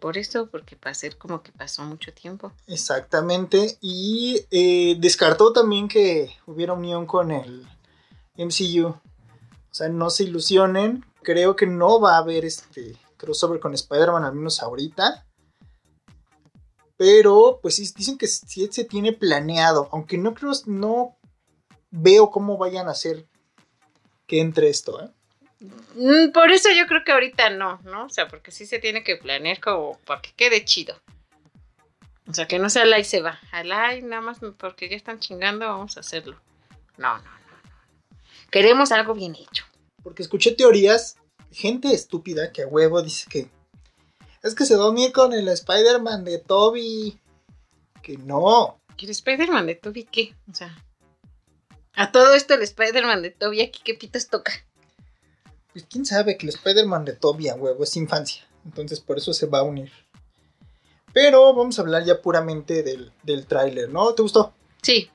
Por 0.00 0.18
eso, 0.18 0.48
porque 0.50 0.76
para 0.76 0.94
ser 0.94 1.16
como 1.16 1.42
que 1.42 1.52
pasó 1.52 1.82
mucho 1.82 2.12
tiempo. 2.12 2.52
Exactamente. 2.66 3.78
Y 3.80 4.46
eh, 4.50 4.96
descartó 4.98 5.52
también 5.52 5.88
que 5.88 6.30
hubiera 6.46 6.74
unión 6.74 7.06
con 7.06 7.30
el 7.30 7.66
MCU. 8.36 8.88
O 8.88 9.74
sea, 9.74 9.88
no 9.88 10.10
se 10.10 10.24
ilusionen. 10.24 11.04
Creo 11.22 11.56
que 11.56 11.66
no 11.66 12.00
va 12.00 12.16
a 12.16 12.18
haber 12.18 12.44
este 12.44 12.96
crossover 13.16 13.58
con 13.58 13.74
Spider-Man, 13.74 14.24
al 14.24 14.34
menos 14.34 14.62
ahorita. 14.62 15.26
Pero, 16.96 17.58
pues 17.62 17.76
sí, 17.76 17.90
dicen 17.96 18.16
que 18.16 18.26
sí 18.26 18.68
se 18.70 18.84
tiene 18.84 19.12
planeado. 19.12 19.88
Aunque 19.92 20.18
no 20.18 20.34
creo, 20.34 20.52
no 20.66 21.16
veo 21.90 22.30
cómo 22.30 22.56
vayan 22.58 22.88
a 22.88 22.92
hacer 22.92 23.26
que 24.26 24.40
entre 24.40 24.68
esto, 24.68 25.02
¿eh? 25.02 25.10
Mm, 25.60 26.30
Por 26.32 26.50
eso 26.50 26.68
yo 26.76 26.86
creo 26.86 27.04
que 27.04 27.12
ahorita 27.12 27.50
no, 27.50 27.80
¿no? 27.84 28.06
O 28.06 28.10
sea, 28.10 28.28
porque 28.28 28.50
sí 28.50 28.66
se 28.66 28.78
tiene 28.78 29.02
que 29.02 29.16
planear 29.16 29.60
como 29.60 29.98
para 30.00 30.20
que 30.20 30.32
quede 30.32 30.64
chido. 30.64 31.00
O 32.28 32.34
sea, 32.34 32.46
que 32.46 32.58
no 32.58 32.68
sea 32.68 32.84
la 32.84 32.98
y 32.98 33.04
se 33.04 33.22
va. 33.22 33.38
Alá 33.52 33.94
y 33.96 34.02
nada 34.02 34.20
más 34.20 34.38
porque 34.58 34.88
ya 34.88 34.96
están 34.96 35.20
chingando, 35.20 35.66
vamos 35.66 35.96
a 35.96 36.00
hacerlo. 36.00 36.40
No, 36.96 37.16
no, 37.18 37.24
no. 37.24 37.30
no. 37.30 38.18
Queremos 38.50 38.92
algo 38.92 39.14
bien 39.14 39.34
hecho. 39.34 39.64
Porque 40.02 40.22
escuché 40.22 40.52
teorías, 40.52 41.16
gente 41.52 41.92
estúpida 41.92 42.52
que 42.52 42.62
a 42.62 42.66
huevo 42.66 43.02
dice 43.02 43.26
que 43.30 43.48
es 44.42 44.54
que 44.54 44.64
se 44.64 44.76
va 44.76 44.84
a 44.84 44.90
unir 44.90 45.12
con 45.12 45.32
el 45.32 45.48
Spider-Man 45.48 46.24
de 46.24 46.38
Toby. 46.38 47.18
Que 48.02 48.16
no. 48.16 48.80
¿Y 48.96 49.04
el 49.04 49.10
Spider-Man 49.10 49.66
de 49.66 49.74
Toby 49.74 50.04
qué? 50.04 50.34
O 50.50 50.54
sea, 50.54 50.76
a 51.94 52.12
todo 52.12 52.34
esto 52.34 52.54
el 52.54 52.62
Spider-Man 52.62 53.22
de 53.22 53.30
Toby 53.30 53.62
aquí 53.62 53.80
qué 53.82 53.94
pitos 53.94 54.28
toca. 54.28 54.52
Pues 55.76 55.84
quién 55.90 56.06
sabe 56.06 56.38
que 56.38 56.46
el 56.46 56.54
Spider-Man 56.54 57.04
de 57.04 57.12
Toby 57.12 57.50
a 57.50 57.54
huevo 57.54 57.84
es 57.84 57.94
infancia. 57.98 58.48
Entonces 58.64 58.98
por 58.98 59.18
eso 59.18 59.34
se 59.34 59.44
va 59.44 59.58
a 59.58 59.62
unir. 59.62 59.92
Pero 61.12 61.52
vamos 61.54 61.78
a 61.78 61.82
hablar 61.82 62.02
ya 62.02 62.22
puramente 62.22 62.82
del, 62.82 63.12
del 63.24 63.46
tráiler, 63.46 63.90
¿no? 63.90 64.14
¿Te 64.14 64.22
gustó? 64.22 64.54
Sí. 64.80 65.10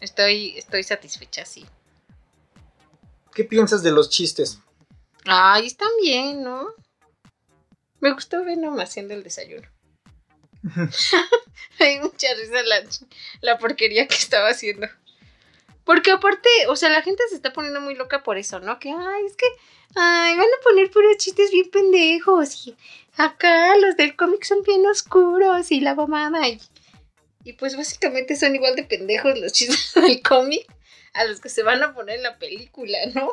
Estoy, 0.00 0.56
estoy 0.56 0.84
satisfecha, 0.84 1.44
sí. 1.44 1.66
¿Qué 3.34 3.42
piensas 3.42 3.82
de 3.82 3.90
los 3.90 4.10
chistes? 4.10 4.60
Ay, 5.24 5.66
están 5.66 5.90
bien, 6.00 6.44
¿no? 6.44 6.68
Me 7.98 8.12
gustó 8.12 8.44
Venom 8.44 8.78
haciendo 8.78 9.12
el 9.12 9.24
desayuno. 9.24 9.68
Dio 10.62 12.00
mucha 12.00 12.32
risa 12.34 12.62
la, 12.62 12.76
la 13.40 13.58
porquería 13.58 14.06
que 14.06 14.14
estaba 14.14 14.50
haciendo. 14.50 14.86
Porque 15.84 16.10
aparte, 16.10 16.48
o 16.68 16.76
sea, 16.76 16.88
la 16.88 17.02
gente 17.02 17.22
se 17.28 17.36
está 17.36 17.52
poniendo 17.52 17.80
muy 17.80 17.94
loca 17.94 18.22
por 18.22 18.38
eso, 18.38 18.58
¿no? 18.58 18.78
Que, 18.78 18.90
ay, 18.90 19.26
es 19.26 19.36
que, 19.36 19.46
ay, 19.94 20.34
van 20.36 20.46
a 20.46 20.62
poner 20.62 20.90
puros 20.90 21.18
chistes 21.18 21.50
bien 21.50 21.70
pendejos. 21.70 22.66
Y 22.66 22.76
acá 23.16 23.76
los 23.76 23.96
del 23.96 24.16
cómic 24.16 24.44
son 24.44 24.62
bien 24.62 24.86
oscuros 24.86 25.70
y 25.70 25.80
la 25.80 25.94
mamada. 25.94 26.40
Y, 26.48 27.52
pues 27.52 27.76
básicamente 27.76 28.36
son 28.36 28.54
igual 28.54 28.74
de 28.74 28.84
pendejos 28.84 29.38
los 29.38 29.52
chistes 29.52 29.92
del 30.02 30.22
cómic 30.22 30.66
a 31.12 31.24
los 31.26 31.40
que 31.40 31.50
se 31.50 31.62
van 31.62 31.82
a 31.82 31.94
poner 31.94 32.16
en 32.16 32.22
la 32.22 32.38
película, 32.38 32.98
¿no? 33.14 33.30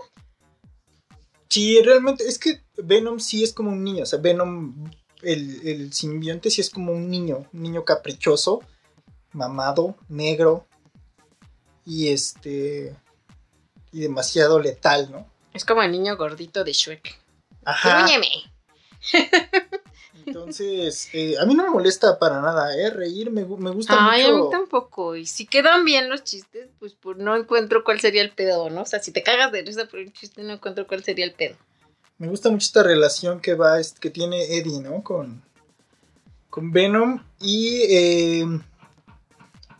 Sí, 1.47 1.81
realmente 1.81 2.25
es 2.25 2.37
que 2.37 2.61
Venom 2.77 3.19
sí 3.19 3.43
es 3.43 3.53
como 3.53 3.71
un 3.71 3.83
niño. 3.83 4.03
O 4.03 4.05
sea, 4.05 4.19
Venom, 4.19 4.91
el, 5.21 5.67
el 5.67 5.93
simbionte 5.93 6.49
sí 6.49 6.61
es 6.61 6.69
como 6.69 6.91
un 6.91 7.09
niño. 7.09 7.49
Un 7.53 7.63
niño 7.63 7.85
caprichoso, 7.85 8.61
mamado, 9.31 9.95
negro. 10.09 10.67
Y 11.85 12.09
este. 12.09 12.95
Y 13.91 14.01
demasiado 14.01 14.59
letal, 14.59 15.11
¿no? 15.11 15.27
Es 15.53 15.65
como 15.65 15.83
el 15.83 15.91
niño 15.91 16.15
gordito 16.15 16.63
de 16.63 16.71
Shrek. 16.71 17.19
Ajá. 17.65 18.07
Entonces, 20.25 21.09
eh, 21.13 21.35
a 21.39 21.45
mí 21.45 21.55
no 21.55 21.63
me 21.63 21.71
molesta 21.71 22.19
para 22.19 22.41
nada, 22.41 22.75
¿eh? 22.77 22.89
Reír, 22.91 23.31
me, 23.31 23.43
me 23.43 23.71
gusta 23.71 23.95
Ay, 23.97 24.21
a 24.23 24.27
mí 24.27 24.33
mucho. 24.33 24.49
tampoco. 24.49 25.15
Y 25.15 25.25
si 25.25 25.47
quedan 25.47 25.83
bien 25.83 26.09
los 26.09 26.23
chistes, 26.23 26.69
pues, 26.79 26.93
pues 26.93 27.17
no 27.17 27.35
encuentro 27.35 27.83
cuál 27.83 27.99
sería 27.99 28.21
el 28.21 28.31
pedo, 28.31 28.69
¿no? 28.69 28.83
O 28.83 28.85
sea, 28.85 28.99
si 28.99 29.11
te 29.11 29.23
cagas 29.23 29.51
de 29.51 29.63
risa 29.63 29.85
por 29.85 29.99
un 29.99 30.13
chiste, 30.13 30.43
no 30.43 30.53
encuentro 30.53 30.85
cuál 30.87 31.03
sería 31.03 31.25
el 31.25 31.33
pedo. 31.33 31.55
Me 32.17 32.27
gusta 32.27 32.49
mucho 32.51 32.65
esta 32.65 32.83
relación 32.83 33.41
que 33.41 33.55
va, 33.55 33.77
que 33.99 34.09
tiene 34.11 34.57
Eddie, 34.57 34.79
¿no? 34.79 35.03
Con, 35.03 35.41
con 36.51 36.71
Venom. 36.71 37.23
Y 37.39 37.81
eh, 37.89 38.45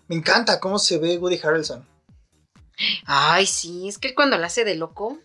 me 0.07 0.15
encanta 0.15 0.59
cómo 0.59 0.79
se 0.79 0.97
ve 0.97 1.17
Woody 1.19 1.39
Harrelson. 1.41 1.85
Ay, 3.05 3.45
sí, 3.45 3.87
es 3.87 3.97
que 3.97 4.13
cuando 4.15 4.37
la 4.37 4.47
hace 4.47 4.63
de 4.65 4.75
loco, 4.75 5.17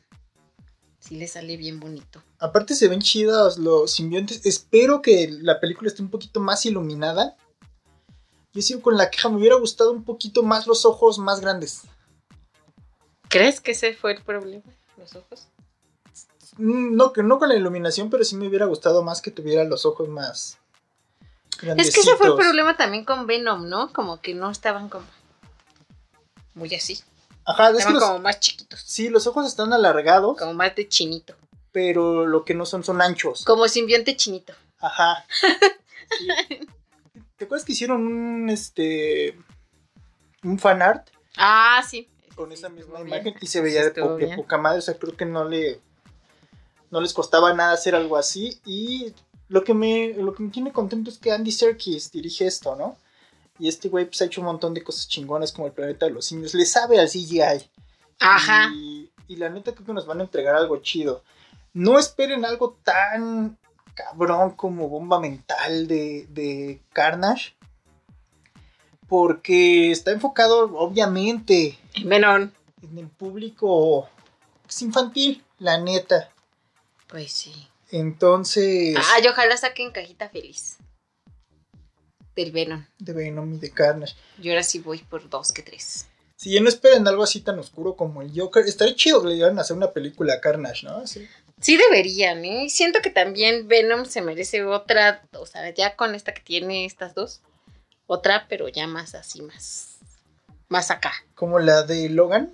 sí 1.00 1.16
le 1.16 1.28
sale 1.28 1.56
bien 1.56 1.80
bonito. 1.80 2.22
Aparte 2.38 2.74
se 2.74 2.88
ven 2.88 3.00
chidos 3.00 3.58
los 3.58 3.92
simbiontes. 3.92 4.44
Espero 4.44 5.02
que 5.02 5.28
la 5.40 5.60
película 5.60 5.88
esté 5.88 6.02
un 6.02 6.10
poquito 6.10 6.40
más 6.40 6.66
iluminada. 6.66 7.36
Yo 8.52 8.62
sigo 8.62 8.80
con 8.80 8.96
la 8.96 9.10
queja, 9.10 9.28
me 9.28 9.36
hubiera 9.36 9.56
gustado 9.56 9.92
un 9.92 10.04
poquito 10.04 10.42
más 10.42 10.66
los 10.66 10.84
ojos 10.86 11.18
más 11.18 11.40
grandes. 11.40 11.82
¿Crees 13.28 13.60
que 13.60 13.72
ese 13.72 13.94
fue 13.94 14.12
el 14.12 14.22
problema? 14.22 14.62
¿Los 14.96 15.14
ojos? 15.14 15.48
Mm, 16.56 16.96
No, 16.96 17.12
que 17.12 17.22
no 17.22 17.38
con 17.38 17.48
la 17.50 17.56
iluminación, 17.56 18.08
pero 18.08 18.24
sí 18.24 18.34
me 18.36 18.48
hubiera 18.48 18.66
gustado 18.66 19.02
más 19.02 19.20
que 19.20 19.30
tuviera 19.30 19.64
los 19.64 19.84
ojos 19.84 20.08
más 20.08 20.58
Es 21.60 21.94
que 21.94 22.00
ese 22.00 22.16
fue 22.16 22.28
el 22.28 22.32
grandecitos. 22.32 22.36
problema 22.36 22.76
también 22.76 23.04
con 23.04 23.26
Venom, 23.26 23.68
¿no? 23.68 23.92
Como 23.92 24.20
que 24.22 24.34
no 24.34 24.50
estaban 24.50 24.88
como 24.88 25.06
muy 26.54 26.74
así. 26.74 26.98
Ajá, 27.46 27.70
es 27.70 27.86
que 27.86 27.92
los, 27.92 28.02
como 28.02 28.18
más 28.18 28.40
chiquitos, 28.40 28.80
sí, 28.84 29.08
los 29.08 29.26
ojos 29.26 29.46
están 29.46 29.72
alargados, 29.72 30.36
como 30.38 30.52
más 30.54 30.74
de 30.74 30.88
chinito. 30.88 31.34
pero 31.72 32.26
lo 32.26 32.44
que 32.44 32.54
no 32.54 32.66
son 32.66 32.82
son 32.84 33.00
anchos. 33.02 33.44
Como 33.44 33.68
simbionte 33.68 34.16
chinito. 34.16 34.52
Ajá. 34.80 35.24
Sí. 36.18 36.28
¿Te 37.36 37.44
acuerdas 37.46 37.64
que 37.66 37.72
hicieron 37.72 38.06
un 38.06 38.48
este 38.48 39.36
un 40.44 40.56
fan 40.58 40.80
art 40.82 41.08
Ah, 41.36 41.82
sí. 41.88 42.08
con 42.36 42.52
esa 42.52 42.68
estuvo 42.68 42.80
misma 42.84 43.02
bien. 43.02 43.08
imagen 43.08 43.34
y 43.40 43.46
se 43.48 43.60
veía 43.60 43.82
de, 43.84 43.90
po- 43.90 44.14
de 44.16 44.36
poca 44.36 44.56
madre, 44.56 44.78
o 44.78 44.82
sea, 44.82 44.94
creo 44.96 45.16
que 45.16 45.26
no 45.26 45.44
le 45.48 45.80
no 46.92 47.00
les 47.00 47.12
costaba 47.12 47.52
nada 47.54 47.72
hacer 47.72 47.94
algo 47.96 48.16
así 48.16 48.60
y 48.64 49.12
lo 49.48 49.64
que 49.64 49.74
me 49.74 50.14
lo 50.14 50.32
que 50.34 50.44
me 50.44 50.50
tiene 50.50 50.72
contento 50.72 51.10
es 51.10 51.18
que 51.18 51.32
Andy 51.32 51.50
Serkis 51.50 52.12
dirige 52.12 52.46
esto, 52.46 52.76
¿no? 52.76 52.96
Y 53.58 53.68
este 53.68 53.88
güey 53.88 54.04
pues 54.06 54.20
ha 54.22 54.26
hecho 54.26 54.40
un 54.40 54.46
montón 54.46 54.74
de 54.74 54.82
cosas 54.82 55.08
chingonas 55.08 55.52
como 55.52 55.66
el 55.66 55.72
planeta 55.72 56.06
de 56.06 56.12
los 56.12 56.26
simios, 56.26 56.54
le 56.54 56.66
sabe 56.66 57.00
al 57.00 57.08
CGI. 57.08 57.68
Ajá. 58.20 58.70
Y, 58.74 59.10
y 59.28 59.36
la 59.36 59.48
neta 59.48 59.72
creo 59.72 59.86
que 59.86 59.92
nos 59.92 60.06
van 60.06 60.20
a 60.20 60.24
entregar 60.24 60.54
algo 60.54 60.76
chido. 60.78 61.22
No 61.72 61.98
esperen 61.98 62.44
algo 62.44 62.78
tan 62.82 63.58
cabrón 63.94 64.52
como 64.52 64.88
bomba 64.88 65.18
mental 65.18 65.88
de, 65.88 66.26
de 66.30 66.80
Carnage. 66.92 67.54
Porque 69.08 69.90
está 69.92 70.10
enfocado 70.10 70.64
obviamente 70.76 71.78
Venom. 72.04 72.50
en 72.82 72.98
el 72.98 73.08
público 73.08 74.08
pues, 74.62 74.82
infantil, 74.82 75.44
la 75.58 75.78
neta. 75.78 76.30
Pues 77.08 77.32
sí. 77.32 77.68
Entonces, 77.90 78.96
Ay, 79.14 79.26
ojalá 79.28 79.56
saquen 79.56 79.92
cajita 79.92 80.28
feliz. 80.28 80.78
Del 82.36 82.52
Venom. 82.52 82.84
de 82.98 83.12
Venom 83.12 83.54
y 83.54 83.58
de 83.58 83.70
Carnage. 83.70 84.14
Yo 84.38 84.52
ahora 84.52 84.62
sí 84.62 84.78
voy 84.78 84.98
por 84.98 85.28
dos 85.28 85.52
que 85.52 85.62
tres. 85.62 86.06
Si 86.36 86.52
ya 86.52 86.60
no 86.60 86.68
esperen 86.68 87.08
algo 87.08 87.22
así 87.22 87.40
tan 87.40 87.58
oscuro 87.58 87.96
como 87.96 88.20
el 88.20 88.30
Joker, 88.38 88.64
estaría 88.66 88.94
chido 88.94 89.22
que 89.22 89.28
le 89.28 89.34
dieran 89.36 89.58
a 89.58 89.62
hacer 89.62 89.74
una 89.76 89.92
película 89.92 90.34
a 90.34 90.40
Carnage, 90.40 90.86
¿no? 90.86 91.06
Sí. 91.06 91.26
Sí 91.60 91.78
deberían, 91.78 92.44
¿eh? 92.44 92.64
Y 92.64 92.70
Siento 92.70 93.00
que 93.00 93.08
también 93.08 93.66
Venom 93.68 94.04
se 94.04 94.20
merece 94.20 94.62
otra, 94.64 95.26
o 95.32 95.46
sea, 95.46 95.72
ya 95.72 95.96
con 95.96 96.14
esta 96.14 96.34
que 96.34 96.42
tiene 96.42 96.84
estas 96.84 97.14
dos, 97.14 97.40
otra, 98.06 98.46
pero 98.50 98.68
ya 98.68 98.86
más 98.86 99.14
así, 99.14 99.40
más, 99.40 99.96
más 100.68 100.90
acá. 100.90 101.14
Como 101.34 101.58
la 101.58 101.84
de 101.84 102.10
Logan. 102.10 102.52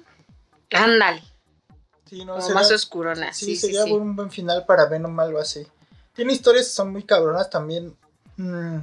Ándale, 0.71 1.23
Sí, 2.09 2.25
no, 2.25 2.41
será- 2.41 2.55
más 2.55 2.71
oscurona. 2.71 3.33
Sí, 3.33 3.47
Sí, 3.47 3.55
sí, 3.57 3.61
sería 3.63 3.83
sí. 3.85 3.93
un 3.93 4.15
buen 4.15 4.31
final 4.31 4.65
para 4.65 4.87
Venom 4.87 5.19
algo 5.19 5.39
así. 5.41 5.67
Tiene 6.15 6.33
historias 6.35 6.67
que 6.67 6.73
son 6.73 6.93
muy 6.93 7.03
cabronas 7.05 7.51
también. 7.51 7.97
Mm. 8.37 8.79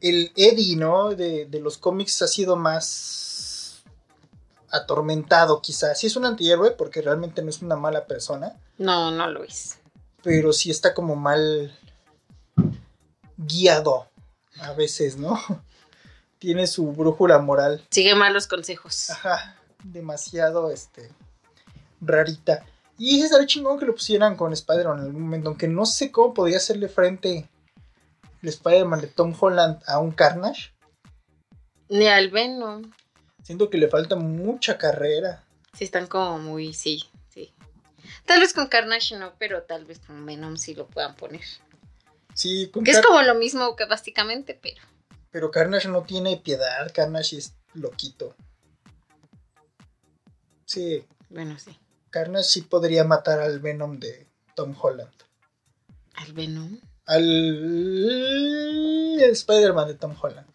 El 0.00 0.32
Eddie, 0.36 0.76
¿no? 0.76 1.10
De, 1.14 1.46
de 1.46 1.60
los 1.60 1.78
cómics 1.78 2.20
ha 2.22 2.26
sido 2.28 2.56
más 2.56 3.82
atormentado 4.70 5.60
quizás. 5.62 5.98
Sí 5.98 6.06
es 6.08 6.16
un 6.16 6.26
antihéroe 6.26 6.72
porque 6.72 7.00
realmente 7.02 7.42
no 7.42 7.50
es 7.50 7.62
una 7.62 7.76
mala 7.76 8.04
persona, 8.06 8.56
No, 8.78 9.10
no 9.10 9.28
lo 9.30 9.44
es. 9.44 9.78
pero 10.22 10.52
sí 10.52 10.70
está 10.70 10.92
como 10.92 11.14
mal 11.16 11.72
guiado 13.36 14.08
a 14.60 14.72
veces, 14.72 15.16
¿no? 15.16 15.40
Tiene 16.38 16.66
su 16.66 16.92
brújula 16.92 17.38
moral. 17.38 17.84
Sigue 17.90 18.14
mal 18.14 18.32
los 18.34 18.46
consejos. 18.46 19.10
Ajá, 19.10 19.56
demasiado 19.82 20.70
este 20.70 21.10
rarita. 22.00 22.64
Y 22.98 23.20
estaría 23.22 23.46
chingón 23.46 23.78
que 23.78 23.86
lo 23.86 23.94
pusieran 23.94 24.36
con 24.36 24.52
Spider-Man 24.52 24.98
en 25.00 25.04
algún 25.06 25.22
momento, 25.22 25.48
aunque 25.48 25.68
no 25.68 25.84
sé 25.86 26.10
cómo 26.10 26.32
podría 26.34 26.56
hacerle 26.58 26.88
frente 26.88 27.48
Spider-Man 28.50 29.00
de 29.00 29.06
Tom 29.08 29.34
Holland 29.38 29.82
a 29.86 29.98
un 29.98 30.12
Carnage. 30.12 30.72
Ni 31.88 32.08
al 32.08 32.30
Venom. 32.30 32.92
Siento 33.42 33.70
que 33.70 33.78
le 33.78 33.88
falta 33.88 34.16
mucha 34.16 34.76
carrera. 34.76 35.44
Sí, 35.72 35.84
están 35.84 36.06
como 36.06 36.38
muy, 36.38 36.74
sí, 36.74 37.04
sí. 37.28 37.54
Tal 38.24 38.40
vez 38.40 38.52
con 38.52 38.66
Carnage 38.66 39.16
no, 39.16 39.34
pero 39.38 39.62
tal 39.62 39.84
vez 39.84 40.00
con 40.00 40.24
Venom 40.26 40.56
sí 40.56 40.74
lo 40.74 40.86
puedan 40.86 41.14
poner. 41.14 41.42
Sí, 42.34 42.70
con 42.72 42.84
Que 42.84 42.90
es 42.90 43.02
como 43.02 43.22
lo 43.22 43.34
mismo 43.34 43.76
que 43.76 43.84
básicamente, 43.86 44.58
pero 44.60 44.80
pero 45.36 45.50
Carnage 45.50 45.88
no 45.88 46.02
tiene 46.02 46.38
piedad, 46.38 46.90
Carnage 46.94 47.36
es 47.36 47.54
loquito. 47.74 48.34
Sí, 50.64 51.04
bueno, 51.28 51.58
sí. 51.58 51.78
Carnage 52.08 52.44
sí 52.44 52.62
podría 52.62 53.04
matar 53.04 53.40
al 53.40 53.60
Venom 53.60 53.98
de 53.98 54.26
Tom 54.54 54.74
Holland. 54.80 55.12
Al 56.14 56.32
Venom. 56.32 56.80
Al 57.06 57.26
Spider-Man 59.32 59.88
de 59.88 59.94
Tom 59.94 60.14
Holland. 60.20 60.46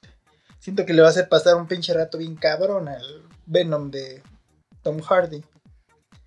Siento 0.60 0.86
que 0.86 0.94
le 0.94 1.02
va 1.02 1.08
a 1.08 1.12
hacer 1.12 1.28
pasar 1.28 1.56
un 1.56 1.68
pinche 1.68 1.94
rato 1.94 2.18
bien 2.18 2.36
cabrón 2.36 2.88
al 2.88 3.24
Venom 3.46 3.90
de 3.90 4.22
Tom 4.84 5.02
Hardy. 5.02 5.44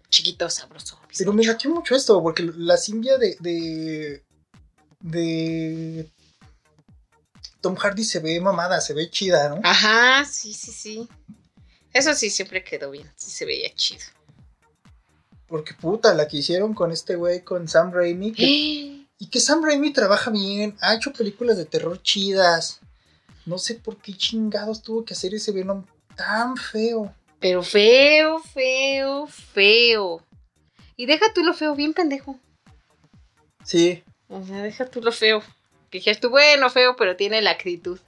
Chiquito, 0.08 0.48
sabroso. 0.50 0.98
Pero 1.16 1.32
me 1.32 1.44
latió 1.44 1.70
mucho 1.70 1.94
esto, 1.94 2.20
porque 2.22 2.42
la 2.56 2.76
simbia 2.76 3.16
de, 3.18 3.36
de. 3.40 4.24
de. 5.00 6.10
Tom 7.60 7.76
Hardy 7.76 8.04
se 8.04 8.20
ve 8.20 8.40
mamada, 8.40 8.80
se 8.80 8.94
ve 8.94 9.08
chida, 9.10 9.48
¿no? 9.48 9.60
Ajá, 9.64 10.24
sí, 10.24 10.52
sí, 10.52 10.72
sí. 10.72 11.08
Eso 11.92 12.12
sí 12.14 12.30
siempre 12.30 12.62
quedó 12.64 12.90
bien. 12.90 13.10
Sí 13.16 13.30
se 13.30 13.44
veía 13.44 13.72
chido. 13.74 14.04
Porque 15.46 15.74
puta, 15.74 16.14
la 16.14 16.26
que 16.26 16.38
hicieron 16.38 16.74
con 16.74 16.90
este 16.90 17.16
güey, 17.16 17.42
con 17.42 17.68
Sam 17.68 17.92
Raimi. 17.92 18.32
que- 18.32 19.03
y 19.18 19.28
que 19.28 19.40
Sam 19.40 19.64
Raimi 19.64 19.92
trabaja 19.92 20.30
bien, 20.30 20.76
ha 20.80 20.94
hecho 20.94 21.12
películas 21.12 21.56
de 21.56 21.64
terror 21.64 22.02
chidas. 22.02 22.80
No 23.46 23.58
sé 23.58 23.74
por 23.74 23.98
qué 23.98 24.14
chingados 24.14 24.82
tuvo 24.82 25.04
que 25.04 25.14
hacer 25.14 25.34
ese 25.34 25.52
Venom 25.52 25.84
tan 26.16 26.56
feo. 26.56 27.14
Pero 27.40 27.62
feo, 27.62 28.38
feo, 28.38 29.26
feo. 29.26 30.22
Y 30.96 31.06
deja 31.06 31.32
tú 31.34 31.42
lo 31.44 31.54
feo, 31.54 31.74
bien 31.74 31.92
pendejo. 31.92 32.38
Sí, 33.64 34.02
O 34.28 34.44
sea, 34.44 34.62
deja 34.62 34.86
tú 34.86 35.00
lo 35.02 35.12
feo. 35.12 35.42
Que 35.90 35.98
dijeras 35.98 36.20
tú, 36.20 36.30
bueno, 36.30 36.70
feo, 36.70 36.96
pero 36.96 37.16
tiene 37.16 37.42
la 37.42 37.50
actitud. 37.50 37.98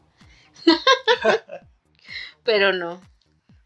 pero 2.44 2.72
no, 2.72 3.00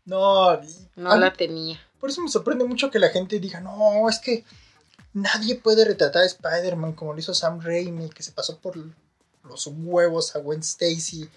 no. 0.04 0.60
no 0.96 1.16
la 1.16 1.32
tenía. 1.32 1.80
Por 1.98 2.10
eso 2.10 2.22
me 2.22 2.28
sorprende 2.28 2.64
mucho 2.64 2.90
que 2.90 2.98
la 2.98 3.10
gente 3.10 3.38
diga, 3.38 3.60
no, 3.60 4.08
es 4.08 4.18
que 4.18 4.44
nadie 5.12 5.56
puede 5.56 5.84
retratar 5.84 6.22
a 6.22 6.26
Spider-Man 6.26 6.92
como 6.92 7.12
lo 7.12 7.18
hizo 7.18 7.34
Sam 7.34 7.60
Raimi, 7.60 8.10
que 8.10 8.22
se 8.22 8.32
pasó 8.32 8.58
por 8.58 8.76
los 9.44 9.66
huevos 9.66 10.34
a 10.36 10.40
Gwen 10.40 10.60
Stacy. 10.60 11.28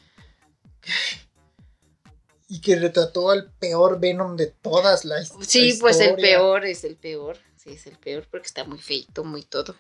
Y 2.49 2.61
que 2.61 2.75
retrató 2.75 3.31
al 3.31 3.49
peor 3.51 3.99
Venom 3.99 4.35
de 4.35 4.47
todas 4.47 5.05
las 5.05 5.33
Sí, 5.41 5.77
pues 5.79 5.99
el 5.99 6.15
peor 6.15 6.65
es 6.65 6.83
el 6.83 6.95
peor. 6.95 7.37
Sí, 7.55 7.71
es 7.71 7.87
el 7.87 7.97
peor 7.97 8.27
porque 8.29 8.47
está 8.47 8.63
muy 8.63 8.77
feito, 8.77 9.23
muy 9.23 9.43
todo. 9.43 9.75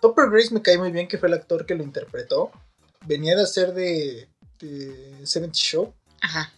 Topper 0.00 0.30
Grace 0.30 0.54
me 0.54 0.62
cae 0.62 0.78
muy 0.78 0.90
bien, 0.90 1.08
que 1.08 1.18
fue 1.18 1.28
el 1.28 1.34
actor 1.34 1.66
que 1.66 1.74
lo 1.74 1.82
interpretó. 1.82 2.50
Venía 3.06 3.36
de 3.36 3.42
hacer 3.42 3.74
de, 3.74 4.28
de 4.58 5.26
Seventh 5.26 5.54
Show. 5.54 5.92
Ajá. 6.20 6.52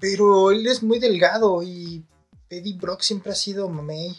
Pero 0.00 0.50
él 0.50 0.66
es 0.66 0.82
muy 0.82 0.98
delgado 0.98 1.62
y 1.62 2.04
Eddie 2.50 2.76
Brock 2.76 3.02
siempre 3.02 3.32
ha 3.32 3.36
sido 3.36 3.68
mamey. 3.68 4.16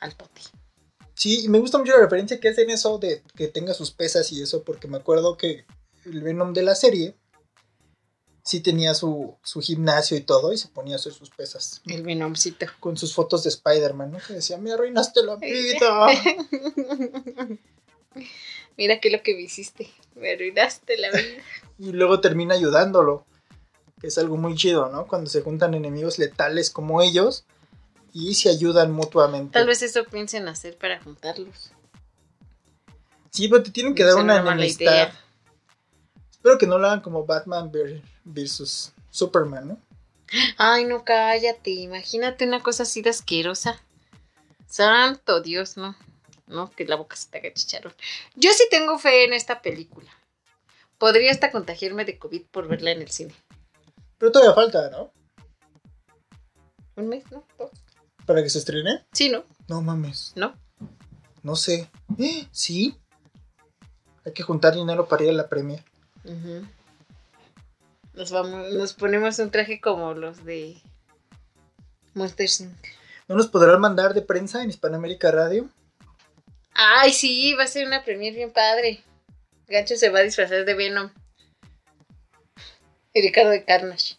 Al 0.00 0.14
poti. 0.14 0.42
Sí, 1.14 1.44
y 1.44 1.48
me 1.48 1.58
gusta 1.58 1.78
mucho 1.78 1.92
la 1.92 2.02
referencia 2.02 2.38
que 2.38 2.48
hacen 2.48 2.70
eso 2.70 2.98
de 2.98 3.22
que 3.34 3.48
tenga 3.48 3.74
sus 3.74 3.90
pesas 3.90 4.30
y 4.32 4.40
eso, 4.40 4.62
porque 4.62 4.86
me 4.86 4.98
acuerdo 4.98 5.36
que 5.36 5.64
el 6.04 6.22
Venom 6.22 6.52
de 6.52 6.62
la 6.62 6.76
serie 6.76 7.16
sí 8.48 8.60
tenía 8.60 8.94
su, 8.94 9.36
su 9.42 9.60
gimnasio 9.60 10.16
y 10.16 10.22
todo, 10.22 10.52
y 10.54 10.58
se 10.58 10.68
ponía 10.68 10.94
a 10.94 10.98
hacer 10.98 11.12
sus 11.12 11.28
pesas. 11.28 11.82
El 11.86 12.02
venomcito. 12.02 12.66
Con 12.80 12.96
sus 12.96 13.12
fotos 13.14 13.42
de 13.42 13.50
Spider-Man, 13.50 14.12
¿no? 14.12 14.18
Que 14.26 14.34
decía, 14.34 14.56
me 14.56 14.72
arruinaste 14.72 15.22
la 15.22 15.36
vida. 15.36 16.08
Mira 18.78 19.00
qué 19.00 19.08
es 19.08 19.12
lo 19.12 19.22
que 19.22 19.34
me 19.34 19.42
hiciste. 19.42 19.90
Me 20.14 20.32
arruinaste 20.32 20.96
la 20.96 21.10
vida. 21.10 21.42
Y 21.80 21.92
luego 21.92 22.20
termina 22.20 22.54
ayudándolo. 22.54 23.24
Que 24.00 24.08
es 24.08 24.18
algo 24.18 24.36
muy 24.36 24.56
chido, 24.56 24.88
¿no? 24.88 25.06
Cuando 25.06 25.30
se 25.30 25.42
juntan 25.42 25.74
enemigos 25.74 26.18
letales 26.18 26.70
como 26.70 27.02
ellos 27.02 27.44
y 28.12 28.34
se 28.34 28.48
ayudan 28.50 28.92
mutuamente. 28.92 29.52
Tal 29.52 29.66
vez 29.66 29.82
eso 29.82 30.04
piensen 30.04 30.48
hacer 30.48 30.76
para 30.78 31.00
juntarlos. 31.02 31.72
Sí, 33.30 33.48
pero 33.48 33.62
te 33.62 33.70
tienen 33.70 33.94
que 33.94 34.02
No 34.04 34.08
dar 34.14 34.24
una 34.24 34.38
enemistad. 34.38 35.10
Espero 36.30 36.58
que 36.58 36.66
no 36.66 36.78
lo 36.78 36.86
hagan 36.86 37.00
como 37.00 37.24
Batman 37.26 37.70
ver- 37.70 38.02
versus 38.24 38.92
Superman, 39.10 39.68
¿no? 39.68 39.78
Ay, 40.56 40.84
no, 40.84 41.04
cállate. 41.04 41.70
Imagínate 41.70 42.46
una 42.46 42.62
cosa 42.62 42.82
así 42.84 43.02
de 43.02 43.10
asquerosa. 43.10 43.80
Santo 44.66 45.40
Dios, 45.40 45.76
no. 45.76 45.96
No, 46.46 46.70
que 46.70 46.84
la 46.86 46.96
boca 46.96 47.16
se 47.16 47.28
te 47.28 47.38
haga 47.38 47.52
chicharrón. 47.52 47.94
Yo 48.34 48.50
sí 48.52 48.64
tengo 48.70 48.98
fe 48.98 49.24
en 49.24 49.32
esta 49.34 49.60
película. 49.60 50.10
Podría 50.96 51.30
hasta 51.30 51.50
contagiarme 51.52 52.04
de 52.04 52.18
COVID 52.18 52.46
por 52.50 52.66
verla 52.68 52.90
en 52.92 53.02
el 53.02 53.10
cine. 53.10 53.34
Pero 54.16 54.32
todavía 54.32 54.54
falta, 54.54 54.90
¿no? 54.90 55.12
¿Un 56.96 57.08
mes, 57.08 57.24
no? 57.30 57.44
¿Dos? 57.58 57.70
Para 58.28 58.42
que 58.42 58.50
se 58.50 58.58
estrene. 58.58 59.06
Sí, 59.10 59.30
¿no? 59.30 59.42
No 59.68 59.80
mames. 59.80 60.34
¿No? 60.36 60.54
No 61.42 61.56
sé. 61.56 61.88
¿Eh? 62.18 62.46
¿Sí? 62.52 62.94
Hay 64.26 64.34
que 64.34 64.42
juntar 64.42 64.74
dinero 64.74 65.08
para 65.08 65.24
ir 65.24 65.30
a 65.30 65.32
la 65.32 65.48
premia. 65.48 65.82
Ujú. 66.24 66.66
Nos, 68.12 68.30
vamos, 68.30 68.70
nos 68.74 68.92
ponemos 68.92 69.38
un 69.38 69.50
traje 69.50 69.80
como 69.80 70.12
los 70.12 70.44
de 70.44 70.76
Monster 72.12 72.50
Inc. 72.60 72.76
¿No 73.28 73.34
nos 73.34 73.48
podrán 73.48 73.80
mandar 73.80 74.12
de 74.12 74.20
prensa 74.20 74.62
en 74.62 74.68
Hispanoamérica 74.68 75.30
Radio? 75.30 75.70
Ay, 76.74 77.14
sí, 77.14 77.54
va 77.54 77.64
a 77.64 77.66
ser 77.66 77.86
una 77.86 78.04
premier 78.04 78.34
bien 78.34 78.52
padre. 78.52 79.02
Gancho 79.68 79.96
se 79.96 80.10
va 80.10 80.18
a 80.18 80.22
disfrazar 80.22 80.66
de 80.66 80.74
Venom. 80.74 81.10
Y 83.14 83.22
Ricardo 83.22 83.48
de 83.52 83.64
Carnage. 83.64 84.18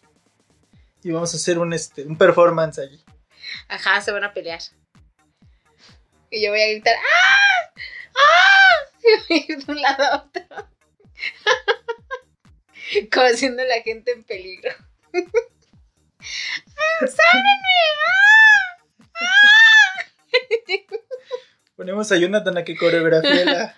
Y 1.04 1.12
vamos 1.12 1.32
a 1.32 1.36
hacer 1.36 1.60
un, 1.60 1.72
este, 1.72 2.02
un 2.04 2.18
performance 2.18 2.80
allí. 2.80 3.00
Ajá, 3.68 4.00
se 4.00 4.10
van 4.12 4.24
a 4.24 4.32
pelear. 4.34 4.60
Y 6.30 6.42
yo 6.44 6.50
voy 6.50 6.60
a 6.62 6.68
gritar 6.68 6.96
¡Ah! 6.96 7.70
¡Ah! 8.16 8.76
Y 9.28 9.28
voy 9.28 9.38
a 9.48 9.52
ir 9.52 9.64
de 9.64 9.72
un 9.72 9.80
lado 9.80 10.02
a 10.04 10.16
otro. 10.16 10.42
Como 13.12 13.26
haciendo 13.26 13.64
la 13.64 13.80
gente 13.82 14.12
en 14.12 14.24
peligro. 14.24 14.70
¡Ah, 15.12 17.06
¡Sálvenme! 17.06 17.76
¡Ah! 19.14 19.20
¡Ah! 19.20 20.04
Ponemos 21.76 22.12
a 22.12 22.16
Jonathan 22.16 22.58
a 22.58 22.64
que 22.64 22.76
coreografía 22.76 23.44
la, 23.44 23.52
La 23.52 23.74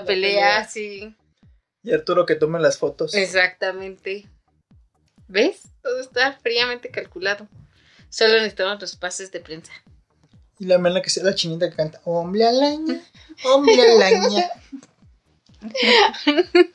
La 0.00 0.04
pelea, 0.04 0.04
pelea. 0.04 0.64
sí. 0.68 1.14
y 1.84 1.92
Arturo 1.94 2.26
que 2.26 2.34
tome 2.34 2.58
las 2.58 2.78
fotos. 2.78 3.14
Exactamente. 3.14 4.26
¿Ves? 5.28 5.62
Todo 5.82 6.00
está 6.00 6.32
fríamente 6.34 6.90
calculado. 6.90 7.46
Solo 8.16 8.32
necesitamos 8.36 8.80
los 8.80 8.96
pases 8.96 9.30
de 9.30 9.40
prensa. 9.40 9.70
Y 10.58 10.64
la 10.64 10.78
mela 10.78 11.02
que 11.02 11.10
sea 11.10 11.22
la 11.22 11.34
chinita 11.34 11.68
que 11.68 11.76
canta 11.76 12.00
Hombre 12.06 12.46
alaña, 12.46 13.02
hombre 13.44 13.82
alaña. 13.82 14.50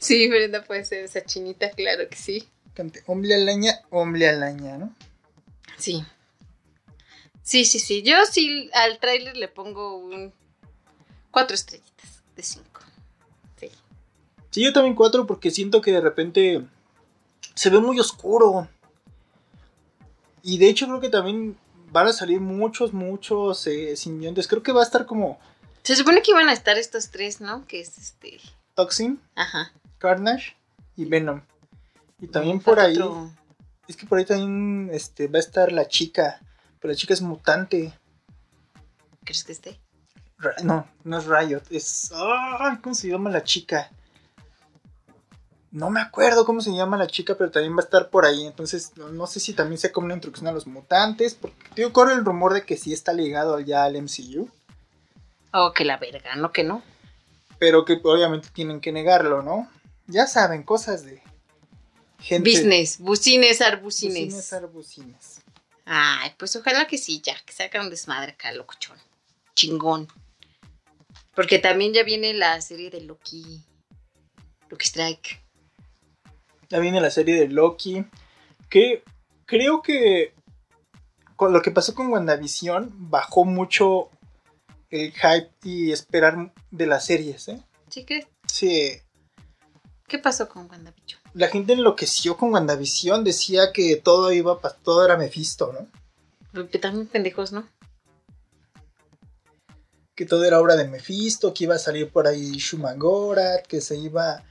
Sí, 0.00 0.28
Brenda 0.28 0.62
puede 0.62 0.84
ser 0.84 1.04
esa 1.04 1.22
chinita, 1.22 1.70
claro 1.72 2.08
que 2.08 2.16
sí. 2.16 2.48
Cante 2.72 3.02
hombre 3.06 3.34
alaña, 3.34 3.82
hombre 3.90 4.28
alaña, 4.28 4.78
¿no? 4.78 4.94
Sí. 5.76 6.02
Sí, 7.42 7.64
sí, 7.64 7.78
sí. 7.78 8.02
Yo 8.02 8.14
sí 8.30 8.70
al 8.72 9.00
tráiler 9.00 9.36
le 9.36 9.48
pongo 9.48 9.98
un 9.98 10.32
cuatro 11.30 11.56
estrellitas 11.56 12.22
de 12.36 12.42
cinco. 12.42 12.80
Sí. 13.58 13.70
Sí, 14.50 14.62
yo 14.62 14.72
también 14.72 14.94
cuatro 14.94 15.26
porque 15.26 15.50
siento 15.50 15.82
que 15.82 15.92
de 15.92 16.00
repente 16.00 16.64
se 17.54 17.70
ve 17.70 17.80
muy 17.80 17.98
oscuro. 18.00 18.68
Y 20.42 20.58
de 20.58 20.68
hecho 20.68 20.86
creo 20.86 21.00
que 21.00 21.10
también 21.10 21.56
van 21.92 22.06
a 22.06 22.12
salir 22.12 22.40
muchos, 22.40 22.92
muchos 22.92 23.66
eh, 23.66 23.96
simbiontes. 23.96 24.48
Creo 24.48 24.62
que 24.62 24.72
va 24.72 24.80
a 24.80 24.84
estar 24.84 25.06
como 25.06 25.38
Se 25.82 25.96
supone 25.96 26.22
que 26.22 26.30
iban 26.30 26.48
a 26.48 26.52
estar 26.52 26.78
estos 26.78 27.10
tres, 27.10 27.40
¿no? 27.40 27.66
Que 27.66 27.80
es 27.80 27.98
este. 27.98 28.40
Toxin, 28.74 29.20
Ajá. 29.34 29.72
Carnage 29.98 30.56
y 30.96 31.04
Venom. 31.04 31.42
Y 32.20 32.28
también 32.28 32.60
por 32.60 32.80
ahí, 32.80 32.94
otro. 32.96 33.30
es 33.88 33.96
que 33.96 34.06
por 34.06 34.18
ahí 34.18 34.24
también 34.24 34.90
este, 34.92 35.26
va 35.28 35.38
a 35.38 35.40
estar 35.40 35.72
la 35.72 35.88
chica. 35.88 36.40
Pero 36.80 36.92
la 36.92 36.96
chica 36.96 37.14
es 37.14 37.20
mutante. 37.20 37.92
¿Crees 39.24 39.44
que 39.44 39.52
esté? 39.52 39.80
No, 40.62 40.86
no 41.04 41.18
es 41.18 41.26
Riot, 41.26 41.62
es... 41.70 42.10
ay, 42.14 42.78
¿Cómo 42.82 42.94
se 42.94 43.08
llama 43.08 43.28
la 43.28 43.44
chica? 43.44 43.90
No 45.72 45.88
me 45.88 46.00
acuerdo 46.00 46.44
cómo 46.44 46.60
se 46.60 46.74
llama 46.74 46.96
la 46.96 47.06
chica, 47.06 47.36
pero 47.36 47.50
también 47.50 47.74
va 47.74 47.80
a 47.80 47.84
estar 47.84 48.10
por 48.10 48.24
ahí. 48.24 48.44
Entonces, 48.46 48.96
no, 48.96 49.26
sé 49.26 49.38
si 49.38 49.52
también 49.52 49.78
sea 49.78 49.92
como 49.92 50.06
una 50.06 50.14
introducción 50.14 50.48
a 50.48 50.52
los 50.52 50.66
mutantes. 50.66 51.34
Porque, 51.34 51.56
tío, 51.74 51.92
corre 51.92 52.14
el 52.14 52.24
rumor 52.24 52.54
de 52.54 52.64
que 52.64 52.76
sí 52.76 52.92
está 52.92 53.12
ligado 53.12 53.60
ya 53.60 53.84
al 53.84 54.00
MCU. 54.00 54.50
Oh, 55.52 55.72
que 55.72 55.84
la 55.84 55.96
verga, 55.96 56.34
¿no? 56.34 56.52
Que 56.52 56.64
no. 56.64 56.82
Pero 57.58 57.84
que 57.84 58.00
obviamente 58.02 58.48
tienen 58.52 58.80
que 58.80 58.90
negarlo, 58.90 59.42
¿no? 59.42 59.70
Ya 60.06 60.26
saben, 60.26 60.64
cosas 60.64 61.04
de 61.04 61.22
gente. 62.18 62.50
Business, 62.50 62.98
bucines, 62.98 63.58
Bucines, 63.58 63.60
arbucines. 63.60 64.52
arbucines. 64.52 65.40
Ay, 65.84 66.32
pues 66.36 66.54
ojalá 66.56 66.86
que 66.86 66.98
sí, 66.98 67.20
ya, 67.24 67.36
que 67.44 67.52
saca 67.52 67.80
un 67.80 67.90
desmadre 67.90 68.32
acá, 68.32 68.52
locochón. 68.52 68.96
Chingón. 69.54 70.08
Porque 71.34 71.58
también 71.58 71.92
ya 71.92 72.02
viene 72.02 72.34
la 72.34 72.60
serie 72.60 72.90
de 72.90 73.00
Loki. 73.02 73.64
Loki 74.68 74.86
Strike. 74.86 75.40
Ya 76.70 76.78
viene 76.78 77.00
la 77.00 77.10
serie 77.10 77.38
de 77.38 77.48
Loki. 77.48 78.04
Que 78.68 79.02
creo 79.44 79.82
que 79.82 80.32
con 81.36 81.52
lo 81.52 81.60
que 81.62 81.70
pasó 81.70 81.94
con 81.94 82.08
WandaVision 82.12 83.10
bajó 83.10 83.44
mucho 83.44 84.08
el 84.90 85.12
hype 85.12 85.50
y 85.64 85.90
esperar 85.92 86.52
de 86.70 86.86
las 86.86 87.04
series, 87.06 87.48
¿eh? 87.48 87.62
¿Sí 87.88 88.04
crees? 88.04 88.26
Sí, 88.46 88.92
¿Qué 90.06 90.18
pasó 90.18 90.48
con 90.48 90.68
WandaVision? 90.70 91.20
la 91.34 91.46
gente 91.48 91.72
enloqueció 91.74 92.36
con 92.36 92.52
WandaVision, 92.52 93.22
decía 93.22 93.72
que 93.72 93.94
todo 93.96 94.32
iba, 94.32 94.60
pa- 94.60 94.74
todo 94.74 95.04
era 95.04 95.16
Mephisto, 95.16 95.72
¿no? 95.72 96.66
También 96.80 97.06
pendejos, 97.06 97.52
¿no? 97.52 97.68
Que 100.16 100.26
todo 100.26 100.44
era 100.44 100.60
obra 100.60 100.74
de 100.76 100.88
Mephisto, 100.88 101.54
que 101.54 101.64
iba 101.64 101.76
a 101.76 101.78
salir 101.78 102.10
por 102.10 102.26
ahí 102.26 102.52
Shumagorat, 102.56 103.66
que 103.66 103.80
se 103.80 103.96
iba... 103.96 104.44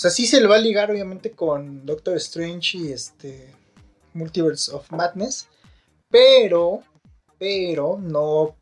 O 0.00 0.02
sea, 0.02 0.10
sí 0.10 0.26
se 0.26 0.40
le 0.40 0.46
va 0.46 0.56
a 0.56 0.60
ligar 0.60 0.90
obviamente 0.90 1.32
con 1.32 1.84
Doctor 1.84 2.16
Strange 2.16 2.78
y 2.78 2.90
este 2.90 3.54
Multiverse 4.14 4.72
of 4.72 4.90
Madness, 4.90 5.46
pero, 6.08 6.82
pero 7.38 7.98
no 8.00 8.56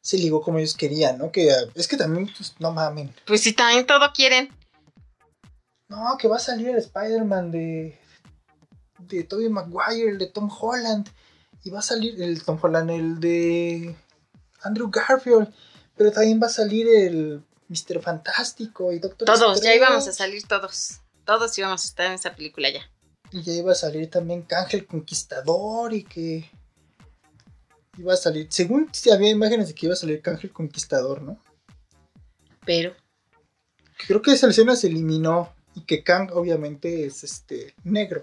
se 0.00 0.18
ligó 0.18 0.42
como 0.42 0.58
ellos 0.58 0.76
querían, 0.76 1.18
¿no? 1.18 1.30
Que 1.30 1.48
es 1.76 1.86
que 1.86 1.96
también, 1.96 2.28
pues, 2.36 2.56
no 2.58 2.72
mamen. 2.72 3.14
Pues 3.24 3.42
si 3.42 3.52
también 3.52 3.86
todo 3.86 4.12
quieren. 4.12 4.48
No, 5.88 6.18
que 6.18 6.26
va 6.26 6.38
a 6.38 6.40
salir 6.40 6.70
el 6.70 6.78
Spider-Man 6.78 7.52
de, 7.52 7.96
de 8.98 9.22
Tobey 9.22 9.48
Maguire, 9.48 10.10
el 10.10 10.18
de 10.18 10.26
Tom 10.26 10.50
Holland. 10.50 11.08
Y 11.62 11.70
va 11.70 11.78
a 11.78 11.82
salir 11.82 12.20
el 12.20 12.42
Tom 12.42 12.58
Holland, 12.60 12.90
el 12.90 13.20
de 13.20 13.94
Andrew 14.64 14.90
Garfield. 14.90 15.54
Pero 15.96 16.10
también 16.10 16.42
va 16.42 16.48
a 16.48 16.50
salir 16.50 16.88
el 16.88 17.44
Mr. 17.68 18.00
Fantástico 18.00 18.92
y 18.92 18.98
Doctor 18.98 19.26
Todos, 19.26 19.62
ya 19.62 19.74
íbamos 19.74 20.06
a 20.08 20.12
salir 20.12 20.46
todos. 20.46 21.00
Todos 21.24 21.56
íbamos 21.58 21.82
a 21.82 21.86
estar 21.86 22.06
en 22.06 22.12
esa 22.12 22.34
película 22.34 22.68
ya. 22.70 22.90
Y 23.30 23.42
ya 23.42 23.52
iba 23.52 23.72
a 23.72 23.76
salir 23.76 24.10
también 24.10 24.42
Cángel 24.42 24.86
Conquistador 24.86 25.92
y 25.94 26.04
que... 26.04 26.50
Iba 27.98 28.14
a 28.14 28.16
salir, 28.16 28.46
según 28.50 28.88
si 28.92 29.10
había 29.10 29.28
imágenes 29.28 29.68
de 29.68 29.74
que 29.74 29.86
iba 29.86 29.92
a 29.92 29.96
salir 29.96 30.22
Cángel 30.22 30.50
Conquistador, 30.52 31.22
¿no? 31.22 31.38
Pero, 32.64 32.94
Creo 34.06 34.20
que 34.22 34.32
esa 34.32 34.48
escena 34.48 34.74
se 34.76 34.88
eliminó 34.88 35.54
y 35.74 35.82
que 35.82 36.02
Kang 36.02 36.30
obviamente 36.32 37.06
es 37.06 37.22
este 37.22 37.74
negro. 37.84 38.22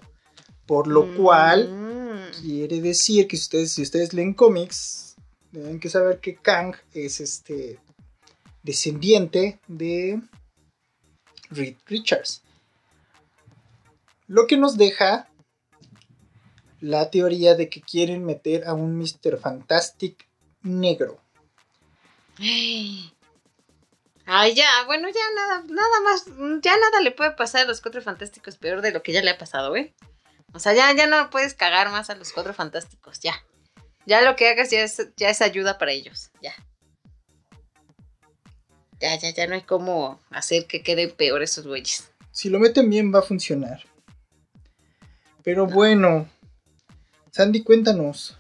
Por 0.66 0.88
lo 0.88 1.16
cual 1.16 1.70
Mm. 1.70 2.42
quiere 2.42 2.82
decir 2.82 3.28
que 3.28 3.38
si 3.38 3.44
ustedes, 3.44 3.72
si 3.72 3.82
ustedes 3.84 4.14
leen 4.14 4.34
cómics, 4.34 5.16
deben 5.52 5.80
que 5.80 5.90
saber 5.90 6.20
que 6.20 6.36
Kang 6.36 6.76
es 6.94 7.22
este 7.22 7.80
descendiente 8.64 9.60
de 9.68 10.22
Reed 11.50 11.78
Richards. 11.86 12.44
Lo 14.28 14.48
que 14.48 14.58
nos 14.58 14.78
deja 14.78 15.30
la 16.82 17.10
teoría 17.10 17.56
de 17.56 17.70
que 17.70 17.82
quieren 17.82 18.26
meter 18.26 18.68
a 18.68 18.74
un 18.74 18.98
Mr. 18.98 19.38
Fantastic 19.40 20.28
negro. 20.62 21.20
Ay, 24.26 24.54
ya, 24.54 24.68
bueno, 24.86 25.10
ya 25.10 25.22
nada, 25.36 25.64
nada 25.68 26.02
más, 26.04 26.26
ya 26.62 26.78
nada 26.78 27.02
le 27.02 27.12
puede 27.12 27.32
pasar 27.32 27.62
a 27.62 27.66
los 27.66 27.82
cuatro 27.82 28.02
fantásticos 28.02 28.58
peor 28.58 28.82
de 28.82 28.92
lo 28.92 29.02
que 29.02 29.12
ya 29.12 29.22
le 29.22 29.32
ha 29.32 29.38
pasado, 29.38 29.76
¿eh? 29.76 29.94
O 30.54 30.60
sea, 30.60 30.74
ya, 30.74 30.94
ya 30.96 31.08
no 31.08 31.30
puedes 31.30 31.54
cagar 31.54 31.90
más 31.90 32.10
a 32.10 32.16
los 32.16 32.32
cuatro 32.32 32.54
fantásticos, 32.54 33.20
ya. 33.20 33.44
Ya 34.06 34.22
lo 34.22 34.36
que 34.36 34.50
hagas 34.50 34.72
ya 34.72 34.82
es, 34.82 35.10
ya 35.18 35.30
es 35.30 35.42
ayuda 35.42 35.78
para 35.78 35.92
ellos. 35.92 36.32
Ya. 36.42 36.54
Ya, 39.00 39.18
ya, 39.18 39.30
ya 39.32 39.48
no 39.48 39.56
hay 39.56 39.62
cómo 39.62 40.20
hacer 40.30 40.66
que 40.66 40.84
queden 40.84 41.12
peor 41.12 41.42
esos 41.42 41.66
güeyes. 41.66 42.10
Si 42.32 42.50
lo 42.50 42.60
meten 42.60 42.90
bien 42.90 43.14
va 43.14 43.20
a 43.20 43.24
funcionar. 43.24 43.84
Pero 45.44 45.68
bueno, 45.68 46.30
Sandy, 47.32 47.64
cuéntanos 47.64 48.38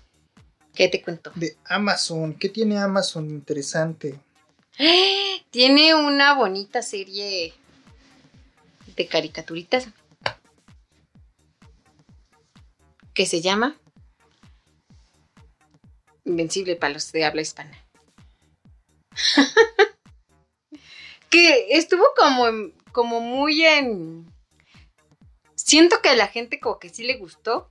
¿Qué 0.73 0.87
te 0.87 1.01
cuento? 1.01 1.31
de 1.35 1.57
Amazon. 1.65 2.33
¿Qué 2.33 2.49
tiene 2.49 2.77
Amazon 2.77 3.29
interesante? 3.29 4.19
Tiene 5.51 5.95
una 5.95 6.35
bonita 6.35 6.81
serie 6.81 7.53
de 8.95 9.07
caricaturitas 9.07 9.87
que 13.13 13.25
se 13.25 13.41
llama 13.41 13.75
Invencible 16.23 16.75
para 16.75 16.93
los 16.93 17.11
de 17.11 17.25
habla 17.25 17.41
hispana. 17.41 17.77
que 21.29 21.77
estuvo 21.77 22.03
como, 22.15 22.71
como 22.91 23.19
muy 23.19 23.65
en... 23.65 24.31
Siento 25.55 26.01
que 26.01 26.09
a 26.09 26.15
la 26.15 26.27
gente 26.27 26.59
como 26.59 26.79
que 26.79 26.89
sí 26.89 27.03
le 27.03 27.17
gustó, 27.17 27.69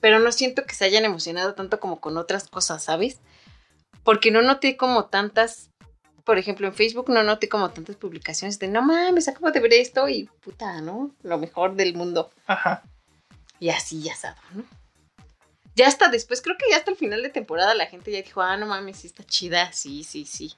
pero 0.00 0.18
no 0.18 0.32
siento 0.32 0.64
que 0.64 0.74
se 0.74 0.84
hayan 0.84 1.04
emocionado 1.04 1.54
tanto 1.54 1.80
como 1.80 2.00
con 2.00 2.16
otras 2.16 2.48
cosas, 2.48 2.82
¿sabes? 2.82 3.20
Porque 4.02 4.30
no 4.30 4.42
noté 4.42 4.76
como 4.76 5.06
tantas 5.06 5.70
por 6.28 6.36
ejemplo, 6.36 6.66
en 6.66 6.74
Facebook 6.74 7.08
no 7.08 7.22
noté 7.22 7.48
como 7.48 7.70
tantas 7.70 7.96
publicaciones 7.96 8.58
de 8.58 8.68
no 8.68 8.82
mames, 8.82 9.28
acabo 9.28 9.50
de 9.50 9.60
ver 9.60 9.72
esto 9.72 10.10
y 10.10 10.28
puta, 10.42 10.82
¿no? 10.82 11.10
Lo 11.22 11.38
mejor 11.38 11.74
del 11.74 11.94
mundo. 11.94 12.30
Ajá. 12.46 12.82
Y 13.58 13.70
así 13.70 14.02
ya 14.02 14.12
asado, 14.12 14.36
¿no? 14.52 14.62
Ya 15.74 15.86
hasta 15.86 16.08
después, 16.08 16.42
creo 16.42 16.58
que 16.58 16.66
ya 16.70 16.76
hasta 16.76 16.90
el 16.90 16.98
final 16.98 17.22
de 17.22 17.30
temporada 17.30 17.74
la 17.74 17.86
gente 17.86 18.12
ya 18.12 18.20
dijo, 18.20 18.42
ah, 18.42 18.58
no 18.58 18.66
mames, 18.66 18.98
sí 18.98 19.06
está 19.06 19.24
chida, 19.24 19.72
sí, 19.72 20.04
sí, 20.04 20.26
sí. 20.26 20.52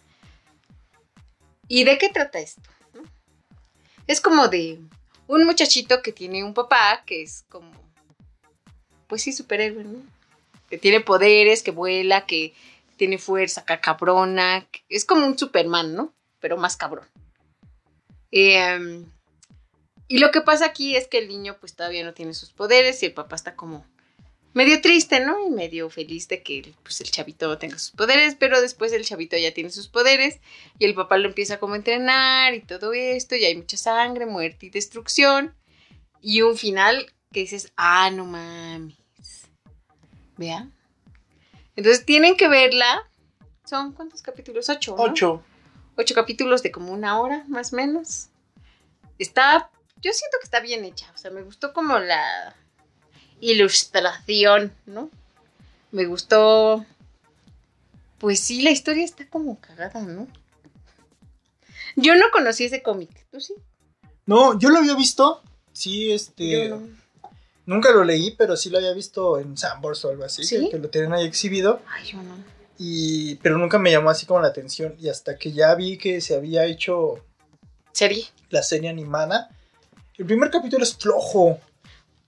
¿Y 1.73 1.85
de 1.85 1.99
qué 1.99 2.09
trata 2.09 2.41
esto? 2.41 2.69
Es 4.09 4.21
como 4.21 4.49
de 4.49 4.81
un 5.29 5.45
muchachito 5.45 6.03
que 6.03 6.11
tiene 6.11 6.43
un 6.43 6.53
papá 6.53 7.05
que 7.07 7.23
es 7.23 7.45
como, 7.49 7.71
pues 9.07 9.23
sí, 9.23 9.33
superhéroe, 9.33 9.85
¿no? 9.85 10.03
Que 10.69 10.79
tiene 10.79 11.01
poderes, 11.01 11.63
que 11.63 11.71
vuela, 11.71 12.27
que 12.27 12.55
tiene 12.97 13.19
fuerza, 13.19 13.61
acá 13.61 13.81
cabrona. 13.81 14.67
que- 14.73 14.83
Es 14.89 15.05
como 15.05 15.25
un 15.25 15.39
Superman, 15.39 15.95
¿no? 15.95 16.13
Pero 16.41 16.57
más 16.57 16.77
cabrón. 16.77 17.07
Eh, 18.33 19.05
y 20.09 20.19
lo 20.19 20.33
que 20.33 20.41
pasa 20.41 20.67
aquí 20.67 20.97
es 20.97 21.07
que 21.07 21.19
el 21.19 21.29
niño 21.29 21.57
pues 21.61 21.77
todavía 21.77 22.03
no 22.03 22.15
tiene 22.15 22.35
sus 22.35 22.53
poderes 22.53 23.01
y 23.05 23.07
el 23.07 23.15
papá 23.15 23.37
está 23.37 23.55
como 23.55 23.87
medio 24.53 24.81
triste, 24.81 25.21
¿no? 25.21 25.47
Y 25.47 25.51
medio 25.51 25.91
feliz 25.91 26.29
de 26.29 26.43
que 26.43 26.75
pues 26.83 27.01
el 27.01 27.11
chavito 27.11 27.57
tenga 27.59 27.79
sus 27.79 27.93
poderes, 27.93 28.37
pero 28.39 28.61
después 28.61 28.93
el 28.93 29.05
chavito 29.05 29.37
ya 29.37 29.55
tiene 29.55 29.71
sus 29.71 29.89
poderes 29.89 30.41
y 30.79 30.85
el 30.85 30.95
papá 30.95 31.19
lo 31.19 31.29
empieza 31.29 31.59
como 31.59 31.75
a 31.75 31.77
entrenar 31.77 32.55
y 32.55 32.61
todo 32.61 32.93
esto 32.93 33.37
y 33.37 33.45
hay 33.45 33.57
mucha 33.57 33.77
sangre, 33.77 34.27
muerte 34.27 34.67
y 34.67 34.71
destrucción 34.71 35.55
y 36.21 36.43
un 36.43 36.57
final 36.57 37.13
que 37.33 37.41
dices, 37.41 37.73
ah, 37.77 38.11
no 38.11 38.25
mames. 38.25 38.97
Vea. 40.37 40.69
Entonces 41.77 42.05
tienen 42.05 42.37
que 42.37 42.49
verla. 42.49 43.09
¿Son 43.65 43.93
cuántos 43.93 44.21
capítulos? 44.23 44.69
Ocho. 44.69 44.97
¿no? 44.97 45.03
Ocho. 45.03 45.45
ocho 45.97 46.15
capítulos 46.15 46.63
de 46.63 46.73
como 46.73 46.93
una 46.93 47.21
hora, 47.21 47.45
más 47.47 47.73
o 47.73 47.77
menos. 47.77 48.29
Está, 49.19 49.71
yo 49.97 50.13
siento 50.13 50.39
que 50.41 50.45
está 50.45 50.61
bien 50.61 50.85
hecha, 50.85 51.11
o 51.15 51.19
sea, 51.19 51.31
me 51.31 51.43
gustó 51.43 51.73
como 51.73 51.99
la 51.99 52.57
ilustración, 53.41 54.73
¿no? 54.87 55.11
Me 55.93 56.05
gustó, 56.05 56.85
pues 58.19 58.41
sí, 58.41 58.63
la 58.63 58.71
historia 58.71 59.05
está 59.05 59.29
como 59.29 59.61
cagada, 59.61 60.01
¿no? 60.03 60.29
Yo 61.97 62.15
no 62.15 62.27
conocí 62.33 62.65
ese 62.65 62.83
cómic, 62.83 63.11
¿tú 63.31 63.41
sí? 63.41 63.55
No, 64.27 64.59
yo 64.59 64.71
lo 64.71 64.79
había 64.79 64.95
visto. 64.95 65.43
Sí, 65.73 66.13
este. 66.13 66.69
Yo 66.69 66.77
no. 66.77 66.89
Nunca 67.67 67.91
lo 67.91 68.05
leí, 68.05 68.33
pero 68.33 68.57
sí 68.57 68.71
lo 68.71 68.79
había 68.79 68.93
visto 68.93 69.39
en 69.39 69.57
Sambors 69.57 70.05
o 70.05 70.11
algo 70.11 70.25
así. 70.25 70.45
¿Sí? 70.45 70.59
Que, 70.65 70.71
que 70.71 70.79
lo 70.79 70.89
tienen 70.89 71.13
ahí 71.13 71.27
exhibido. 71.27 71.81
Ay, 71.89 72.07
yo 72.07 72.23
no. 72.23 72.37
Y, 72.79 73.35
pero 73.37 73.59
nunca 73.59 73.79
me 73.79 73.91
llamó 73.91 74.11
así 74.11 74.27
como 74.27 74.41
la 74.41 74.49
atención. 74.49 74.95
Y 74.99 75.09
hasta 75.09 75.37
que 75.37 75.53
ya 75.53 75.75
vi 75.75 75.99
que 75.99 76.21
se 76.21 76.35
había 76.35 76.65
hecho 76.65 77.25
Serie. 77.93 78.25
la 78.49 78.63
serie 78.63 78.89
animada. 78.89 79.51
El 80.17 80.27
primer 80.27 80.51
capítulo 80.51 80.83
es 80.83 80.97
flojo. 80.97 81.59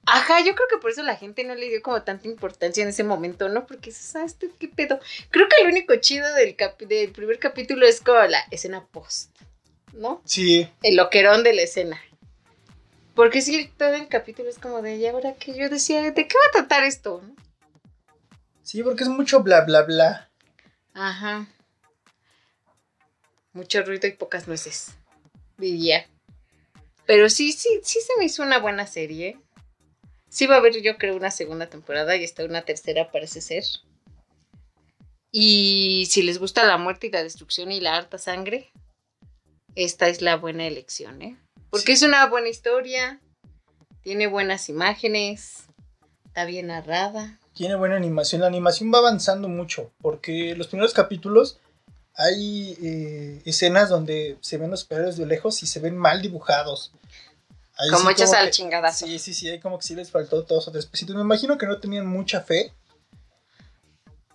Ajá, 0.06 0.40
yo 0.40 0.54
creo 0.54 0.66
que 0.68 0.78
por 0.78 0.90
eso 0.90 1.02
la 1.02 1.16
gente 1.16 1.44
no 1.44 1.54
le 1.54 1.68
dio 1.68 1.80
como 1.80 2.02
tanta 2.02 2.26
importancia 2.26 2.82
en 2.82 2.88
ese 2.88 3.04
momento, 3.04 3.48
¿no? 3.48 3.66
Porque 3.66 3.90
dices, 3.90 4.16
ah, 4.16 4.24
este 4.24 4.50
qué 4.58 4.68
pedo. 4.68 4.98
Creo 5.30 5.46
que 5.48 5.62
lo 5.62 5.70
único 5.70 5.94
chido 5.96 6.26
del, 6.34 6.56
primer 7.12 7.38
capítulo 7.38 7.86
es 7.86 8.00
como 8.00 8.20
la 8.22 8.40
escena 8.50 8.84
post, 8.86 9.30
¿no? 9.92 10.20
Sí, 10.24 10.68
El 10.82 10.96
loquerón 10.96 11.44
de 11.44 11.54
la 11.54 11.62
escena. 11.62 12.00
Porque 13.14 13.42
sí, 13.42 13.70
todo 13.76 13.94
el 13.94 14.08
capítulo 14.08 14.48
es 14.48 14.58
como 14.58 14.82
de, 14.82 14.96
¿y 14.96 15.06
ahora 15.06 15.34
que 15.34 15.54
Yo 15.54 15.68
decía, 15.68 16.02
¿de 16.02 16.14
qué 16.14 16.34
va 16.34 16.48
a 16.48 16.52
tratar 16.52 16.82
esto? 16.82 17.22
no? 17.24 17.34
sí, 18.62 18.82
porque 18.82 19.04
es 19.04 19.08
mucho 19.08 19.42
bla 19.42 19.60
bla 19.64 19.82
bla. 19.82 20.30
Ajá. 20.94 21.46
Mucho 23.52 23.82
ruido 23.82 24.08
y 24.08 24.12
pocas 24.12 24.48
nueces, 24.48 24.94
diría. 25.58 26.08
Pero 27.06 27.28
sí, 27.28 27.52
sí, 27.52 27.80
sí 27.84 28.00
se 28.00 28.16
me 28.18 28.24
hizo 28.24 28.42
una 28.42 28.58
buena 28.58 28.86
serie. 28.86 29.38
Sí 30.32 30.46
va 30.46 30.54
a 30.54 30.58
haber, 30.58 30.80
yo 30.80 30.96
creo, 30.96 31.14
una 31.14 31.30
segunda 31.30 31.66
temporada 31.66 32.16
y 32.16 32.24
está 32.24 32.42
una 32.46 32.62
tercera, 32.62 33.12
parece 33.12 33.42
ser. 33.42 33.64
Y 35.30 36.06
si 36.08 36.22
les 36.22 36.38
gusta 36.38 36.64
la 36.64 36.78
muerte 36.78 37.08
y 37.08 37.10
la 37.10 37.22
destrucción 37.22 37.70
y 37.70 37.80
la 37.80 37.96
harta 37.96 38.16
sangre, 38.16 38.72
esta 39.74 40.08
es 40.08 40.22
la 40.22 40.36
buena 40.36 40.66
elección, 40.66 41.20
¿eh? 41.20 41.36
Porque 41.68 41.92
es 41.92 42.02
una 42.02 42.24
buena 42.24 42.48
historia, 42.48 43.20
tiene 44.00 44.26
buenas 44.26 44.70
imágenes, 44.70 45.64
está 46.24 46.46
bien 46.46 46.68
narrada. 46.68 47.38
Tiene 47.52 47.74
buena 47.74 47.96
animación. 47.96 48.40
La 48.40 48.46
animación 48.46 48.90
va 48.90 49.00
avanzando 49.00 49.50
mucho. 49.50 49.92
Porque 50.00 50.56
los 50.56 50.68
primeros 50.68 50.94
capítulos 50.94 51.58
hay 52.14 52.78
eh, 52.82 53.42
escenas 53.44 53.90
donde 53.90 54.38
se 54.40 54.56
ven 54.56 54.70
los 54.70 54.80
superhéroes 54.80 55.18
de 55.18 55.26
lejos 55.26 55.62
y 55.62 55.66
se 55.66 55.78
ven 55.78 55.94
mal 55.94 56.22
dibujados. 56.22 56.90
Ahí 57.78 57.90
como 57.90 58.08
sí 58.08 58.12
hechas 58.12 58.32
al 58.32 58.50
chingadazo. 58.50 59.06
Sí, 59.06 59.18
sí, 59.18 59.34
sí, 59.34 59.58
como 59.60 59.78
que 59.78 59.86
sí 59.86 59.94
les 59.94 60.10
faltó 60.10 60.42
dos 60.42 60.68
o 60.68 60.72
tres 60.72 60.86
pesitos. 60.86 61.16
Me 61.16 61.22
imagino 61.22 61.56
que 61.58 61.66
no 61.66 61.78
tenían 61.78 62.06
mucha 62.06 62.40
fe. 62.40 62.72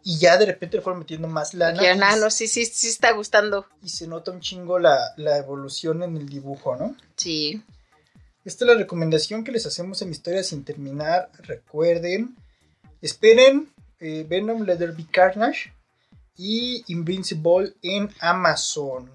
Y 0.04 0.18
ya 0.20 0.38
de 0.38 0.46
repente 0.46 0.78
le 0.78 0.84
fueron 0.84 1.00
metiendo 1.00 1.28
más 1.28 1.54
lana. 1.54 1.82
Ya, 1.82 1.96
no, 1.96 2.30
sí, 2.30 2.48
sí, 2.48 2.66
sí 2.66 2.88
está 2.88 3.12
gustando. 3.12 3.68
y 3.84 3.90
se 3.90 4.08
nota 4.08 4.32
un 4.32 4.40
chingo 4.40 4.80
la, 4.80 5.14
la 5.18 5.38
evolución 5.38 6.02
en 6.02 6.16
el 6.16 6.30
dibujo, 6.30 6.76
¿no? 6.78 6.96
Sí. 7.18 7.62
Esta 8.46 8.64
es 8.64 8.72
la 8.72 8.78
recomendación 8.78 9.44
que 9.44 9.52
les 9.52 9.66
hacemos 9.66 10.02
en 10.02 10.12
Historia 10.12 10.42
sin 10.42 10.64
terminar. 10.64 11.30
Recuerden, 11.40 12.38
esperen 13.02 13.70
eh, 14.00 14.26
Venom 14.28 14.66
Be 14.66 15.06
Carnage 15.12 15.74
y 16.38 16.86
Invincible 16.88 17.74
en 17.82 18.10
Amazon. 18.22 19.12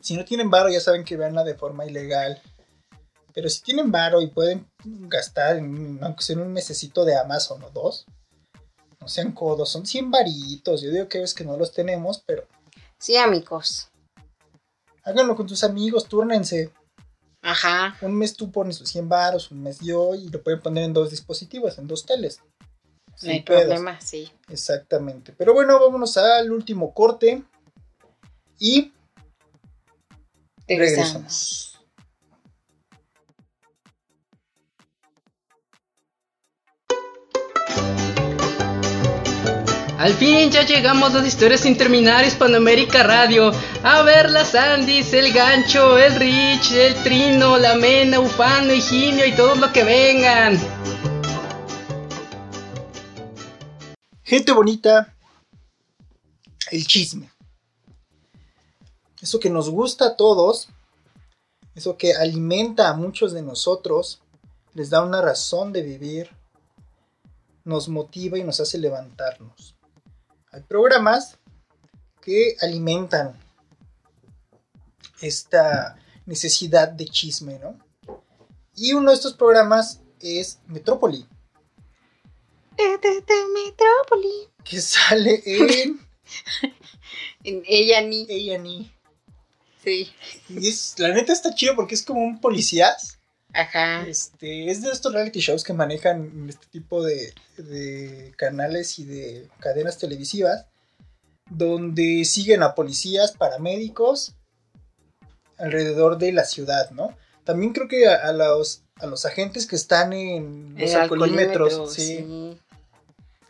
Si 0.00 0.16
no 0.16 0.24
tienen 0.24 0.50
varo, 0.50 0.68
ya 0.70 0.80
saben 0.80 1.04
que 1.04 1.16
veanla 1.16 1.44
de 1.44 1.54
forma 1.54 1.86
ilegal. 1.86 2.40
Pero 3.32 3.48
si 3.48 3.62
tienen 3.62 3.92
varo 3.92 4.20
y 4.22 4.26
pueden 4.28 4.66
gastar, 4.84 5.56
en, 5.56 5.98
aunque 6.02 6.22
sea 6.24 6.34
en 6.34 6.42
un 6.42 6.52
mesecito 6.52 7.04
de 7.04 7.16
Amazon 7.16 7.62
o 7.62 7.70
dos, 7.70 8.06
no 9.00 9.08
sean 9.08 9.32
codos, 9.32 9.70
son 9.70 9.86
100 9.86 10.10
varitos. 10.10 10.82
Yo 10.82 10.90
digo 10.90 11.08
que 11.08 11.22
es 11.22 11.32
que 11.34 11.44
no 11.44 11.56
los 11.56 11.72
tenemos, 11.72 12.22
pero 12.26 12.46
Sí, 12.98 13.16
amigos. 13.16 13.88
háganlo 15.04 15.36
con 15.36 15.46
tus 15.46 15.64
amigos, 15.64 16.06
túrnense. 16.06 16.72
Ajá. 17.42 17.96
Un 18.02 18.14
mes 18.16 18.34
tú 18.36 18.50
pones 18.50 18.76
sus 18.76 18.90
100 18.90 19.08
baros, 19.08 19.50
un 19.50 19.62
mes 19.62 19.78
yo, 19.80 20.14
y 20.14 20.28
lo 20.28 20.42
pueden 20.42 20.60
poner 20.60 20.84
en 20.84 20.92
dos 20.92 21.10
dispositivos, 21.10 21.78
en 21.78 21.86
dos 21.86 22.04
teles. 22.04 22.40
No 23.22 23.30
hay 23.30 23.40
pedos. 23.42 23.62
problema, 23.64 24.00
sí. 24.00 24.30
Exactamente. 24.48 25.32
Pero 25.36 25.54
bueno, 25.54 25.78
vámonos 25.80 26.16
al 26.16 26.50
último 26.52 26.92
corte. 26.92 27.42
Y 28.58 28.92
Regresamos. 30.76 31.12
regresamos. 31.12 31.70
Al 39.98 40.14
fin 40.14 40.50
ya 40.50 40.64
llegamos 40.64 41.14
a 41.14 41.18
las 41.18 41.26
historias 41.26 41.60
sin 41.60 41.76
terminar 41.76 42.24
Hispanoamérica 42.24 43.02
Radio. 43.02 43.52
A 43.82 44.00
ver 44.00 44.30
las 44.30 44.54
Andis, 44.54 45.12
el 45.12 45.30
gancho, 45.30 45.98
el 45.98 46.14
Rich, 46.14 46.72
el 46.72 46.94
Trino, 47.02 47.58
la 47.58 47.74
Mena, 47.74 48.18
Ufano, 48.18 48.72
Higinio 48.72 49.26
y 49.26 49.32
todo 49.32 49.56
lo 49.56 49.70
que 49.72 49.84
vengan. 49.84 50.58
Gente 54.22 54.52
bonita, 54.52 55.14
el 56.70 56.86
chisme. 56.86 57.28
Eso 59.20 59.38
que 59.38 59.50
nos 59.50 59.68
gusta 59.68 60.06
a 60.06 60.16
todos, 60.16 60.68
eso 61.74 61.96
que 61.96 62.14
alimenta 62.14 62.88
a 62.88 62.94
muchos 62.94 63.32
de 63.32 63.42
nosotros, 63.42 64.22
les 64.74 64.90
da 64.90 65.02
una 65.02 65.20
razón 65.20 65.72
de 65.72 65.82
vivir, 65.82 66.30
nos 67.64 67.88
motiva 67.88 68.38
y 68.38 68.44
nos 68.44 68.60
hace 68.60 68.78
levantarnos. 68.78 69.76
Hay 70.52 70.62
programas 70.62 71.38
que 72.22 72.56
alimentan 72.60 73.38
esta 75.20 75.98
necesidad 76.26 76.88
de 76.88 77.06
chisme, 77.06 77.58
¿no? 77.58 77.78
Y 78.74 78.94
uno 78.94 79.10
de 79.10 79.16
estos 79.16 79.34
programas 79.34 80.00
es 80.20 80.60
Metrópoli, 80.66 81.26
Metrópoli. 83.54 84.48
que 84.64 84.80
sale 84.80 85.42
en 85.44 86.00
En 87.44 87.62
ella 87.66 88.00
ni. 88.02 88.22
A&E. 88.22 88.90
Sí. 89.82 90.10
Y 90.48 90.68
es, 90.68 90.94
la 90.98 91.08
neta 91.08 91.32
está 91.32 91.54
chido 91.54 91.74
porque 91.76 91.94
es 91.94 92.02
como 92.02 92.20
un 92.20 92.40
policías. 92.40 93.18
Ajá. 93.52 94.06
Este, 94.06 94.70
es 94.70 94.82
de 94.82 94.90
estos 94.90 95.12
reality 95.12 95.40
shows 95.40 95.64
que 95.64 95.72
manejan 95.72 96.46
este 96.48 96.66
tipo 96.70 97.02
de, 97.02 97.34
de 97.56 98.32
canales 98.36 98.98
y 98.98 99.04
de 99.04 99.48
cadenas 99.58 99.98
televisivas 99.98 100.66
donde 101.50 102.24
siguen 102.24 102.62
a 102.62 102.74
policías, 102.74 103.32
paramédicos 103.32 104.34
alrededor 105.58 106.16
de 106.16 106.32
la 106.32 106.44
ciudad, 106.44 106.90
¿no? 106.90 107.16
También 107.44 107.72
creo 107.72 107.88
que 107.88 108.06
a, 108.06 108.28
a 108.28 108.32
los, 108.32 108.84
a 108.96 109.06
los 109.06 109.26
agentes 109.26 109.66
que 109.66 109.76
están 109.76 110.12
en 110.12 110.76
los 110.78 110.94
alcoholímetros, 110.94 111.72
alcoholímetro, 111.72 111.86
sí. 111.86 112.18
sí. 112.18 112.60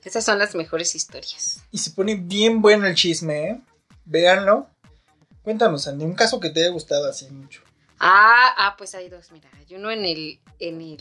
Esas 0.02 0.24
son 0.24 0.38
las 0.38 0.54
mejores 0.54 0.94
historias. 0.94 1.60
Y 1.70 1.78
se 1.78 1.90
pone 1.90 2.14
bien 2.14 2.62
bueno 2.62 2.86
el 2.86 2.94
chisme, 2.94 3.50
¿eh? 3.50 3.60
Véanlo. 4.06 4.69
Cuéntanos, 5.42 5.86
Andy, 5.88 6.04
un 6.04 6.14
caso 6.14 6.38
que 6.40 6.50
te 6.50 6.60
haya 6.60 6.70
gustado 6.70 7.08
así 7.08 7.28
mucho. 7.30 7.62
Ah, 7.98 8.54
ah, 8.56 8.74
pues 8.76 8.94
hay 8.94 9.08
dos, 9.08 9.30
mira. 9.32 9.48
Hay 9.58 9.74
uno 9.74 9.90
en 9.90 10.04
el, 10.04 10.40
en 10.58 10.80
el 10.80 10.98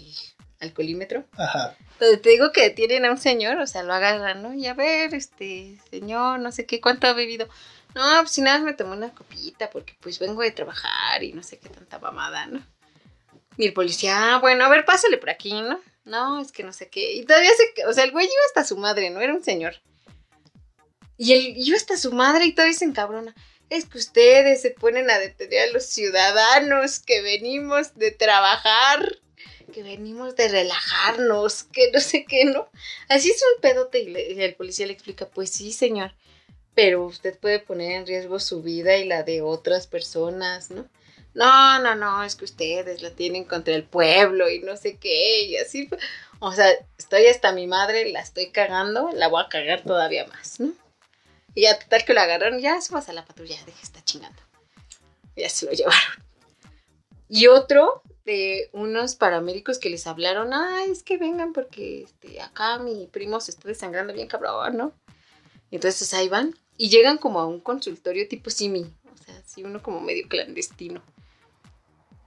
alcoholímetro. 0.60 1.26
Ajá. 1.38 1.76
Donde 2.00 2.18
te 2.18 2.30
digo 2.30 2.52
que 2.52 2.64
detienen 2.64 3.06
a 3.06 3.12
un 3.12 3.18
señor, 3.18 3.58
o 3.60 3.68
sea, 3.68 3.84
lo 3.84 3.94
agarran, 3.94 4.42
¿no? 4.42 4.54
Y 4.54 4.68
a 4.68 4.74
ver, 4.74 5.14
este, 5.14 5.78
señor, 5.90 6.40
no 6.40 6.52
sé 6.52 6.66
qué, 6.66 6.80
¿cuánto 6.82 7.08
ha 7.08 7.14
bebido? 7.14 7.48
No, 7.96 8.04
pues 8.22 8.32
si 8.32 8.42
nada 8.42 8.58
más 8.58 8.66
me 8.66 8.74
tomé 8.74 8.96
una 8.96 9.14
copita 9.14 9.70
porque 9.70 9.96
pues 10.00 10.20
vengo 10.20 10.42
de 10.42 10.52
trabajar 10.52 11.24
y 11.24 11.34
no 11.34 11.42
sé 11.44 11.58
qué 11.58 11.70
tanta 11.70 12.00
mamada, 12.00 12.46
¿no? 12.46 12.62
Y 13.58 13.66
el 13.66 13.74
policía, 13.74 14.36
ah, 14.36 14.40
bueno, 14.40 14.64
a 14.64 14.70
ver, 14.70 14.86
pásale 14.86 15.18
por 15.18 15.30
aquí, 15.30 15.52
¿no? 15.62 15.82
No, 16.06 16.40
es 16.40 16.52
que 16.52 16.64
no 16.64 16.72
sé 16.72 16.90
qué. 16.90 17.14
Y 17.14 17.26
todavía 17.26 17.52
se, 17.58 17.86
o 17.86 17.94
sea, 17.94 18.04
el 18.04 18.12
güey 18.12 18.26
iba 18.26 18.34
hasta 18.48 18.64
su 18.64 18.78
madre, 18.78 19.10
¿no? 19.10 19.20
Era 19.20 19.34
un 19.34 19.44
señor. 19.44 19.76
Y 21.18 21.34
él 21.34 21.54
iba 21.58 21.76
hasta 21.76 21.98
su 21.98 22.14
madre 22.14 22.46
y 22.46 22.54
todavía 22.54 22.78
se 22.78 22.86
encabrona. 22.86 23.36
Es 23.70 23.86
que 23.86 23.98
ustedes 23.98 24.62
se 24.62 24.72
ponen 24.72 25.10
a 25.10 25.20
detener 25.20 25.70
a 25.70 25.72
los 25.72 25.86
ciudadanos 25.86 27.00
que 27.00 27.22
venimos 27.22 27.96
de 27.96 28.12
trabajar, 28.12 29.20
que 29.72 29.84
venimos 29.84 30.36
de 30.36 30.48
relajarnos, 30.48 31.64
que 31.64 31.92
no 31.92 32.00
sé 32.00 32.26
qué, 32.26 32.46
¿no? 32.46 32.70
Así 33.08 33.30
es 33.30 33.42
un 33.56 33.62
pedote 33.62 34.00
y, 34.00 34.42
el 34.42 34.56
policía 34.56 34.88
le 34.88 34.94
explica, 34.94 35.28
pues 35.28 35.52
sí, 35.52 35.72
señor, 35.72 36.16
pero 36.74 37.06
usted 37.06 37.38
puede 37.38 37.60
poner 37.60 37.92
en 37.92 38.08
riesgo 38.08 38.40
su 38.40 38.64
vida 38.64 38.98
y 38.98 39.06
la 39.06 39.24
de 39.24 39.42
otras 39.42 39.86
personas, 39.86 40.72
¿no? 40.72 40.88
No, 41.36 41.80
no, 41.80 41.94
no, 41.94 42.24
es 42.24 42.36
que 42.36 42.46
ustedes 42.46 43.04
la 43.04 43.12
tienen 43.12 43.44
contra 43.44 43.76
el 43.76 43.84
pueblo 43.84 44.50
y 44.50 44.60
no 44.60 44.76
sé 44.76 44.98
qué, 44.98 45.44
y 45.44 45.58
así. 45.58 45.88
O 46.40 46.54
sea, 46.54 46.68
estoy 46.98 47.28
hasta 47.28 47.52
mi 47.52 47.68
madre, 47.68 48.12
la 48.12 48.22
estoy 48.22 48.50
cagando, 48.50 49.12
la 49.14 49.28
voy 49.28 49.44
a 49.44 49.50
cagar 49.50 49.84
todavía 49.84 50.26
más, 50.26 50.60
¿no? 50.60 50.74
Y 51.56 51.64
ya 51.64 51.78
total 51.80 52.06
que 52.06 52.14
lo 52.14 52.22
agarraron, 52.22 52.60
ya 52.60 52.80
se 52.82 52.94
vas 52.94 53.10
a 53.10 53.14
la 53.14 53.26
patrulla, 53.26 53.58
deje 53.66 53.84
está 53.84 54.04
chingando. 54.04 54.42
Ya 55.36 55.50
se 55.50 55.66
lo 55.66 55.72
llevaron. 55.72 56.24
Y 57.30 57.48
otro 57.48 58.02
de 58.26 58.70
unos 58.74 59.16
paramédicos 59.16 59.78
que 59.78 59.90
les 59.90 60.08
hablaron, 60.08 60.54
ay, 60.54 60.92
es 60.92 61.04
que 61.04 61.18
vengan 61.18 61.54
porque 61.54 62.04
este, 62.04 62.42
acá 62.42 62.80
mi 62.80 63.08
primo 63.08 63.40
se 63.40 63.52
está 63.52 63.68
desangrando 63.68 64.14
bien 64.14 64.28
cabrón, 64.28 64.78
¿no? 64.78 64.94
Entonces 65.72 66.14
ahí 66.14 66.28
van 66.28 66.56
y 66.78 66.90
llegan 66.90 67.18
como 67.18 67.40
a 67.40 67.46
un 67.46 67.60
consultorio 67.60 68.28
tipo 68.28 68.50
simi, 68.50 68.82
o 68.82 69.24
sea, 69.24 69.38
así 69.38 69.64
uno 69.64 69.82
como 69.82 70.02
medio 70.02 70.28
clandestino. 70.28 71.04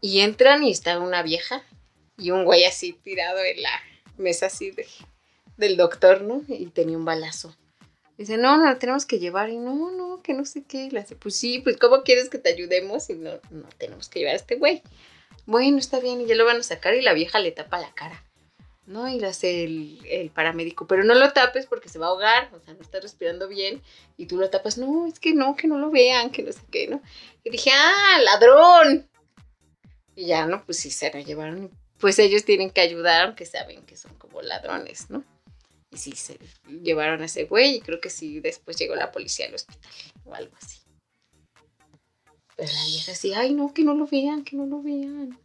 Y 0.00 0.20
entran 0.20 0.62
y 0.64 0.70
está 0.70 0.98
una 0.98 1.22
vieja 1.22 1.62
y 2.16 2.30
un 2.30 2.44
güey 2.44 2.64
así 2.64 2.92
tirado 2.92 3.38
en 3.40 3.62
la 3.62 3.80
mesa 4.16 4.46
así 4.46 4.70
de, 4.70 4.86
del 5.56 5.76
doctor, 5.76 6.22
¿no? 6.22 6.42
Y 6.48 6.66
tenía 6.66 6.96
un 6.96 7.04
balazo. 7.04 7.56
Dice, 8.18 8.36
no, 8.36 8.58
no, 8.58 8.64
la 8.64 8.78
tenemos 8.78 9.06
que 9.06 9.18
llevar. 9.18 9.50
Y 9.50 9.58
no, 9.58 9.90
no, 9.90 10.22
que 10.22 10.34
no 10.34 10.44
sé 10.44 10.64
qué. 10.64 10.84
Y 10.84 10.90
le 10.90 11.00
hace, 11.00 11.16
pues 11.16 11.36
sí, 11.36 11.60
pues 11.60 11.76
¿cómo 11.76 12.02
quieres 12.02 12.28
que 12.28 12.38
te 12.38 12.50
ayudemos? 12.50 13.08
Y 13.10 13.14
no, 13.14 13.32
no 13.50 13.68
tenemos 13.78 14.08
que 14.08 14.20
llevar 14.20 14.34
a 14.34 14.36
este 14.36 14.56
güey. 14.56 14.82
Bueno, 15.46 15.78
está 15.78 15.98
bien, 15.98 16.20
y 16.20 16.26
ya 16.26 16.34
lo 16.34 16.44
van 16.44 16.58
a 16.58 16.62
sacar 16.62 16.94
y 16.94 17.02
la 17.02 17.14
vieja 17.14 17.38
le 17.40 17.50
tapa 17.50 17.80
la 17.80 17.92
cara. 17.94 18.24
¿No? 18.86 19.08
Y 19.08 19.18
le 19.18 19.28
hace 19.28 19.64
el, 19.64 20.00
el 20.08 20.30
paramédico, 20.30 20.86
pero 20.86 21.04
no 21.04 21.14
lo 21.14 21.32
tapes 21.32 21.66
porque 21.66 21.88
se 21.88 22.00
va 22.00 22.06
a 22.06 22.08
ahogar, 22.10 22.50
o 22.52 22.60
sea, 22.60 22.74
no 22.74 22.80
está 22.80 23.00
respirando 23.00 23.48
bien. 23.48 23.80
Y 24.16 24.26
tú 24.26 24.36
lo 24.36 24.50
tapas, 24.50 24.76
no, 24.76 25.06
es 25.06 25.20
que 25.20 25.34
no, 25.34 25.56
que 25.56 25.68
no 25.68 25.78
lo 25.78 25.90
vean, 25.90 26.30
que 26.30 26.42
no 26.42 26.52
sé 26.52 26.60
qué, 26.70 26.88
¿no? 26.88 27.00
Y 27.44 27.50
dije, 27.50 27.70
ah, 27.72 28.18
ladrón. 28.22 29.08
Y 30.16 30.26
ya, 30.26 30.46
¿no? 30.46 30.64
Pues 30.64 30.78
sí, 30.78 30.90
se 30.90 31.12
lo 31.12 31.20
llevaron. 31.20 31.70
Pues 31.98 32.18
ellos 32.18 32.44
tienen 32.44 32.70
que 32.70 32.80
ayudar, 32.80 33.26
aunque 33.26 33.46
saben 33.46 33.82
que 33.86 33.96
son 33.96 34.14
como 34.16 34.42
ladrones, 34.42 35.10
¿no? 35.10 35.24
Y 35.93 35.99
sí, 35.99 36.12
se 36.12 36.38
llevaron 36.82 37.20
a 37.20 37.26
ese 37.26 37.45
güey 37.45 37.76
y 37.76 37.80
creo 37.80 38.01
que 38.01 38.09
sí, 38.09 38.40
después 38.40 38.78
llegó 38.78 38.95
la 38.95 39.12
policía 39.12 39.47
al 39.47 39.55
hospital 39.55 39.90
o 40.24 40.34
algo 40.34 40.57
así. 40.61 40.78
Pero 42.57 42.72
la 42.72 42.84
vieja 42.86 43.12
así, 43.12 43.34
ay, 43.34 43.53
no, 43.53 43.74
que 43.74 43.84
no 43.84 43.95
lo 43.95 44.07
vean, 44.07 44.43
que 44.43 44.57
no 44.57 44.64
lo 44.64 44.82
vean. 44.82 45.38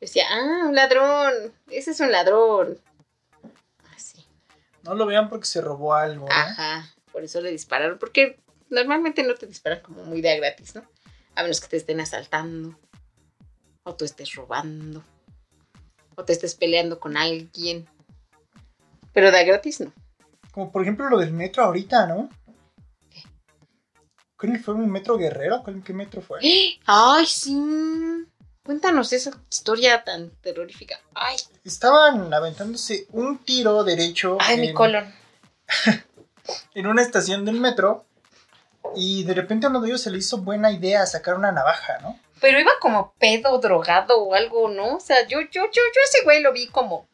Decía, 0.00 0.24
ah, 0.30 0.66
un 0.68 0.74
ladrón, 0.74 1.54
ese 1.70 1.92
es 1.92 2.00
un 2.00 2.12
ladrón. 2.12 2.78
Así. 3.96 4.24
No 4.82 4.94
lo 4.94 5.06
vean 5.06 5.30
porque 5.30 5.46
se 5.46 5.62
robó 5.62 5.94
algo. 5.94 6.26
Ajá, 6.30 6.94
por 7.10 7.24
eso 7.24 7.40
le 7.40 7.50
dispararon, 7.50 7.98
porque 7.98 8.38
normalmente 8.68 9.22
no 9.22 9.34
te 9.34 9.46
disparan 9.46 9.80
como 9.80 10.04
muy 10.04 10.20
de 10.20 10.30
a 10.30 10.36
gratis, 10.36 10.74
¿no? 10.74 10.84
A 11.34 11.42
menos 11.42 11.60
que 11.60 11.68
te 11.68 11.76
estén 11.78 12.00
asaltando, 12.00 12.78
o 13.84 13.94
tú 13.94 14.04
estés 14.04 14.34
robando, 14.34 15.02
o 16.16 16.24
te 16.24 16.34
estés 16.34 16.54
peleando 16.54 17.00
con 17.00 17.16
alguien. 17.16 17.88
Pero 19.12 19.30
de 19.30 19.38
a 19.38 19.44
gratis 19.44 19.80
no. 19.80 19.92
Como 20.52 20.72
por 20.72 20.82
ejemplo 20.82 21.08
lo 21.08 21.18
del 21.18 21.32
metro 21.32 21.64
ahorita, 21.64 22.06
¿no? 22.06 22.28
¿Qué? 23.10 23.22
¿Cuál 24.36 24.58
fue 24.58 24.74
un 24.74 24.90
metro 24.90 25.16
guerrero? 25.16 25.62
¿Cuál, 25.62 25.82
¿Qué 25.82 25.92
metro 25.92 26.20
fue? 26.20 26.40
Ay, 26.86 27.26
sí. 27.26 27.56
Cuéntanos 28.64 29.12
esa 29.14 29.30
historia 29.50 30.04
tan 30.04 30.30
terrorífica. 30.42 31.00
Ay, 31.14 31.36
Estaban 31.64 32.32
aventándose 32.34 33.06
un 33.12 33.38
tiro 33.38 33.82
derecho 33.82 34.36
ay, 34.40 34.58
mi 34.58 34.74
colon. 34.74 35.10
en 36.74 36.86
una 36.86 37.00
estación 37.00 37.46
del 37.46 37.60
metro 37.60 38.04
y 38.94 39.24
de 39.24 39.34
repente 39.34 39.66
a 39.66 39.70
uno 39.70 39.80
de 39.80 39.88
ellos 39.88 40.02
se 40.02 40.10
le 40.10 40.18
hizo 40.18 40.38
buena 40.38 40.70
idea 40.70 41.06
sacar 41.06 41.36
una 41.36 41.50
navaja, 41.50 41.98
¿no? 42.02 42.18
Pero 42.40 42.60
iba 42.60 42.72
como 42.80 43.14
pedo, 43.18 43.58
drogado 43.58 44.22
o 44.22 44.34
algo, 44.34 44.68
¿no? 44.68 44.96
O 44.96 45.00
sea, 45.00 45.26
yo, 45.26 45.40
yo, 45.40 45.64
yo, 45.64 45.70
yo 45.72 46.00
ese 46.04 46.24
güey 46.24 46.42
lo 46.42 46.52
vi 46.52 46.68
como 46.68 47.07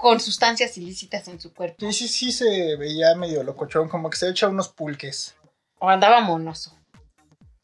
con 0.00 0.18
sustancias 0.18 0.78
ilícitas 0.78 1.28
en 1.28 1.38
su 1.38 1.52
cuerpo. 1.52 1.76
Sí, 1.78 1.92
sí, 1.92 2.08
sí 2.08 2.32
se 2.32 2.76
veía 2.76 3.14
medio 3.14 3.42
locochón, 3.42 3.88
como 3.88 4.08
que 4.08 4.16
se 4.16 4.30
echa 4.30 4.48
unos 4.48 4.70
pulques. 4.70 5.34
O 5.78 5.90
andaba 5.90 6.20
monoso. 6.22 6.74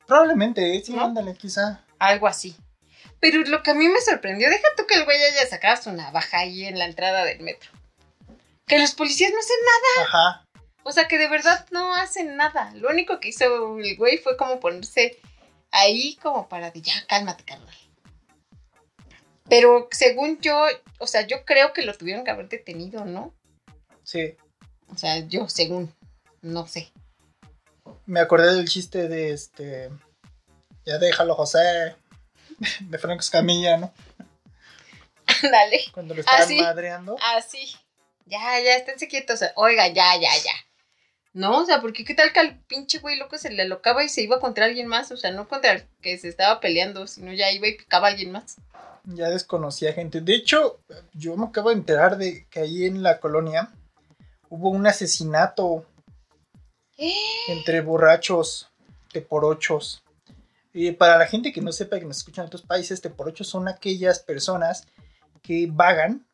Probablemente, 0.06 0.76
¿eh? 0.76 0.82
sí, 0.84 0.92
¿No? 0.92 1.06
ándale, 1.06 1.34
quizá. 1.34 1.82
Algo 1.98 2.26
así. 2.26 2.54
Pero 3.20 3.40
lo 3.40 3.62
que 3.62 3.70
a 3.70 3.74
mí 3.74 3.88
me 3.88 4.00
sorprendió, 4.02 4.50
deja 4.50 4.68
tú 4.76 4.84
que 4.86 4.96
el 4.96 5.06
güey 5.06 5.16
haya 5.24 5.46
sacado 5.48 5.82
su 5.82 5.92
navaja 5.92 6.40
ahí 6.40 6.66
en 6.66 6.78
la 6.78 6.84
entrada 6.84 7.24
del 7.24 7.40
metro. 7.40 7.70
Que 8.66 8.78
los 8.78 8.92
policías 8.92 9.32
no 9.32 9.38
hacen 9.38 9.56
nada. 9.64 10.08
Ajá. 10.08 10.44
O 10.82 10.92
sea, 10.92 11.08
que 11.08 11.16
de 11.16 11.28
verdad 11.28 11.66
no 11.70 11.94
hacen 11.94 12.36
nada. 12.36 12.70
Lo 12.74 12.90
único 12.90 13.18
que 13.18 13.30
hizo 13.30 13.78
el 13.78 13.96
güey 13.96 14.18
fue 14.18 14.36
como 14.36 14.60
ponerse 14.60 15.18
ahí 15.70 16.16
como 16.22 16.50
para 16.50 16.70
de 16.70 16.82
ya, 16.82 16.94
cálmate, 17.08 17.44
carnal. 17.44 17.74
Pero 19.48 19.88
según 19.92 20.40
yo, 20.40 20.66
o 20.98 21.06
sea, 21.06 21.26
yo 21.26 21.44
creo 21.44 21.72
que 21.72 21.82
lo 21.82 21.94
tuvieron 21.94 22.24
que 22.24 22.30
haber 22.30 22.48
detenido, 22.48 23.04
¿no? 23.04 23.34
Sí. 24.02 24.34
O 24.88 24.96
sea, 24.98 25.18
yo, 25.18 25.48
según, 25.48 25.94
no 26.42 26.66
sé. 26.66 26.92
Me 28.06 28.20
acordé 28.20 28.54
del 28.54 28.68
chiste 28.68 29.08
de 29.08 29.32
este. 29.32 29.90
Ya 30.84 30.98
déjalo, 30.98 31.34
José. 31.34 31.94
De 32.80 32.98
Franco 32.98 33.20
Escamilla, 33.20 33.76
¿no? 33.76 33.92
Dale. 35.42 35.80
Cuando 35.92 36.14
lo 36.14 36.20
estaban 36.20 36.42
Ah, 36.42 36.46
sí. 36.46 36.60
madreando. 36.60 37.16
Así. 37.36 37.76
Ya, 38.26 38.38
ya, 38.60 38.76
esténse 38.76 39.08
quietos. 39.08 39.40
Oiga, 39.56 39.86
ya, 39.88 40.14
ya, 40.16 40.30
ya. 40.44 40.52
No, 41.32 41.58
o 41.58 41.66
sea, 41.66 41.80
porque 41.80 42.04
qué 42.04 42.14
tal 42.14 42.32
que 42.32 42.40
al 42.40 42.58
pinche 42.64 42.98
güey 42.98 43.16
loco 43.18 43.36
se 43.36 43.50
le 43.50 43.62
alocaba 43.62 44.02
y 44.02 44.08
se 44.08 44.22
iba 44.22 44.40
contra 44.40 44.64
alguien 44.64 44.86
más. 44.86 45.10
O 45.12 45.16
sea, 45.16 45.30
no 45.32 45.48
contra 45.48 45.72
el 45.72 45.84
que 46.00 46.16
se 46.18 46.28
estaba 46.28 46.60
peleando, 46.60 47.06
sino 47.06 47.32
ya 47.32 47.50
iba 47.52 47.68
y 47.68 47.76
picaba 47.76 48.08
a 48.08 48.10
alguien 48.10 48.32
más. 48.32 48.56
Ya 49.06 49.30
desconocía 49.30 49.92
gente. 49.92 50.20
De 50.20 50.34
hecho, 50.34 50.80
yo 51.14 51.36
me 51.36 51.46
acabo 51.46 51.70
de 51.70 51.76
enterar 51.76 52.18
de 52.18 52.46
que 52.50 52.60
ahí 52.60 52.84
en 52.84 53.02
la 53.02 53.20
colonia 53.20 53.70
hubo 54.48 54.70
un 54.70 54.86
asesinato 54.86 55.86
entre 57.48 57.80
borrachos, 57.80 58.68
teporochos. 59.12 60.02
Y 60.72 60.92
para 60.92 61.18
la 61.18 61.26
gente 61.26 61.52
que 61.52 61.60
no 61.60 61.72
sepa 61.72 61.98
que 61.98 62.04
nos 62.04 62.18
escuchan 62.18 62.44
en 62.44 62.46
otros 62.48 62.62
países, 62.62 63.00
teporochos 63.00 63.48
son 63.48 63.68
aquellas 63.68 64.18
personas 64.18 64.86
que 65.42 65.68
vagan 65.70 66.26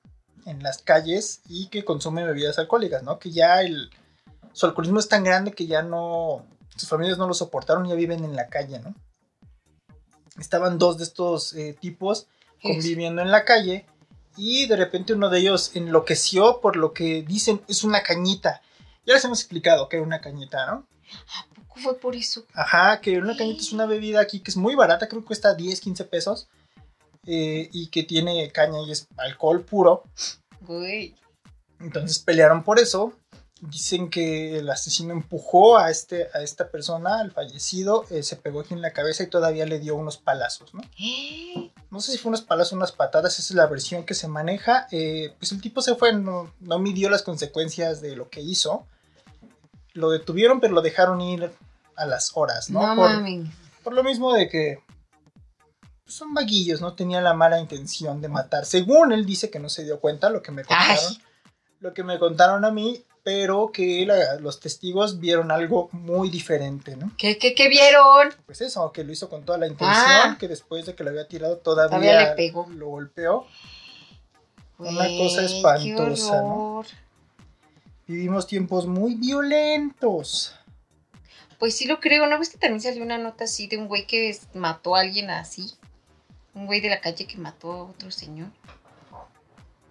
en 0.46 0.62
las 0.62 0.78
calles 0.78 1.42
y 1.48 1.68
que 1.68 1.84
consume 1.84 2.24
bebidas 2.24 2.58
alcohólicas, 2.58 3.02
¿no? 3.02 3.18
Que 3.18 3.30
ya 3.30 3.60
el, 3.60 3.90
su 4.52 4.66
alcoholismo 4.66 4.98
es 4.98 5.08
tan 5.08 5.24
grande 5.24 5.52
que 5.52 5.66
ya 5.66 5.82
no, 5.82 6.44
sus 6.76 6.88
familias 6.88 7.18
no 7.18 7.28
lo 7.28 7.34
soportaron 7.34 7.86
y 7.86 7.90
ya 7.90 7.94
viven 7.94 8.24
en 8.24 8.34
la 8.34 8.48
calle, 8.48 8.80
¿no? 8.80 8.94
Estaban 10.38 10.78
dos 10.78 10.98
de 10.98 11.04
estos 11.04 11.52
eh, 11.52 11.76
tipos 11.78 12.26
conviviendo 12.62 13.22
en 13.22 13.30
la 13.30 13.44
calle 13.44 13.86
y 14.36 14.66
de 14.66 14.76
repente 14.76 15.12
uno 15.12 15.28
de 15.28 15.40
ellos 15.40 15.72
enloqueció 15.74 16.60
por 16.60 16.76
lo 16.76 16.92
que 16.92 17.22
dicen 17.22 17.60
es 17.68 17.84
una 17.84 18.02
cañita. 18.02 18.62
Ya 19.04 19.14
les 19.14 19.24
hemos 19.24 19.40
explicado 19.40 19.88
que 19.88 19.96
era 19.96 20.06
una 20.06 20.20
cañita, 20.20 20.66
¿no? 20.66 20.86
¿A 21.36 21.54
poco 21.54 21.80
fue 21.80 21.98
por 21.98 22.16
eso? 22.16 22.46
Ajá, 22.54 23.00
que 23.00 23.18
una 23.18 23.36
cañita 23.36 23.60
es 23.60 23.72
una 23.72 23.86
bebida 23.86 24.20
aquí 24.20 24.40
que 24.40 24.50
es 24.50 24.56
muy 24.56 24.74
barata, 24.74 25.08
creo 25.08 25.20
que 25.22 25.26
cuesta 25.26 25.54
10, 25.54 25.80
15 25.80 26.04
pesos. 26.04 26.48
eh, 27.24 27.68
y 27.72 27.86
que 27.88 28.02
tiene 28.02 28.50
caña 28.50 28.80
y 28.84 28.90
es 28.90 29.06
alcohol 29.16 29.64
puro. 29.64 30.02
Güey. 30.60 31.14
Entonces 31.78 32.18
pelearon 32.18 32.64
por 32.64 32.78
eso. 32.80 33.12
Dicen 33.64 34.10
que 34.10 34.58
el 34.58 34.68
asesino 34.68 35.12
empujó 35.12 35.78
a, 35.78 35.88
este, 35.88 36.26
a 36.34 36.40
esta 36.40 36.68
persona, 36.68 37.20
al 37.20 37.30
fallecido, 37.30 38.04
eh, 38.10 38.24
se 38.24 38.34
pegó 38.34 38.60
aquí 38.60 38.74
en 38.74 38.82
la 38.82 38.92
cabeza 38.92 39.22
y 39.22 39.28
todavía 39.28 39.66
le 39.66 39.78
dio 39.78 39.94
unos 39.94 40.16
palazos, 40.16 40.74
¿no? 40.74 40.80
No 41.92 42.00
sé 42.00 42.10
si 42.10 42.18
fue 42.18 42.30
unos 42.30 42.42
palazos 42.42 42.72
o 42.72 42.76
unas 42.76 42.90
patadas, 42.90 43.38
esa 43.38 43.52
es 43.52 43.54
la 43.54 43.68
versión 43.68 44.04
que 44.04 44.14
se 44.14 44.26
maneja. 44.26 44.88
Eh, 44.90 45.32
pues 45.38 45.52
el 45.52 45.60
tipo 45.60 45.80
se 45.80 45.94
fue, 45.94 46.12
no, 46.12 46.52
no 46.58 46.80
midió 46.80 47.08
las 47.08 47.22
consecuencias 47.22 48.00
de 48.00 48.16
lo 48.16 48.28
que 48.30 48.40
hizo. 48.40 48.84
Lo 49.92 50.10
detuvieron, 50.10 50.58
pero 50.58 50.74
lo 50.74 50.82
dejaron 50.82 51.20
ir 51.20 51.48
a 51.94 52.04
las 52.04 52.32
horas, 52.34 52.68
¿no? 52.68 52.96
No, 52.96 52.96
por, 52.96 53.10
por 53.84 53.92
lo 53.92 54.02
mismo 54.02 54.32
de 54.32 54.48
que 54.48 54.82
pues, 56.02 56.16
son 56.16 56.34
vaguillos, 56.34 56.80
no 56.80 56.94
tenía 56.94 57.20
la 57.20 57.34
mala 57.34 57.60
intención 57.60 58.20
de 58.20 58.28
matar. 58.28 58.66
Según 58.66 59.12
él 59.12 59.24
dice 59.24 59.50
que 59.50 59.60
no 59.60 59.68
se 59.68 59.84
dio 59.84 60.00
cuenta, 60.00 60.30
lo 60.30 60.42
que 60.42 60.50
me 60.50 60.64
contaron, 60.64 61.04
Ay. 61.08 61.22
lo 61.80 61.94
que 61.94 62.02
me 62.02 62.18
contaron 62.18 62.64
a 62.64 62.70
mí, 62.70 63.04
pero 63.24 63.70
que 63.72 64.04
la- 64.06 64.36
los 64.40 64.58
testigos 64.60 65.20
vieron 65.20 65.50
algo 65.52 65.88
muy 65.92 66.28
diferente, 66.30 66.96
¿no? 66.96 67.12
¿Qué, 67.16 67.38
qué, 67.38 67.54
qué 67.54 67.68
vieron? 67.68 68.30
Pues 68.46 68.60
eso, 68.60 68.90
que 68.92 69.04
lo 69.04 69.12
hizo 69.12 69.28
con 69.28 69.44
toda 69.44 69.58
la 69.58 69.66
intención, 69.68 69.96
Ah. 70.06 70.36
que 70.40 70.48
después 70.48 70.86
de 70.86 70.94
que 70.94 71.04
lo 71.04 71.10
había 71.10 71.28
tirado 71.28 71.58
todavía, 71.58 71.98
Todavía 71.98 72.30
le 72.30 72.36
pegó. 72.36 72.66
lo 72.70 72.88
golpeó. 72.88 73.46
Una 74.78 74.90
Güey, 75.06 75.18
cosa 75.18 75.40
qué 75.40 75.46
espantosa, 75.46 76.40
¿no? 76.42 76.82
Vivimos 78.08 78.46
tiempos 78.48 78.86
muy 78.86 79.14
violentos. 79.14 80.54
Pues 81.58 81.76
sí 81.76 81.86
lo 81.86 82.00
creo, 82.00 82.26
¿no 82.26 82.38
ves 82.40 82.48
que 82.50 82.58
también 82.58 82.80
salió 82.80 83.04
una 83.04 83.18
nota 83.18 83.44
así 83.44 83.68
de 83.68 83.76
un 83.78 83.86
güey 83.86 84.06
que 84.06 84.36
mató 84.54 84.96
a 84.96 85.00
alguien 85.00 85.30
así? 85.30 85.72
Un 86.54 86.66
güey 86.66 86.80
de 86.80 86.88
la 86.90 87.00
calle 87.00 87.26
que 87.26 87.36
mató 87.36 87.70
a 87.72 87.82
otro 87.84 88.10
señor. 88.10 88.48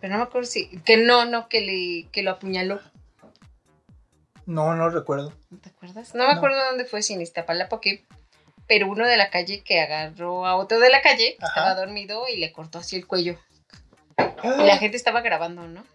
Pero 0.01 0.11
no 0.13 0.17
me 0.19 0.23
acuerdo 0.25 0.47
si... 0.49 0.67
Que 0.79 0.97
no, 0.97 1.25
no, 1.25 1.47
que, 1.47 1.61
le, 1.61 2.09
que 2.11 2.23
lo 2.23 2.31
apuñaló. 2.31 2.81
No, 4.51 4.75
no 4.75 4.89
recuerdo. 4.89 5.33
¿No 5.49 5.59
te 5.59 5.69
acuerdas? 5.69 6.13
No 6.13 6.27
me 6.27 6.33
No. 6.33 6.37
acuerdo 6.37 6.57
dónde 6.65 6.83
fue, 6.85 7.01
si 7.01 7.13
en 7.13 7.21
Iztapalapa 7.21 7.77
o 7.77 7.81
qué. 7.81 8.05
Pero 8.67 8.87
uno 8.89 9.07
de 9.07 9.15
la 9.17 9.29
calle 9.29 9.63
que 9.63 9.79
agarró 9.79 10.45
a 10.45 10.55
otro 10.55 10.79
de 10.79 10.89
la 10.89 11.01
calle, 11.01 11.35
que 11.37 11.45
Ajá. 11.45 11.47
estaba 11.61 11.75
dormido 11.75 12.27
y 12.27 12.37
le 12.37 12.51
cortó 12.51 12.79
así 12.79 12.95
el 12.97 13.07
cuello. 13.07 13.39
Y 14.17 14.63
la 14.65 14.77
gente 14.77 14.97
estaba 14.97 15.21
grabando, 15.21 15.67
¿no? 15.67 15.85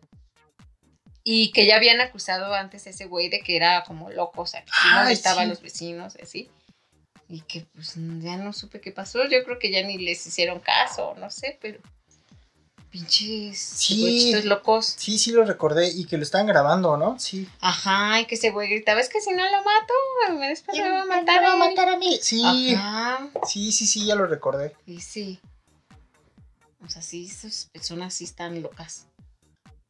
Y 1.23 1.53
que 1.53 1.67
ya 1.67 1.77
habían 1.77 2.01
acusado 2.01 2.55
antes 2.55 2.87
a 2.87 2.91
ese 2.91 3.05
güey 3.07 3.29
de 3.29 3.41
que 3.41 3.57
era 3.57 3.83
como 3.85 4.11
loco, 4.11 4.43
o 4.43 4.47
sea, 4.47 4.63
que 4.63 4.71
sí 4.71 4.89
Ay, 4.93 5.05
molestaba 5.05 5.43
a 5.43 5.47
los 5.47 5.61
vecinos, 5.61 6.17
y 6.19 6.23
así. 6.23 6.51
Y 7.29 7.41
que 7.43 7.67
pues 7.75 7.95
ya 7.97 8.37
no 8.37 8.53
supe 8.53 8.81
qué 8.81 8.93
pasó. 8.93 9.27
Yo 9.27 9.43
creo 9.45 9.59
que 9.59 9.71
ya 9.71 9.83
ni 9.83 9.99
les 9.99 10.27
hicieron 10.27 10.61
caso, 10.61 11.15
no 11.19 11.31
sé, 11.31 11.59
pero. 11.61 11.81
Pinches 12.91 13.59
Sí. 13.59 14.33
locos. 14.45 14.95
Sí, 14.99 15.19
sí 15.19 15.33
lo 15.33 15.45
recordé 15.45 15.91
y 15.91 16.07
que 16.07 16.17
lo 16.17 16.23
estaban 16.23 16.47
grabando, 16.47 16.97
¿no? 16.97 17.19
Sí. 17.19 17.49
Ajá, 17.61 18.21
y 18.21 18.27
que 18.27 18.37
ese 18.37 18.51
güey 18.51 18.69
gritaba, 18.71 19.01
es 19.01 19.09
que 19.09 19.21
si 19.21 19.31
no 19.33 19.43
lo 19.45 19.59
mato, 19.65 20.39
me 20.39 20.49
después 20.49 20.77
me 20.79 20.89
va 20.89 21.03
a 21.03 21.05
matar. 21.05 21.43
va 21.43 21.51
a 21.51 21.55
él". 21.55 21.59
matar 21.59 21.89
a 21.91 21.97
mí. 21.99 22.19
Sí, 22.23 22.75
Ajá, 22.75 23.29
sí, 23.47 23.73
sí, 23.73 23.87
sí, 23.87 24.07
ya 24.07 24.15
lo 24.15 24.27
recordé. 24.27 24.75
y 24.87 25.01
sí. 25.01 25.41
O 26.85 26.89
sea, 26.89 27.03
sí, 27.03 27.27
esas 27.27 27.69
personas 27.73 28.15
sí 28.15 28.25
están 28.25 28.63
locas. 28.63 29.07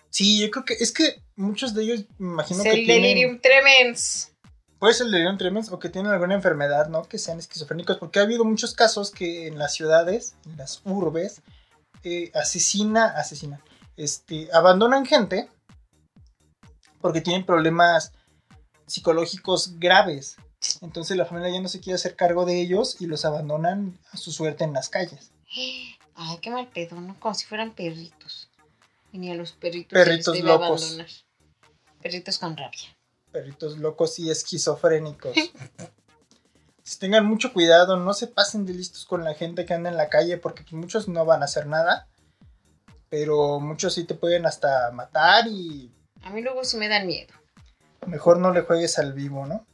Sí, 0.09 0.41
yo 0.41 0.51
creo 0.51 0.65
que 0.65 0.75
es 0.75 0.93
que 0.93 1.23
muchos 1.37 1.75
de 1.75 1.83
ellos 1.83 2.05
me 2.19 2.29
imagino 2.31 2.61
Es 2.61 2.65
que 2.65 2.71
el 2.81 2.87
tienen, 2.87 3.03
delirium 3.03 3.39
tremens. 3.41 4.33
puede 4.79 4.95
ser 4.95 5.07
el 5.07 5.13
delirium 5.13 5.37
tremens 5.37 5.71
o 5.71 5.79
que 5.79 5.91
tienen 5.91 6.11
alguna 6.11 6.35
enfermedad, 6.35 6.89
¿no? 6.89 7.03
Que 7.03 7.19
sean 7.19 7.39
esquizofrénicos, 7.39 7.99
porque 7.99 8.19
ha 8.19 8.23
habido 8.23 8.45
muchos 8.47 8.73
casos 8.73 9.11
que 9.11 9.47
en 9.47 9.59
las 9.59 9.75
ciudades, 9.75 10.37
en 10.47 10.57
las 10.57 10.81
urbes, 10.85 11.43
eh, 12.09 12.31
asesina, 12.35 13.07
asesina, 13.07 13.61
este, 13.97 14.49
abandonan 14.53 15.05
gente 15.07 15.49
porque 17.01 17.21
tienen 17.21 17.45
problemas 17.45 18.13
psicológicos 18.87 19.79
graves. 19.81 20.37
Entonces 20.83 21.17
la 21.17 21.27
familia 21.27 21.51
ya 21.51 21.61
no 21.61 21.69
se 21.69 21.81
quiere 21.81 21.97
hacer 21.97 22.15
cargo 22.15 22.45
de 22.45 22.61
ellos 22.61 22.97
y 23.01 23.07
los 23.07 23.25
abandonan 23.25 23.99
a 24.13 24.17
su 24.19 24.31
suerte 24.31 24.63
en 24.63 24.73
las 24.73 24.89
calles. 24.89 25.33
Ay, 26.15 26.39
qué 26.41 26.51
mal 26.51 26.69
pedo, 26.69 27.01
¿no? 27.01 27.19
Como 27.19 27.35
si 27.35 27.45
fueran 27.45 27.73
perritos. 27.75 28.49
Y 29.13 29.19
ni 29.19 29.33
a 29.33 29.35
los 29.35 29.51
perritos 29.53 29.93
Perritos 29.93 30.37
se 30.37 30.43
les 30.43 30.45
debe 30.45 30.59
locos. 30.59 30.83
abandonar. 30.83 31.11
Perritos 32.03 32.39
con 32.39 32.57
rabia. 32.57 32.97
perritos 33.33 33.79
locos 33.79 34.19
y 34.21 34.31
esquizofrénicos. 34.31 35.35
Pues 36.87 37.01
tengan 37.01 37.27
mucho 37.27 37.53
cuidado, 37.53 37.97
no 37.97 38.15
se 38.15 38.29
pasen 38.29 38.65
de 38.65 38.73
listos 38.73 39.05
con 39.07 39.25
la 39.25 39.35
gente 39.35 39.65
que 39.67 39.75
anda 39.75 39.91
en 39.91 39.97
la 39.97 40.09
calle, 40.09 40.39
porque 40.39 40.63
pues, 40.63 40.75
muchos 40.75 41.09
no 41.09 41.25
van 41.25 41.43
a 41.43 41.47
hacer 41.47 41.67
nada, 41.67 42.07
pero 43.09 43.59
muchos 43.59 43.93
sí 43.95 44.05
te 44.05 44.15
pueden 44.15 44.47
hasta 44.47 44.93
matar 44.93 45.49
y 45.49 45.91
A 46.23 46.31
mí 46.31 46.43
luego 46.43 46.63
sí 46.63 46.77
me 46.77 46.87
dan 46.89 47.09
miedo. 47.09 47.35
mejor 48.07 48.39
no 48.39 48.53
le 48.53 48.61
juegues 48.61 49.01
al 49.01 49.15
vivo, 49.15 49.47
¿no? 49.47 49.67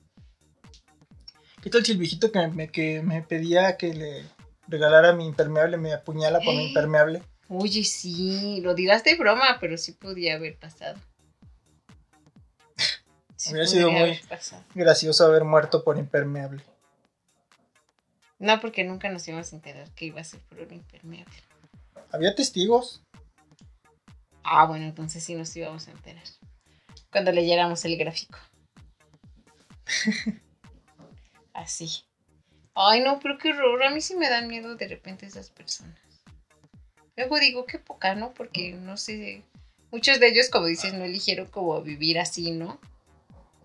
¿Qué 1.62 1.68
tal 1.68 1.84
si 1.84 1.92
el 1.92 1.98
viejito 1.98 2.32
que 2.32 2.48
me, 2.48 2.68
que 2.70 3.02
me 3.02 3.20
pedía 3.20 3.76
que 3.76 3.92
le 3.92 4.24
regalara 4.66 5.12
mi 5.12 5.26
impermeable 5.26 5.76
me 5.76 5.92
apuñala 5.92 6.40
por 6.40 6.54
mi 6.54 6.68
impermeable? 6.68 7.22
Oye, 7.50 7.84
sí, 7.84 8.62
lo 8.62 8.74
dirás 8.74 9.04
de 9.04 9.16
broma, 9.16 9.58
pero 9.60 9.76
sí 9.76 9.92
podía 9.92 10.36
haber 10.36 10.56
pasado. 10.58 10.98
Sí 13.36 13.50
Hubiera 13.50 13.66
sido 13.66 13.90
muy- 13.90 14.18
pasado. 14.30 14.62
Gracioso 14.74 15.26
haber 15.26 15.42
muerto 15.44 15.84
por 15.84 15.98
impermeable. 15.98 16.62
No, 18.42 18.58
porque 18.58 18.82
nunca 18.82 19.08
nos 19.08 19.26
íbamos 19.28 19.52
a 19.52 19.56
enterar 19.56 19.88
que 19.92 20.06
iba 20.06 20.20
a 20.20 20.24
ser 20.24 20.40
por 20.40 20.58
un 20.58 20.74
impermeable. 20.74 21.32
Había 22.10 22.34
testigos. 22.34 23.00
Ah, 24.42 24.66
bueno, 24.66 24.84
entonces 24.84 25.22
sí 25.22 25.36
nos 25.36 25.54
íbamos 25.54 25.86
a 25.86 25.92
enterar. 25.92 26.24
Cuando 27.12 27.30
leyéramos 27.30 27.84
el 27.84 27.96
gráfico. 27.96 28.40
Así. 31.54 32.02
Ay, 32.74 33.00
no, 33.02 33.20
pero 33.20 33.38
qué 33.38 33.50
horror. 33.50 33.84
A 33.84 33.90
mí 33.90 34.00
sí 34.00 34.16
me 34.16 34.28
dan 34.28 34.48
miedo 34.48 34.74
de 34.74 34.88
repente 34.88 35.24
esas 35.24 35.48
personas. 35.50 36.00
Luego 37.16 37.38
digo, 37.38 37.64
qué 37.64 37.78
poca, 37.78 38.16
¿no? 38.16 38.34
Porque 38.34 38.72
no 38.72 38.96
sé. 38.96 39.44
Muchos 39.92 40.18
de 40.18 40.26
ellos, 40.26 40.48
como 40.50 40.66
dices, 40.66 40.94
no 40.94 41.04
eligieron 41.04 41.46
como 41.46 41.80
vivir 41.80 42.18
así, 42.18 42.50
¿no? 42.50 42.80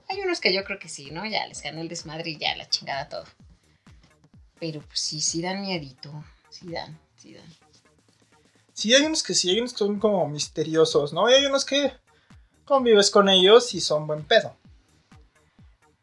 Hay 0.07 0.19
unos 0.19 0.39
que 0.39 0.53
yo 0.53 0.63
creo 0.63 0.77
que 0.77 0.87
sí, 0.87 1.09
¿no? 1.09 1.25
Ya 1.25 1.47
les 1.47 1.63
ganó 1.63 1.81
el 1.81 1.87
desmadre 1.87 2.29
y 2.29 2.37
ya 2.37 2.55
la 2.55 2.69
chingada 2.69 3.09
todo. 3.09 3.25
Pero 4.59 4.81
pues 4.81 4.99
sí, 4.99 5.21
sí 5.21 5.41
dan 5.41 5.61
miedito. 5.61 6.11
Sí 6.49 6.71
dan, 6.71 6.99
sí 7.15 7.33
dan. 7.33 7.45
Sí, 8.73 8.93
hay 8.93 9.03
unos 9.03 9.23
que 9.23 9.33
sí, 9.33 9.49
hay 9.49 9.59
unos 9.59 9.73
que 9.73 9.79
son 9.79 9.99
como 9.99 10.27
misteriosos, 10.27 11.13
¿no? 11.13 11.29
Y 11.29 11.33
hay 11.33 11.45
unos 11.45 11.65
que 11.65 11.93
convives 12.65 13.09
con 13.09 13.29
ellos 13.29 13.73
y 13.73 13.81
son 13.81 14.05
buen 14.07 14.23
pedo. 14.23 14.55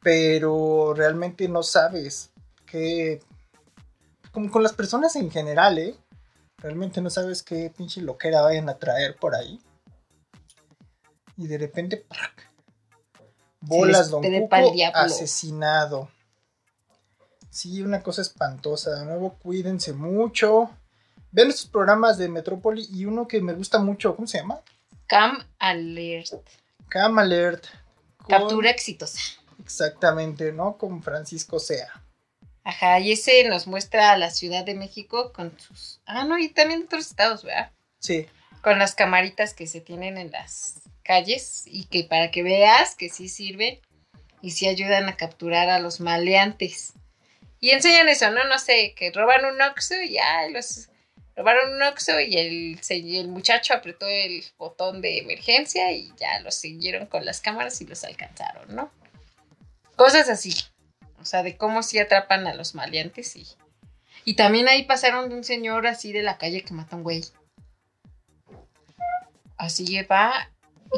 Pero 0.00 0.92
realmente 0.94 1.48
no 1.48 1.62
sabes 1.62 2.30
qué... 2.66 3.20
Como 4.32 4.50
con 4.50 4.62
las 4.62 4.72
personas 4.72 5.14
en 5.16 5.30
general, 5.30 5.78
¿eh? 5.78 5.96
Realmente 6.58 7.00
no 7.00 7.10
sabes 7.10 7.42
qué 7.42 7.70
pinche 7.70 8.00
loquera 8.00 8.42
vayan 8.42 8.68
a 8.68 8.78
traer 8.78 9.16
por 9.16 9.34
ahí. 9.34 9.60
Y 11.36 11.46
de 11.46 11.58
repente... 11.58 11.98
¡prac! 11.98 12.50
Bolas, 13.60 14.10
don 14.10 14.22
Cuco, 14.22 14.56
asesinado. 14.94 16.10
Sí, 17.54 17.80
una 17.82 18.02
cosa 18.02 18.20
espantosa. 18.22 18.98
De 18.98 19.04
nuevo, 19.04 19.34
cuídense 19.38 19.92
mucho. 19.92 20.70
Vean 21.30 21.50
estos 21.50 21.66
programas 21.66 22.18
de 22.18 22.28
Metrópoli 22.28 22.88
y 22.92 23.04
uno 23.04 23.28
que 23.28 23.40
me 23.40 23.52
gusta 23.52 23.78
mucho, 23.78 24.16
¿cómo 24.16 24.26
se 24.26 24.38
llama? 24.38 24.60
Cam 25.06 25.38
Alert. 25.60 26.32
Cam 26.88 27.16
Alert. 27.18 27.64
con- 28.18 28.26
Captura 28.38 28.70
exitosa. 28.70 29.20
Exactamente, 29.62 30.50
¿no? 30.52 30.76
Con 30.76 31.00
Francisco 31.02 31.58
Sea. 31.60 31.88
Ajá, 32.64 32.98
y 32.98 33.12
ese 33.12 33.48
nos 33.48 33.66
muestra 33.68 34.10
a 34.12 34.16
la 34.16 34.30
Ciudad 34.30 34.64
de 34.64 34.74
México 34.74 35.32
con 35.32 35.56
sus... 35.60 36.00
Ah, 36.06 36.24
no, 36.24 36.38
y 36.38 36.48
también 36.48 36.82
otros 36.84 37.06
estados, 37.06 37.44
¿verdad? 37.44 37.70
Sí, 38.00 38.26
Con 38.62 38.78
las 38.78 38.94
camaritas 38.94 39.54
que 39.54 39.66
se 39.68 39.80
tienen 39.80 40.16
en 40.18 40.30
las 40.32 40.80
calles 41.04 41.62
y 41.66 41.84
que 41.84 42.02
para 42.04 42.30
que 42.30 42.42
veas 42.42 42.96
que 42.96 43.10
sí 43.10 43.28
sirven 43.28 43.80
y 44.40 44.52
sí 44.52 44.66
ayudan 44.66 45.08
a 45.08 45.16
capturar 45.16 45.68
a 45.68 45.78
los 45.78 46.00
maleantes. 46.00 46.94
Y 47.64 47.70
enseñan 47.70 48.10
eso, 48.10 48.30
¿no? 48.30 48.44
No 48.44 48.58
sé, 48.58 48.92
que 48.94 49.10
roban 49.10 49.46
un 49.46 49.58
Oxxo 49.62 49.94
y 50.02 50.10
ya 50.10 50.46
los 50.50 50.90
robaron 51.34 51.72
un 51.72 51.82
Oxxo 51.82 52.20
y 52.20 52.36
el, 52.36 52.78
el 52.90 53.28
muchacho 53.28 53.72
apretó 53.72 54.06
el 54.06 54.44
botón 54.58 55.00
de 55.00 55.16
emergencia 55.20 55.90
y 55.90 56.12
ya 56.18 56.40
los 56.40 56.56
siguieron 56.56 57.06
con 57.06 57.24
las 57.24 57.40
cámaras 57.40 57.80
y 57.80 57.86
los 57.86 58.04
alcanzaron, 58.04 58.76
¿no? 58.76 58.92
Cosas 59.96 60.28
así. 60.28 60.54
O 61.18 61.24
sea, 61.24 61.42
de 61.42 61.56
cómo 61.56 61.82
sí 61.82 61.98
atrapan 61.98 62.46
a 62.46 62.52
los 62.52 62.74
maleantes 62.74 63.34
y... 63.34 63.46
Y 64.26 64.34
también 64.34 64.68
ahí 64.68 64.82
pasaron 64.82 65.30
de 65.30 65.34
un 65.34 65.42
señor 65.42 65.86
así 65.86 66.12
de 66.12 66.22
la 66.22 66.36
calle 66.36 66.64
que 66.64 66.74
mata 66.74 66.96
a 66.96 66.98
un 66.98 67.02
güey. 67.02 67.24
Así 69.56 70.02
va. 70.02 70.50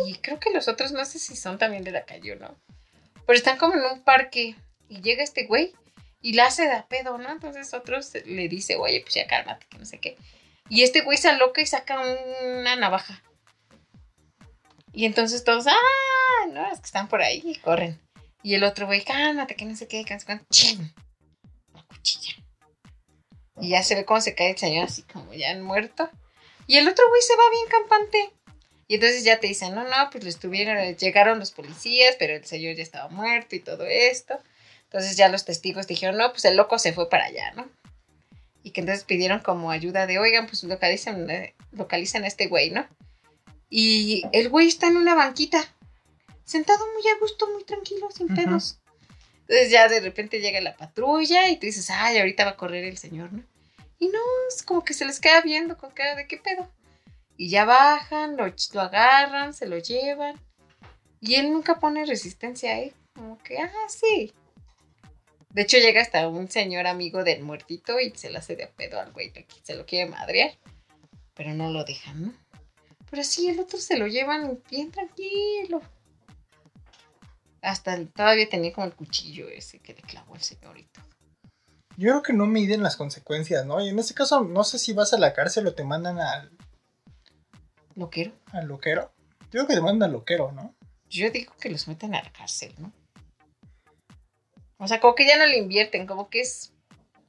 Y 0.05 0.17
creo 0.17 0.41
que 0.41 0.51
los 0.51 0.67
otros 0.67 0.91
no 0.91 1.05
sé 1.05 1.21
si 1.21 1.37
son 1.37 1.59
también 1.59 1.85
de 1.85 1.93
la 1.93 2.05
calle 2.05 2.33
o 2.33 2.41
no. 2.41 2.57
Pero 3.25 3.37
están 3.37 3.57
como 3.57 3.75
en 3.75 3.85
un 3.85 4.03
parque 4.03 4.57
y 4.89 5.01
llega 5.01 5.23
este 5.23 5.47
güey 5.47 5.73
y 6.27 6.33
la 6.33 6.47
hace 6.47 6.66
de 6.66 6.83
pedo, 6.89 7.18
¿no? 7.18 7.31
Entonces 7.31 7.72
otros 7.72 8.12
le 8.24 8.49
dice, 8.49 8.74
oye, 8.74 9.01
pues 9.01 9.14
ya 9.14 9.29
cálmate, 9.29 9.64
que 9.70 9.79
no 9.79 9.85
sé 9.85 10.01
qué. 10.01 10.16
Y 10.68 10.83
este 10.83 11.03
güey 11.03 11.16
se 11.16 11.29
aloca 11.29 11.61
y 11.61 11.66
saca 11.66 12.01
una 12.01 12.74
navaja. 12.74 13.22
Y 14.93 15.05
entonces 15.05 15.45
todos, 15.45 15.68
¡ah! 15.68 16.47
No, 16.53 16.66
es 16.72 16.81
que 16.81 16.87
están 16.87 17.07
por 17.07 17.22
ahí 17.22 17.43
y 17.45 17.55
corren. 17.55 18.01
Y 18.43 18.57
el 18.57 18.64
otro 18.64 18.87
güey, 18.87 19.05
cálmate, 19.05 19.55
que 19.55 19.66
no 19.66 19.77
sé 19.77 19.87
qué, 19.87 20.05
que 20.05 20.16
no. 20.16 20.20
La 21.72 21.83
cuchilla. 21.85 22.35
Y 23.61 23.68
ya 23.68 23.85
se 23.85 23.95
ve 23.95 24.05
cómo 24.05 24.20
se 24.20 24.35
cae 24.35 24.51
el 24.51 24.59
señor 24.59 24.87
así 24.87 25.03
como 25.03 25.33
ya 25.33 25.57
muerto. 25.62 26.11
Y 26.66 26.79
el 26.79 26.89
otro 26.89 27.09
güey 27.09 27.22
se 27.22 27.37
va 27.37 27.51
bien 27.53 27.68
campante. 27.68 28.33
Y 28.89 28.97
entonces 28.97 29.22
ya 29.22 29.39
te 29.39 29.47
dicen, 29.47 29.77
no, 29.77 29.85
no, 29.85 30.11
pues 30.11 30.27
estuvieron, 30.27 30.77
llegaron 30.97 31.39
los 31.39 31.53
policías, 31.53 32.16
pero 32.18 32.35
el 32.35 32.45
señor 32.45 32.74
ya 32.74 32.83
estaba 32.83 33.09
muerto 33.11 33.55
y 33.55 33.61
todo 33.61 33.87
esto. 33.87 34.41
Entonces 34.97 35.18
ya 35.18 35.28
los 35.28 35.44
testigos 35.44 35.86
dijeron, 35.86 36.16
no, 36.16 36.30
pues 36.32 36.47
el 36.47 36.57
loco 36.57 36.78
se 36.78 36.94
fue 36.94 37.11
para 37.11 37.26
allá, 37.26 37.53
¿no? 37.55 37.68
Y 38.62 38.70
que 38.70 38.80
entonces 38.80 39.05
pidieron 39.05 39.40
como 39.40 39.70
ayuda 39.70 40.07
de, 40.07 40.18
oigan, 40.18 40.47
pues 40.47 40.64
localicen, 40.64 41.28
eh, 41.28 41.55
localicen 41.72 42.24
a 42.24 42.26
este 42.26 42.47
güey, 42.47 42.70
¿no? 42.70 42.86
Y 43.68 44.24
el 44.32 44.49
güey 44.49 44.68
está 44.68 44.86
en 44.86 44.97
una 44.97 45.14
banquita, 45.14 45.62
sentado 46.47 46.82
muy 46.94 47.07
a 47.11 47.18
gusto, 47.20 47.47
muy 47.53 47.62
tranquilo, 47.64 48.11
sin 48.11 48.28
pedos. 48.28 48.78
Entonces 49.40 49.70
ya 49.70 49.86
de 49.86 50.01
repente 50.01 50.40
llega 50.40 50.62
la 50.62 50.74
patrulla 50.74 51.51
y 51.51 51.57
tú 51.57 51.66
dices, 51.66 51.90
ay, 51.90 52.16
ahorita 52.16 52.47
va 52.47 52.53
a 52.53 52.57
correr 52.57 52.84
el 52.84 52.97
señor, 52.97 53.34
¿no? 53.34 53.44
Y 53.99 54.09
no, 54.09 54.18
es 54.49 54.62
como 54.62 54.82
que 54.82 54.94
se 54.94 55.05
les 55.05 55.20
queda 55.20 55.42
viendo 55.42 55.76
con 55.76 55.90
cara 55.90 56.14
de 56.14 56.26
qué 56.26 56.38
pedo. 56.38 56.70
Y 57.36 57.51
ya 57.51 57.66
bajan, 57.66 58.38
lo, 58.38 58.47
lo 58.47 58.80
agarran, 58.80 59.53
se 59.53 59.66
lo 59.66 59.76
llevan. 59.76 60.40
Y 61.20 61.34
él 61.34 61.53
nunca 61.53 61.78
pone 61.80 62.07
resistencia, 62.07 62.80
¿eh? 62.80 62.94
Como 63.14 63.36
que, 63.42 63.59
ah, 63.59 63.70
sí. 63.88 64.32
De 65.57 65.62
hecho, 65.62 65.78
llega 65.78 66.02
hasta 66.02 66.28
un 66.28 66.50
señor 66.50 66.86
amigo 66.86 67.24
del 67.24 67.42
muertito 67.42 67.98
y 67.98 68.11
se 68.11 68.28
le 68.28 68.36
hace 68.36 68.57
de 68.57 68.66
pedo 68.66 69.00
al 69.00 69.11
güey, 69.12 69.32
se 69.62 69.74
lo 69.74 69.86
quiere 69.86 70.11
madrear. 70.11 70.50
Pero 71.32 71.54
no 71.54 71.70
lo 71.70 71.82
dejan, 71.82 72.24
¿no? 72.26 72.34
Pero 73.11 73.24
sí, 73.24 73.48
el 73.48 73.59
otro 73.59 73.78
se 73.78 73.96
lo 73.96 74.07
llevan 74.07 74.62
bien 74.70 74.90
tranquilo. 74.90 75.80
Hasta 77.62 77.94
el- 77.94 78.12
todavía 78.12 78.46
tenía 78.50 78.70
como 78.74 78.86
el 78.86 78.94
cuchillo 78.94 79.48
ese 79.48 79.78
que 79.78 79.94
le 79.94 80.02
clavó 80.02 80.34
el 80.34 80.42
señor 80.42 80.76
y 80.76 80.84
todo. 80.84 81.07
Yo 81.96 82.11
creo 82.11 82.22
que 82.22 82.32
no 82.34 82.44
miden 82.44 82.82
las 82.82 82.96
consecuencias, 82.96 83.64
¿no? 83.64 83.80
Y 83.82 83.88
en 83.88 83.98
este 83.98 84.12
caso, 84.12 84.42
no 84.42 84.62
sé 84.62 84.78
si 84.78 84.92
vas 84.92 85.14
a 85.14 85.18
la 85.18 85.32
cárcel 85.32 85.66
o 85.68 85.74
te 85.74 85.84
mandan 85.84 86.18
al, 86.20 86.50
Lo 87.94 88.11
quiero. 88.11 88.32
al 88.52 88.66
loquero. 88.68 89.11
Yo 89.44 89.48
creo 89.52 89.66
que 89.68 89.74
te 89.76 89.80
mandan 89.80 90.09
al 90.11 90.12
loquero, 90.12 90.52
¿no? 90.52 90.74
Yo 91.09 91.30
digo 91.30 91.54
que 91.59 91.70
los 91.70 91.88
meten 91.88 92.14
a 92.14 92.22
la 92.22 92.30
cárcel, 92.30 92.74
¿no? 92.76 92.92
O 94.79 94.89
sea, 94.89 95.01
como 95.01 95.14
que 95.14 95.27
ya 95.27 95.39
no 95.39 95.47
le 95.47 95.57
invierten, 95.57 96.07
como 96.07 96.29
que 96.29 96.41
es... 96.41 96.72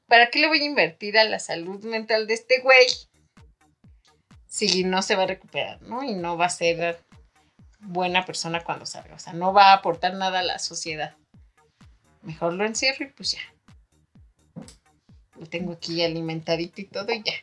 ¿Para 0.07 0.29
qué 0.29 0.39
le 0.39 0.47
voy 0.47 0.61
a 0.61 0.65
invertir 0.65 1.17
a 1.17 1.23
la 1.25 1.39
salud 1.39 1.83
mental 1.83 2.27
de 2.27 2.33
este 2.33 2.59
güey? 2.59 2.87
Si 4.45 4.83
no 4.83 5.01
se 5.01 5.15
va 5.15 5.23
a 5.23 5.27
recuperar, 5.27 5.81
¿no? 5.81 6.03
Y 6.03 6.13
no 6.13 6.37
va 6.37 6.45
a 6.45 6.49
ser 6.49 7.03
buena 7.79 8.25
persona 8.25 8.63
cuando 8.63 8.85
salga. 8.85 9.15
O 9.15 9.19
sea, 9.19 9.33
no 9.33 9.53
va 9.53 9.71
a 9.71 9.73
aportar 9.73 10.13
nada 10.13 10.39
a 10.39 10.43
la 10.43 10.59
sociedad. 10.59 11.15
Mejor 12.21 12.53
lo 12.53 12.65
encierro 12.65 13.05
y 13.05 13.09
pues 13.09 13.31
ya. 13.31 13.41
Lo 15.37 15.45
tengo 15.45 15.73
aquí 15.73 16.03
alimentadito 16.03 16.81
y 16.81 16.85
todo 16.85 17.11
y 17.11 17.23
ya. 17.23 17.33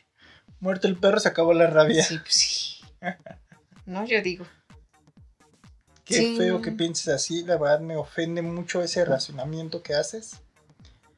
Muerto 0.59 0.87
el 0.87 0.97
perro, 0.97 1.19
se 1.19 1.29
acabó 1.29 1.53
la 1.53 1.67
rabia. 1.67 2.03
Sí, 2.03 2.17
pues 2.17 2.33
sí. 2.33 2.81
No, 3.85 4.05
yo 4.05 4.21
digo. 4.21 4.45
Qué 6.05 6.15
Sí. 6.19 6.35
feo 6.37 6.61
que 6.61 6.71
pienses 6.71 7.07
así, 7.07 7.43
la 7.43 7.57
verdad 7.57 7.79
me 7.79 7.97
ofende 7.97 8.41
mucho 8.43 8.81
ese 8.83 9.03
razonamiento 9.05 9.81
que 9.81 9.95
haces. 9.95 10.35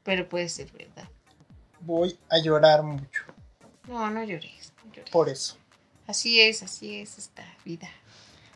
Pero 0.02 0.28
puede 0.28 0.48
ser 0.48 0.72
verdad. 0.72 1.08
Voy 1.80 2.18
a 2.30 2.38
llorar 2.38 2.82
mucho 2.82 3.22
No, 3.86 4.10
no 4.10 4.22
llores. 4.24 4.72
No 4.84 4.92
llores. 4.92 5.10
por 5.10 5.28
eso. 5.28 5.56
Así 6.06 6.40
es, 6.40 6.62
así 6.62 7.00
es 7.00 7.18
esta 7.18 7.44
vida. 7.64 7.88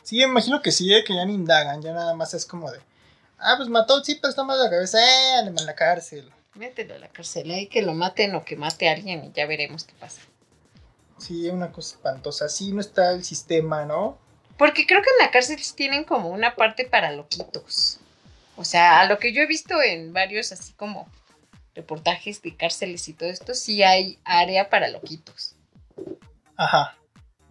Sí, 0.02 0.22
imagino 0.22 0.62
que 0.62 0.72
sí, 0.72 0.92
eh, 0.92 1.04
que 1.04 1.14
ya 1.14 1.24
ni 1.26 1.34
indagan, 1.34 1.80
ya 1.82 1.92
nada 1.92 2.14
más 2.14 2.32
es 2.34 2.44
como 2.46 2.70
de, 2.70 2.80
ah, 3.38 3.54
pues 3.56 3.68
mató, 3.68 4.02
sí, 4.02 4.14
pero 4.16 4.30
está 4.30 4.42
mal 4.42 4.58
la 4.58 4.70
cabeza, 4.70 4.98
eh, 4.98 5.34
a 5.38 5.42
la 5.50 5.74
cárcel. 5.74 6.30
Mételo 6.54 6.94
a 6.94 6.98
la 6.98 7.08
cárcel, 7.08 7.50
hay 7.50 7.66
que 7.68 7.82
lo 7.82 7.94
maten 7.94 8.34
o 8.34 8.44
que 8.44 8.56
mate 8.56 8.88
a 8.88 8.92
alguien 8.92 9.24
y 9.24 9.32
ya 9.32 9.46
veremos 9.46 9.84
qué 9.84 9.94
pasa. 10.00 10.20
Sí, 11.18 11.46
es 11.46 11.52
una 11.52 11.70
cosa 11.70 11.94
espantosa, 11.96 12.46
así 12.46 12.72
no 12.72 12.80
está 12.80 13.12
el 13.12 13.22
sistema, 13.24 13.84
¿no? 13.84 14.18
Porque 14.56 14.86
creo 14.86 15.02
que 15.02 15.10
en 15.18 15.24
la 15.24 15.30
cárcel 15.30 15.60
tienen 15.74 16.04
como 16.04 16.28
una 16.28 16.54
parte 16.54 16.84
para 16.84 17.12
loquitos. 17.12 17.98
O 18.56 18.64
sea, 18.64 19.00
a 19.00 19.06
lo 19.06 19.18
que 19.18 19.32
yo 19.32 19.42
he 19.42 19.46
visto 19.46 19.80
en 19.82 20.12
varios 20.12 20.52
así 20.52 20.72
como 20.74 21.08
reportajes 21.74 22.42
de 22.42 22.56
cárceles 22.56 23.08
y 23.08 23.14
todo 23.14 23.28
esto, 23.28 23.54
sí 23.54 23.82
hay 23.82 24.18
área 24.24 24.68
para 24.68 24.88
loquitos. 24.88 25.56
Ajá. 26.56 26.96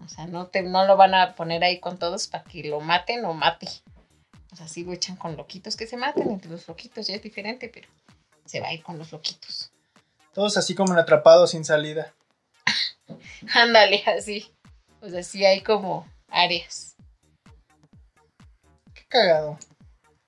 O 0.03 0.07
sea, 0.07 0.27
no, 0.27 0.47
te, 0.47 0.61
no 0.61 0.85
lo 0.85 0.97
van 0.97 1.13
a 1.15 1.35
poner 1.35 1.63
ahí 1.63 1.79
con 1.79 1.97
todos 1.97 2.27
para 2.27 2.43
que 2.43 2.63
lo 2.63 2.79
maten 2.79 3.25
o 3.25 3.33
mate. 3.33 3.67
O 4.51 4.55
sea, 4.55 4.67
sí 4.67 4.83
lo 4.83 4.93
echan 4.93 5.15
con 5.15 5.37
loquitos 5.37 5.75
que 5.75 5.87
se 5.87 5.97
maten, 5.97 6.29
entre 6.29 6.51
los 6.51 6.67
loquitos 6.67 7.07
ya 7.07 7.15
es 7.15 7.23
diferente, 7.23 7.69
pero 7.69 7.87
se 8.45 8.59
va 8.59 8.67
a 8.67 8.73
ir 8.73 8.83
con 8.83 8.97
los 8.97 9.11
loquitos. 9.11 9.71
Todos 10.33 10.57
así 10.57 10.75
como 10.75 10.93
en 10.93 10.99
atrapados 10.99 11.51
sin 11.51 11.65
salida. 11.65 12.13
Ándale, 13.53 14.03
así. 14.05 14.51
O 15.01 15.09
sea, 15.09 15.23
sí 15.23 15.45
hay 15.45 15.61
como 15.61 16.05
áreas. 16.29 16.90
Cagado. 19.11 19.59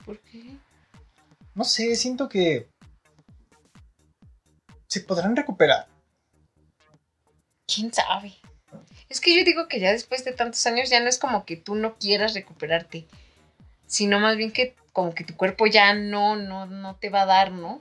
¿Por 0.04 0.20
qué? 0.20 0.58
No 1.54 1.64
sé, 1.64 1.96
siento 1.96 2.28
que 2.28 2.68
se 4.86 5.00
podrán 5.00 5.34
recuperar. 5.34 5.88
¿Quién 7.66 7.94
sabe? 7.94 8.34
Es 9.08 9.22
que 9.22 9.34
yo 9.34 9.42
digo 9.42 9.68
que 9.68 9.80
ya 9.80 9.90
después 9.90 10.22
de 10.26 10.32
tantos 10.32 10.66
años 10.66 10.90
ya 10.90 11.00
no 11.00 11.08
es 11.08 11.18
como 11.18 11.46
que 11.46 11.56
tú 11.56 11.74
no 11.76 11.96
quieras 11.96 12.34
recuperarte, 12.34 13.06
sino 13.86 14.20
más 14.20 14.36
bien 14.36 14.52
que 14.52 14.76
como 14.92 15.14
que 15.14 15.24
tu 15.24 15.34
cuerpo 15.34 15.66
ya 15.66 15.94
no, 15.94 16.36
no, 16.36 16.66
no 16.66 16.96
te 16.96 17.08
va 17.08 17.22
a 17.22 17.26
dar, 17.26 17.52
¿no? 17.52 17.80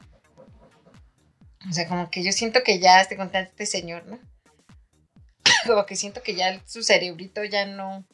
O 1.69 1.73
sea, 1.73 1.85
como 1.89 2.09
que 2.09 2.23
yo 2.23 2.31
siento 2.31 2.63
que 2.63 2.79
ya 2.79 3.01
estoy 3.01 3.17
contando 3.17 3.49
este 3.49 3.65
señor, 3.65 4.05
¿no? 4.05 4.19
Como 5.67 5.85
que 5.85 5.95
siento 5.95 6.23
que 6.23 6.35
ya 6.35 6.61
su 6.65 6.83
cerebrito 6.83 7.43
ya 7.43 7.65
no, 7.65 8.05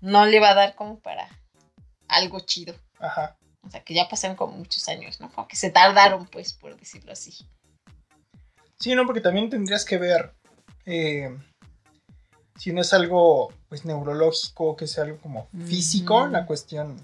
no 0.00 0.26
le 0.26 0.40
va 0.40 0.50
a 0.50 0.54
dar 0.54 0.74
como 0.74 1.00
para 1.00 1.28
algo 2.12 2.40
chido. 2.40 2.74
Ajá. 2.98 3.36
O 3.62 3.70
sea, 3.70 3.82
que 3.84 3.94
ya 3.94 4.08
pasaron 4.08 4.36
como 4.36 4.56
muchos 4.56 4.88
años, 4.88 5.20
¿no? 5.20 5.30
Como 5.32 5.46
que 5.46 5.56
se 5.56 5.70
tardaron, 5.70 6.26
pues, 6.26 6.52
por 6.52 6.76
decirlo 6.76 7.12
así. 7.12 7.32
Sí, 8.78 8.94
no, 8.94 9.06
porque 9.06 9.20
también 9.20 9.48
tendrías 9.48 9.84
que 9.84 9.96
ver 9.98 10.34
eh, 10.84 11.36
si 12.56 12.72
no 12.72 12.80
es 12.80 12.92
algo 12.92 13.52
pues 13.68 13.84
neurológico, 13.84 14.76
que 14.76 14.86
sea 14.86 15.04
algo 15.04 15.18
como 15.18 15.48
físico, 15.66 16.22
Ujú. 16.22 16.32
la 16.32 16.46
cuestión 16.46 16.96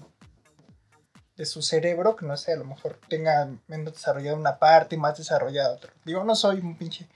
de 1.35 1.45
su 1.45 1.61
cerebro, 1.61 2.15
que 2.15 2.25
no 2.25 2.35
sé, 2.37 2.53
a 2.53 2.57
lo 2.57 2.65
mejor 2.65 2.99
tenga 3.07 3.49
menos 3.67 3.93
desarrollada 3.93 4.37
una 4.37 4.59
parte 4.59 4.95
y 4.95 4.99
más 4.99 5.17
desarrollada 5.17 5.73
otra. 5.73 5.93
Digo, 6.03 6.23
no 6.23 6.35
soy 6.35 6.59
un 6.59 6.77
pinche, 6.77 7.07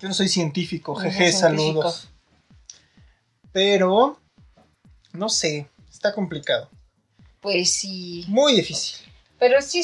yo 0.00 0.08
no 0.08 0.14
soy 0.14 0.28
científico, 0.28 0.94
No 0.94 1.00
jeje, 1.00 1.32
saludos. 1.32 2.08
Pero, 3.52 4.20
no 5.12 5.28
sé, 5.28 5.68
está 5.88 6.12
complicado, 6.12 6.68
Pues 7.40 7.72
sí. 7.72 8.24
muy 8.28 8.54
difícil. 8.54 9.06
Pero 9.38 9.62
sí, 9.62 9.82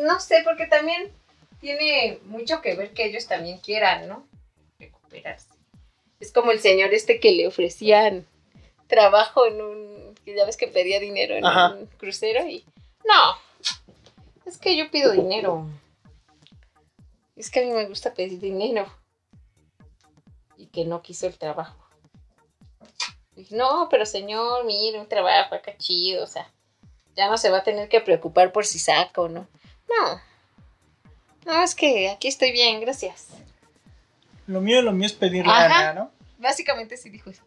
no 0.00 0.20
sé, 0.20 0.42
porque 0.44 0.66
también 0.66 1.10
tiene 1.60 2.18
mucho 2.24 2.60
que 2.60 2.74
ver 2.74 2.92
que 2.92 3.06
ellos 3.06 3.26
también 3.26 3.58
quieran, 3.58 4.08
¿no? 4.08 4.26
Recuperarse. 4.78 5.48
Es 6.20 6.32
como 6.32 6.52
el 6.52 6.60
señor 6.60 6.94
este 6.94 7.18
que 7.18 7.32
le 7.32 7.48
ofrecían 7.48 8.26
trabajo 8.86 9.46
en 9.46 9.60
un, 9.60 10.14
que 10.24 10.36
ya 10.36 10.44
ves 10.44 10.56
que 10.56 10.68
pedía 10.68 11.00
dinero 11.00 11.34
en 11.34 11.44
Ajá. 11.44 11.74
un 11.74 11.86
crucero 11.86 12.46
y, 12.46 12.64
no, 13.04 13.36
es 14.46 14.58
que 14.58 14.76
yo 14.76 14.90
pido 14.90 15.12
dinero. 15.12 15.66
Es 17.36 17.50
que 17.50 17.60
a 17.60 17.62
mí 17.64 17.70
me 17.70 17.86
gusta 17.86 18.14
pedir 18.14 18.38
dinero. 18.38 18.86
Y 20.56 20.66
que 20.66 20.84
no 20.84 21.02
quiso 21.02 21.26
el 21.26 21.38
trabajo. 21.38 21.76
Dije, 23.34 23.56
no, 23.56 23.88
pero 23.90 24.04
señor, 24.04 24.64
mire, 24.64 25.00
un 25.00 25.08
trabajo 25.08 25.54
acá 25.54 25.76
chido, 25.78 26.24
o 26.24 26.26
sea, 26.26 26.52
ya 27.16 27.28
no 27.28 27.36
se 27.38 27.50
va 27.50 27.58
a 27.58 27.64
tener 27.64 27.88
que 27.88 28.00
preocupar 28.00 28.52
por 28.52 28.66
si 28.66 28.78
saca 28.78 29.20
o 29.20 29.28
no. 29.28 29.46
No. 29.88 30.20
No, 31.44 31.62
es 31.62 31.74
que 31.74 32.10
aquí 32.10 32.28
estoy 32.28 32.52
bien, 32.52 32.80
gracias. 32.80 33.28
Lo 34.46 34.60
mío, 34.60 34.82
lo 34.82 34.92
mío 34.92 35.06
es 35.06 35.12
pedir 35.12 35.44
Ajá. 35.46 35.68
lana, 35.68 35.94
¿no? 35.94 36.22
básicamente 36.42 36.96
sí 36.96 37.08
dijo 37.08 37.30
eso. 37.30 37.44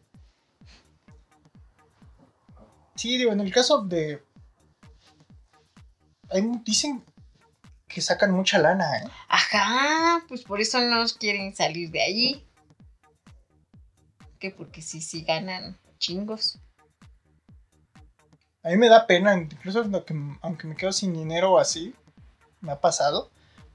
Sí, 2.96 3.18
digo, 3.18 3.32
en 3.34 3.42
el 3.42 3.54
caso 3.54 3.82
de. 3.82 4.24
Hay, 6.30 6.42
dicen 6.64 7.04
que 7.88 8.02
sacan 8.02 8.32
mucha 8.32 8.58
lana, 8.58 8.98
¿eh? 8.98 9.08
Ajá, 9.28 10.24
pues 10.28 10.44
por 10.44 10.62
eso 10.62 10.80
no 10.80 11.06
quieren 11.20 11.54
salir 11.56 11.92
de 11.92 12.02
allí. 12.02 12.48
Que 14.40 14.52
porque 14.52 14.82
sí, 14.82 15.02
sí 15.02 15.24
ganan 15.24 15.78
chingos. 15.98 16.58
A 18.66 18.70
mí 18.70 18.78
me 18.78 18.90
da 18.90 19.06
pena, 19.06 19.36
incluso 19.36 19.84
lo 19.84 20.06
que- 20.06 20.16
aunque 20.42 20.66
me 20.66 20.76
quedo 20.76 20.92
sin 20.92 21.14
dinero 21.14 21.54
o 21.54 21.60
así, 21.60 21.94
me 22.62 22.72
ha 22.72 22.82
pasado. 22.82 23.30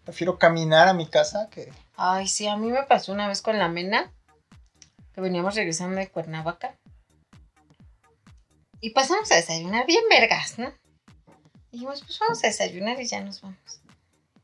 Prefiero 0.05 0.37
caminar 0.37 0.89
a 0.89 0.95
mi 0.95 1.07
casa 1.07 1.49
que. 1.49 1.73
Ay, 1.95 2.27
sí, 2.27 2.49
a 2.49 2.57
mí 2.57 2.73
me 2.73 2.83
pasó 2.83 3.13
una 3.13 3.29
vez 3.29 3.41
con 3.41 3.57
la 3.57 3.69
Mena, 3.69 4.13
que 5.15 5.21
veníamos 5.21 5.55
regresando 5.55 5.97
de 5.97 6.09
Cuernavaca. 6.11 6.77
Y 8.81 8.91
pasamos 8.91 9.31
a 9.31 9.37
desayunar 9.37 9.87
bien 9.87 10.03
vergas, 10.11 10.59
¿no? 10.59 10.73
Dijimos, 11.71 12.03
pues 12.05 12.19
vamos 12.19 12.43
a 12.43 12.49
desayunar 12.49 13.01
y 13.01 13.07
ya 13.07 13.21
nos 13.21 13.43
vamos. 13.43 13.81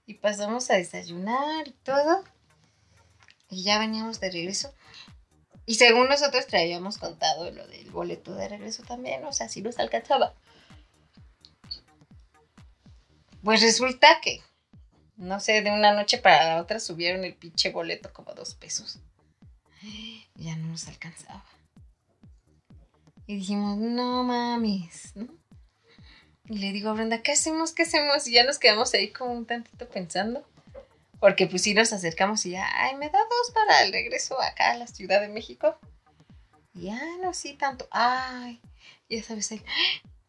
Y 0.07 0.15
pasamos 0.15 0.71
a 0.71 0.75
desayunar 0.75 1.67
y 1.67 1.73
todo. 1.73 2.23
Y 3.51 3.65
ya 3.65 3.81
veníamos 3.81 4.21
de 4.21 4.31
regreso. 4.31 4.73
Y 5.67 5.75
según 5.75 6.09
nosotros 6.09 6.47
traíamos 6.47 6.97
contado 6.97 7.51
lo 7.51 7.67
del 7.67 7.91
boleto 7.91 8.35
de 8.35 8.49
regreso 8.49 8.85
también, 8.85 9.25
o 9.25 9.33
sea, 9.33 9.49
si 9.49 9.63
nos 9.63 9.79
alcanzaba. 9.79 10.35
Pues 13.43 13.61
resulta 13.61 14.21
que 14.23 14.41
no 15.17 15.41
sé, 15.41 15.63
de 15.63 15.71
una 15.71 15.93
noche 15.93 16.19
para 16.19 16.45
la 16.45 16.61
otra 16.61 16.79
subieron 16.79 17.25
el 17.25 17.35
pinche 17.35 17.71
boleto 17.71 18.13
como 18.13 18.35
dos 18.35 18.55
pesos. 18.55 18.99
Ya 20.35 20.57
no 20.57 20.69
nos 20.69 20.89
alcanzaba. 20.89 21.45
Y 23.27 23.37
dijimos, 23.37 23.79
no 23.79 24.23
mames, 24.25 25.17
¿no? 25.17 25.27
Y 26.49 26.59
le 26.59 26.73
digo 26.73 26.91
a 26.91 26.93
Brenda, 26.93 27.23
¿qué 27.23 27.33
hacemos? 27.33 27.73
¿Qué 27.73 27.83
hacemos? 27.83 28.27
Y 28.29 28.33
ya 28.33 28.45
nos 28.45 28.59
quedamos 28.59 28.93
ahí 28.95 29.11
como 29.11 29.33
un 29.33 29.47
tantito 29.47 29.89
pensando. 29.89 30.47
Porque 31.21 31.47
pues 31.47 31.63
sí 31.63 31.75
nos 31.75 31.93
acercamos 31.93 32.45
y 32.47 32.51
ya, 32.51 32.69
ay, 32.75 32.95
me 32.97 33.09
da 33.09 33.19
dos 33.19 33.51
para 33.53 33.83
el 33.83 33.93
regreso 33.93 34.41
acá 34.41 34.73
a 34.73 34.77
la 34.77 34.87
Ciudad 34.87 35.21
de 35.21 35.29
México. 35.29 35.79
Ya, 36.75 37.01
no, 37.23 37.33
sí, 37.33 37.55
tanto. 37.55 37.89
Ay, 37.91 38.61
ya 39.09 39.23
sabes, 39.23 39.51
él, 39.53 39.63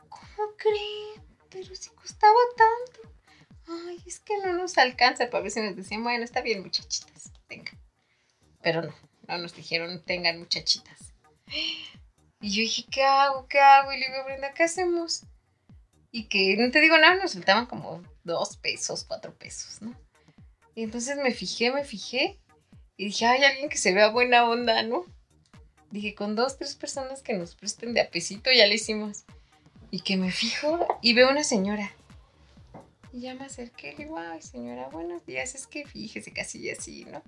¿cómo 0.08 0.50
creen? 0.58 1.26
Pero 1.50 1.76
si 1.76 1.90
costaba 1.90 2.34
tanto. 2.56 3.12
Ay, 3.68 4.02
es 4.06 4.20
que 4.20 4.38
no 4.38 4.54
nos 4.54 4.78
alcanza. 4.78 5.30
Para 5.30 5.44
ver 5.44 5.52
si 5.52 5.62
nos 5.62 5.76
decían, 5.76 6.04
bueno, 6.04 6.24
está 6.24 6.42
bien, 6.42 6.62
muchachitas, 6.62 7.32
tengan. 7.48 7.78
Pero 8.62 8.82
no, 8.82 8.96
no 9.28 9.38
nos 9.38 9.56
dijeron, 9.56 10.02
tengan 10.06 10.40
muchachitas. 10.40 11.14
Y 12.40 12.50
yo 12.50 12.62
dije, 12.62 12.86
¿qué 12.90 13.04
hago? 13.04 13.48
¿Qué 13.48 13.60
hago? 13.60 13.92
Y 13.92 14.00
le 14.00 14.08
digo 14.08 14.24
Brenda, 14.24 14.54
¿qué 14.54 14.64
hacemos? 14.64 15.24
Y 16.12 16.30
que, 16.30 16.56
no 16.58 16.72
te 16.72 16.80
digo 16.80 16.98
nada, 16.98 17.16
nos 17.16 17.34
faltaban 17.34 17.66
como 17.66 18.02
dos 18.24 18.58
pesos, 18.58 19.04
cuatro 19.06 19.34
pesos, 19.38 19.82
¿no? 19.82 19.96
Y 20.78 20.84
entonces 20.84 21.18
me 21.18 21.32
fijé, 21.32 21.72
me 21.72 21.84
fijé. 21.84 22.38
Y 22.98 23.06
dije, 23.06 23.26
hay 23.26 23.44
alguien 23.44 23.68
que 23.68 23.80
se 23.80 23.96
vea 23.96 24.12
buena 24.12 24.48
onda, 24.48 24.84
¿no? 24.84 25.06
Dije, 25.90 26.14
con 26.14 26.36
dos, 26.36 26.60
tres 26.60 26.76
personas 26.76 27.24
que 27.24 27.34
nos 27.34 27.56
presten 27.56 27.96
de 27.96 28.02
a 28.02 28.12
pesito, 28.12 28.52
ya 28.52 28.68
le 28.68 28.76
hicimos. 28.76 29.24
Y 29.90 30.02
que 30.02 30.18
me 30.18 30.32
fijo 30.32 31.00
y 31.02 31.16
veo 31.16 31.32
una 31.32 31.44
señora. 31.44 31.92
Y 33.12 33.22
ya 33.22 33.34
me 33.34 33.46
acerqué 33.46 33.94
y 33.94 33.98
le 33.98 34.04
digo, 34.04 34.20
ay 34.20 34.40
señora, 34.44 34.88
buenos 34.90 35.26
días, 35.26 35.56
es 35.56 35.66
que 35.66 35.88
fíjese 35.88 36.32
que 36.32 36.42
así 36.42 37.06
¿no? 37.06 37.24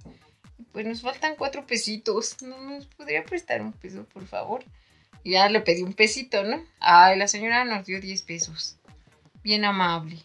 Pues 0.72 0.86
nos 0.86 1.02
faltan 1.02 1.36
cuatro 1.36 1.66
pesitos, 1.66 2.44
¿no 2.44 2.56
nos 2.70 2.86
podría 2.86 3.24
prestar 3.24 3.64
un 3.64 3.74
peso, 3.74 4.06
por 4.14 4.28
favor? 4.28 4.64
Y 5.24 5.32
ya 5.32 5.50
le 5.50 5.62
pedí 5.62 5.82
un 5.82 5.94
pesito, 5.94 6.44
¿no? 6.44 6.64
Ay, 6.80 7.18
la 7.18 7.28
señora 7.28 7.66
nos 7.66 7.88
dio 7.88 8.00
diez 8.00 8.22
pesos. 8.22 8.78
Bien 9.42 9.66
amable. 9.66 10.20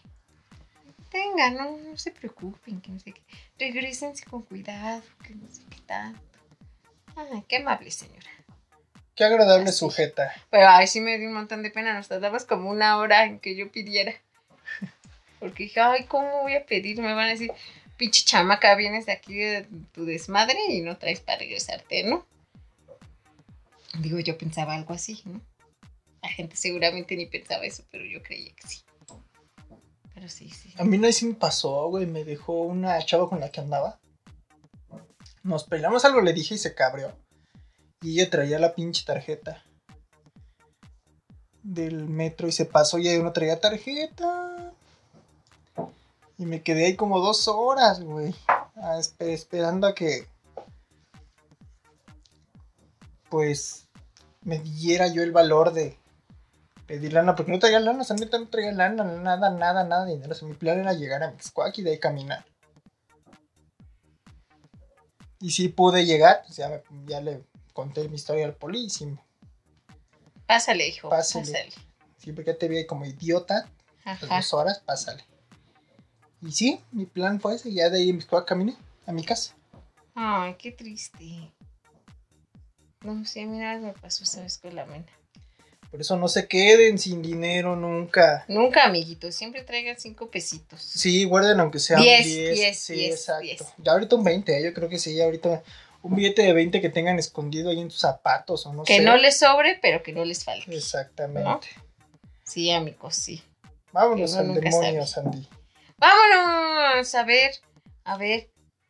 Tenga, 1.15 1.49
no, 1.49 1.77
no 1.77 1.97
se 1.97 2.11
preocupen, 2.11 2.81
que 2.81 2.91
no 2.91 2.99
sé 2.99 3.13
qué. 3.13 3.21
Regrésense 3.57 4.25
con 4.25 4.41
cuidado, 4.41 5.01
que 5.25 5.33
no 5.33 5.49
sé 5.49 5.61
qué 5.69 5.79
tanto. 5.85 6.19
Ay, 7.15 7.41
qué 7.47 7.55
amable 7.55 7.89
señora. 7.89 8.29
Qué 9.15 9.23
agradable 9.23 9.69
Así. 9.69 9.79
sujeta. 9.79 10.33
Pero 10.49 10.67
ay, 10.67 10.87
sí 10.87 10.99
me 10.99 11.17
dio 11.17 11.29
un 11.29 11.35
montón 11.35 11.63
de 11.63 11.71
pena. 11.71 11.93
Nos 11.93 12.09
tardamos 12.09 12.43
como 12.43 12.69
una 12.69 12.97
hora 12.97 13.23
en 13.23 13.39
que 13.39 13.55
yo 13.55 13.71
pidiera. 13.71 14.13
Porque 15.39 15.63
dije, 15.63 15.79
ay, 15.79 16.03
¿cómo 16.03 16.41
voy 16.41 16.55
a 16.55 16.65
pedir? 16.65 16.99
Me 16.99 17.13
van 17.13 17.27
a 17.27 17.29
decir, 17.29 17.53
pinche 17.95 18.25
chamaca, 18.25 18.75
vienes 18.75 19.05
de 19.05 19.13
aquí 19.13 19.35
de 19.35 19.65
tu 19.93 20.03
desmadre 20.03 20.59
y 20.67 20.81
no 20.81 20.97
traes 20.97 21.21
para 21.21 21.39
regresarte, 21.39 22.03
¿no? 22.03 22.25
Digo, 23.99 24.19
yo 24.19 24.37
pensaba 24.37 24.75
algo 24.75 24.93
así, 24.93 25.21
¿no? 25.23 25.39
La 26.21 26.27
gente 26.27 26.57
seguramente 26.57 27.15
ni 27.15 27.25
pensaba 27.25 27.63
eso, 27.63 27.85
pero 27.89 28.03
yo 28.03 28.21
creía 28.21 28.51
que 28.53 28.67
sí. 28.67 28.81
Pero 30.15 30.29
sí, 30.29 30.49
sí. 30.49 30.73
A 30.79 30.83
mí 30.85 30.97
no 30.97 31.11
sí 31.11 31.27
me 31.27 31.35
pasó, 31.35 31.89
güey. 31.89 32.07
Me 32.07 32.23
dejó 32.23 32.61
una 32.61 32.99
chava 33.05 33.29
con 33.29 33.41
la 33.41 33.51
que 33.51 33.61
andaba. 33.61 33.99
Nos 35.43 35.65
peleamos 35.65 36.05
algo, 36.05 36.21
le 36.21 36.33
dije 36.33 36.55
y 36.55 36.57
se 36.57 36.73
cabreó. 36.73 37.13
Y 38.01 38.19
ella 38.19 38.29
traía 38.31 38.57
la 38.57 38.73
pinche 38.73 39.03
tarjeta 39.05 39.63
del 41.65 42.07
metro 42.07 42.47
y 42.47 42.51
se 42.51 42.65
pasó 42.65 42.99
y 42.99 43.09
ella 43.09 43.23
no 43.23 43.33
traía 43.33 43.59
tarjeta. 43.59 44.71
Y 46.37 46.45
me 46.45 46.61
quedé 46.61 46.85
ahí 46.85 46.95
como 46.95 47.19
dos 47.19 47.47
horas, 47.47 48.01
güey. 48.01 48.33
esperando 49.19 49.87
a 49.87 49.95
que. 49.95 50.27
Pues. 53.29 53.81
Me 54.41 54.59
diera 54.59 55.07
yo 55.07 55.23
el 55.23 55.31
valor 55.31 55.73
de 55.73 55.97
pedir 56.85 57.13
lana, 57.13 57.35
porque 57.35 57.51
no 57.51 57.59
traía 57.59 57.79
lana, 57.79 58.01
o 58.01 58.03
sea, 58.03 58.15
neta 58.15 58.37
no 58.37 58.47
traía 58.47 58.71
lana, 58.71 59.03
nada, 59.03 59.49
nada, 59.51 59.83
nada 59.83 60.05
de 60.05 60.13
dinero. 60.13 60.31
O 60.31 60.35
sea, 60.35 60.47
mi 60.47 60.53
plan 60.53 60.79
era 60.79 60.93
llegar 60.93 61.23
a 61.23 61.31
Mixcoac 61.31 61.77
y 61.79 61.83
de 61.83 61.91
ahí 61.91 61.99
caminar. 61.99 62.45
Y 65.39 65.51
sí 65.51 65.67
pude 65.67 66.05
llegar, 66.05 66.41
pues 66.45 66.57
ya, 66.57 66.81
ya 67.05 67.21
le 67.21 67.43
conté 67.73 68.07
mi 68.09 68.15
historia 68.15 68.45
al 68.45 68.55
policía. 68.55 69.07
Pásale, 70.47 70.87
hijo. 70.87 71.09
Pásale. 71.09 71.45
Pásale. 71.45 71.73
Siempre 72.17 72.45
que 72.45 72.53
te 72.53 72.67
vi 72.67 72.85
como 72.85 73.05
idiota, 73.05 73.69
las 74.05 74.23
Ajá. 74.23 74.37
dos 74.37 74.53
horas, 74.53 74.79
pásale. 74.79 75.23
Y 76.41 76.51
sí, 76.51 76.81
mi 76.91 77.05
plan 77.05 77.39
fue 77.39 77.55
ese, 77.55 77.73
ya 77.73 77.89
de 77.89 77.99
ahí 77.99 78.09
en 78.09 78.17
Mixcoac 78.17 78.47
caminé 78.47 78.75
a 79.05 79.11
mi 79.11 79.23
casa. 79.23 79.55
Ay, 80.13 80.55
qué 80.55 80.71
triste. 80.71 81.51
No 83.01 83.25
sé, 83.25 83.45
mira, 83.45 83.77
me 83.77 83.93
pasó 83.93 84.23
esa 84.23 84.41
vez 84.41 84.57
con 84.57 84.75
la 84.75 84.85
mena. 84.85 85.05
Por 85.95 86.01
eso 86.01 86.17
no 86.17 86.27
se 86.27 86.45
queden 86.49 86.99
sin 86.99 87.21
dinero 87.21 87.77
nunca. 87.77 88.43
Nunca, 88.49 88.83
amiguitos, 88.83 89.33
siempre 89.33 89.63
traigan 89.63 89.97
cinco 89.97 90.29
pesitos. 90.29 90.81
Sí, 90.81 91.23
guarden 91.23 91.57
aunque 91.61 91.79
sean 91.79 92.01
Diez, 92.01 92.25
10. 92.25 92.53
diez, 92.53 92.77
sí, 92.79 92.93
diez, 92.95 93.11
exacto. 93.29 93.73
Ya 93.77 93.93
ahorita 93.93 94.17
un 94.17 94.25
20, 94.25 94.57
¿eh? 94.57 94.61
yo 94.65 94.73
creo 94.73 94.89
que 94.89 94.99
sí, 94.99 95.21
ahorita 95.21 95.63
un 96.01 96.15
billete 96.17 96.41
de 96.41 96.51
20 96.51 96.81
que 96.81 96.89
tengan 96.89 97.17
escondido 97.17 97.69
ahí 97.69 97.79
en 97.79 97.87
tus 97.87 97.99
zapatos 97.99 98.65
o 98.65 98.73
no 98.73 98.83
que 98.83 98.97
sé. 98.97 99.03
no 99.03 99.15
les 99.15 99.39
sobre, 99.39 99.79
pero 99.81 100.03
que 100.03 100.11
no 100.11 100.25
les 100.25 100.43
falte. 100.43 100.75
Exactamente. 100.75 101.69
Sí, 102.43 102.69
amigos, 102.71 103.15
sí. 103.15 103.41
Vámonos 103.93 104.35
al 104.35 104.53
demonio, 104.53 105.07
sabe. 105.07 105.29
Sandy. 105.31 105.47
Vámonos, 105.97 107.15
a 107.15 107.23
ver, 107.23 107.51
a 108.03 108.17
ver. 108.17 108.49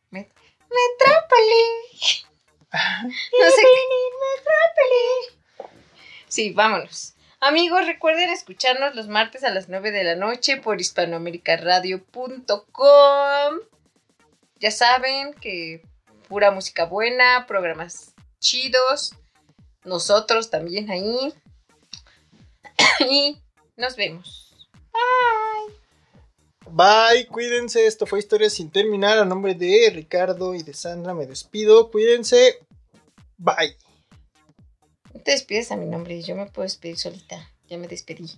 Me- 0.10 0.28
Metrópoli. 0.72 2.34
No 3.40 3.50
sé 3.52 3.62
qué. 3.62 5.36
Sí, 6.36 6.50
vámonos. 6.50 7.14
Amigos, 7.40 7.86
recuerden 7.86 8.30
escucharnos 8.30 8.94
los 8.94 9.08
martes 9.08 9.46
a 9.46 9.52
las 9.52 9.70
9 9.70 9.92
de 9.92 10.04
la 10.04 10.16
noche 10.16 10.58
por 10.58 10.82
hispanoamericaradio.com. 10.82 13.60
Ya 14.60 14.70
saben 14.70 15.34
que 15.36 15.82
pura 16.28 16.52
música 16.52 16.88
buena, 16.88 17.46
programas 17.48 18.14
chidos. 18.40 19.16
Nosotros 19.86 20.50
también 20.50 20.92
ahí. 20.92 21.34
y 23.10 23.38
nos 23.78 23.96
vemos. 23.96 24.68
Bye, 26.70 27.28
cuídense. 27.28 27.86
Esto 27.86 28.06
fue 28.06 28.20
Historia 28.20 28.50
sin 28.50 28.70
terminar. 28.70 29.20
A 29.20 29.24
nombre 29.24 29.56
de 29.56 29.90
Ricardo 29.90 30.54
y 30.54 30.64
de 30.64 30.74
Sandra 30.74 31.14
me 31.14 31.28
despido. 31.28 31.90
Cuídense. 31.90 32.60
Bye. 33.38 33.78
Te 35.26 35.32
despides 35.32 35.72
a 35.72 35.76
mi 35.76 35.88
nombre, 35.88 36.22
yo 36.22 36.36
me 36.36 36.46
puedo 36.46 36.66
despedir 36.66 36.98
solita. 37.00 37.52
Ya 37.68 37.80
me 37.80 37.88
despedí. 37.88 38.30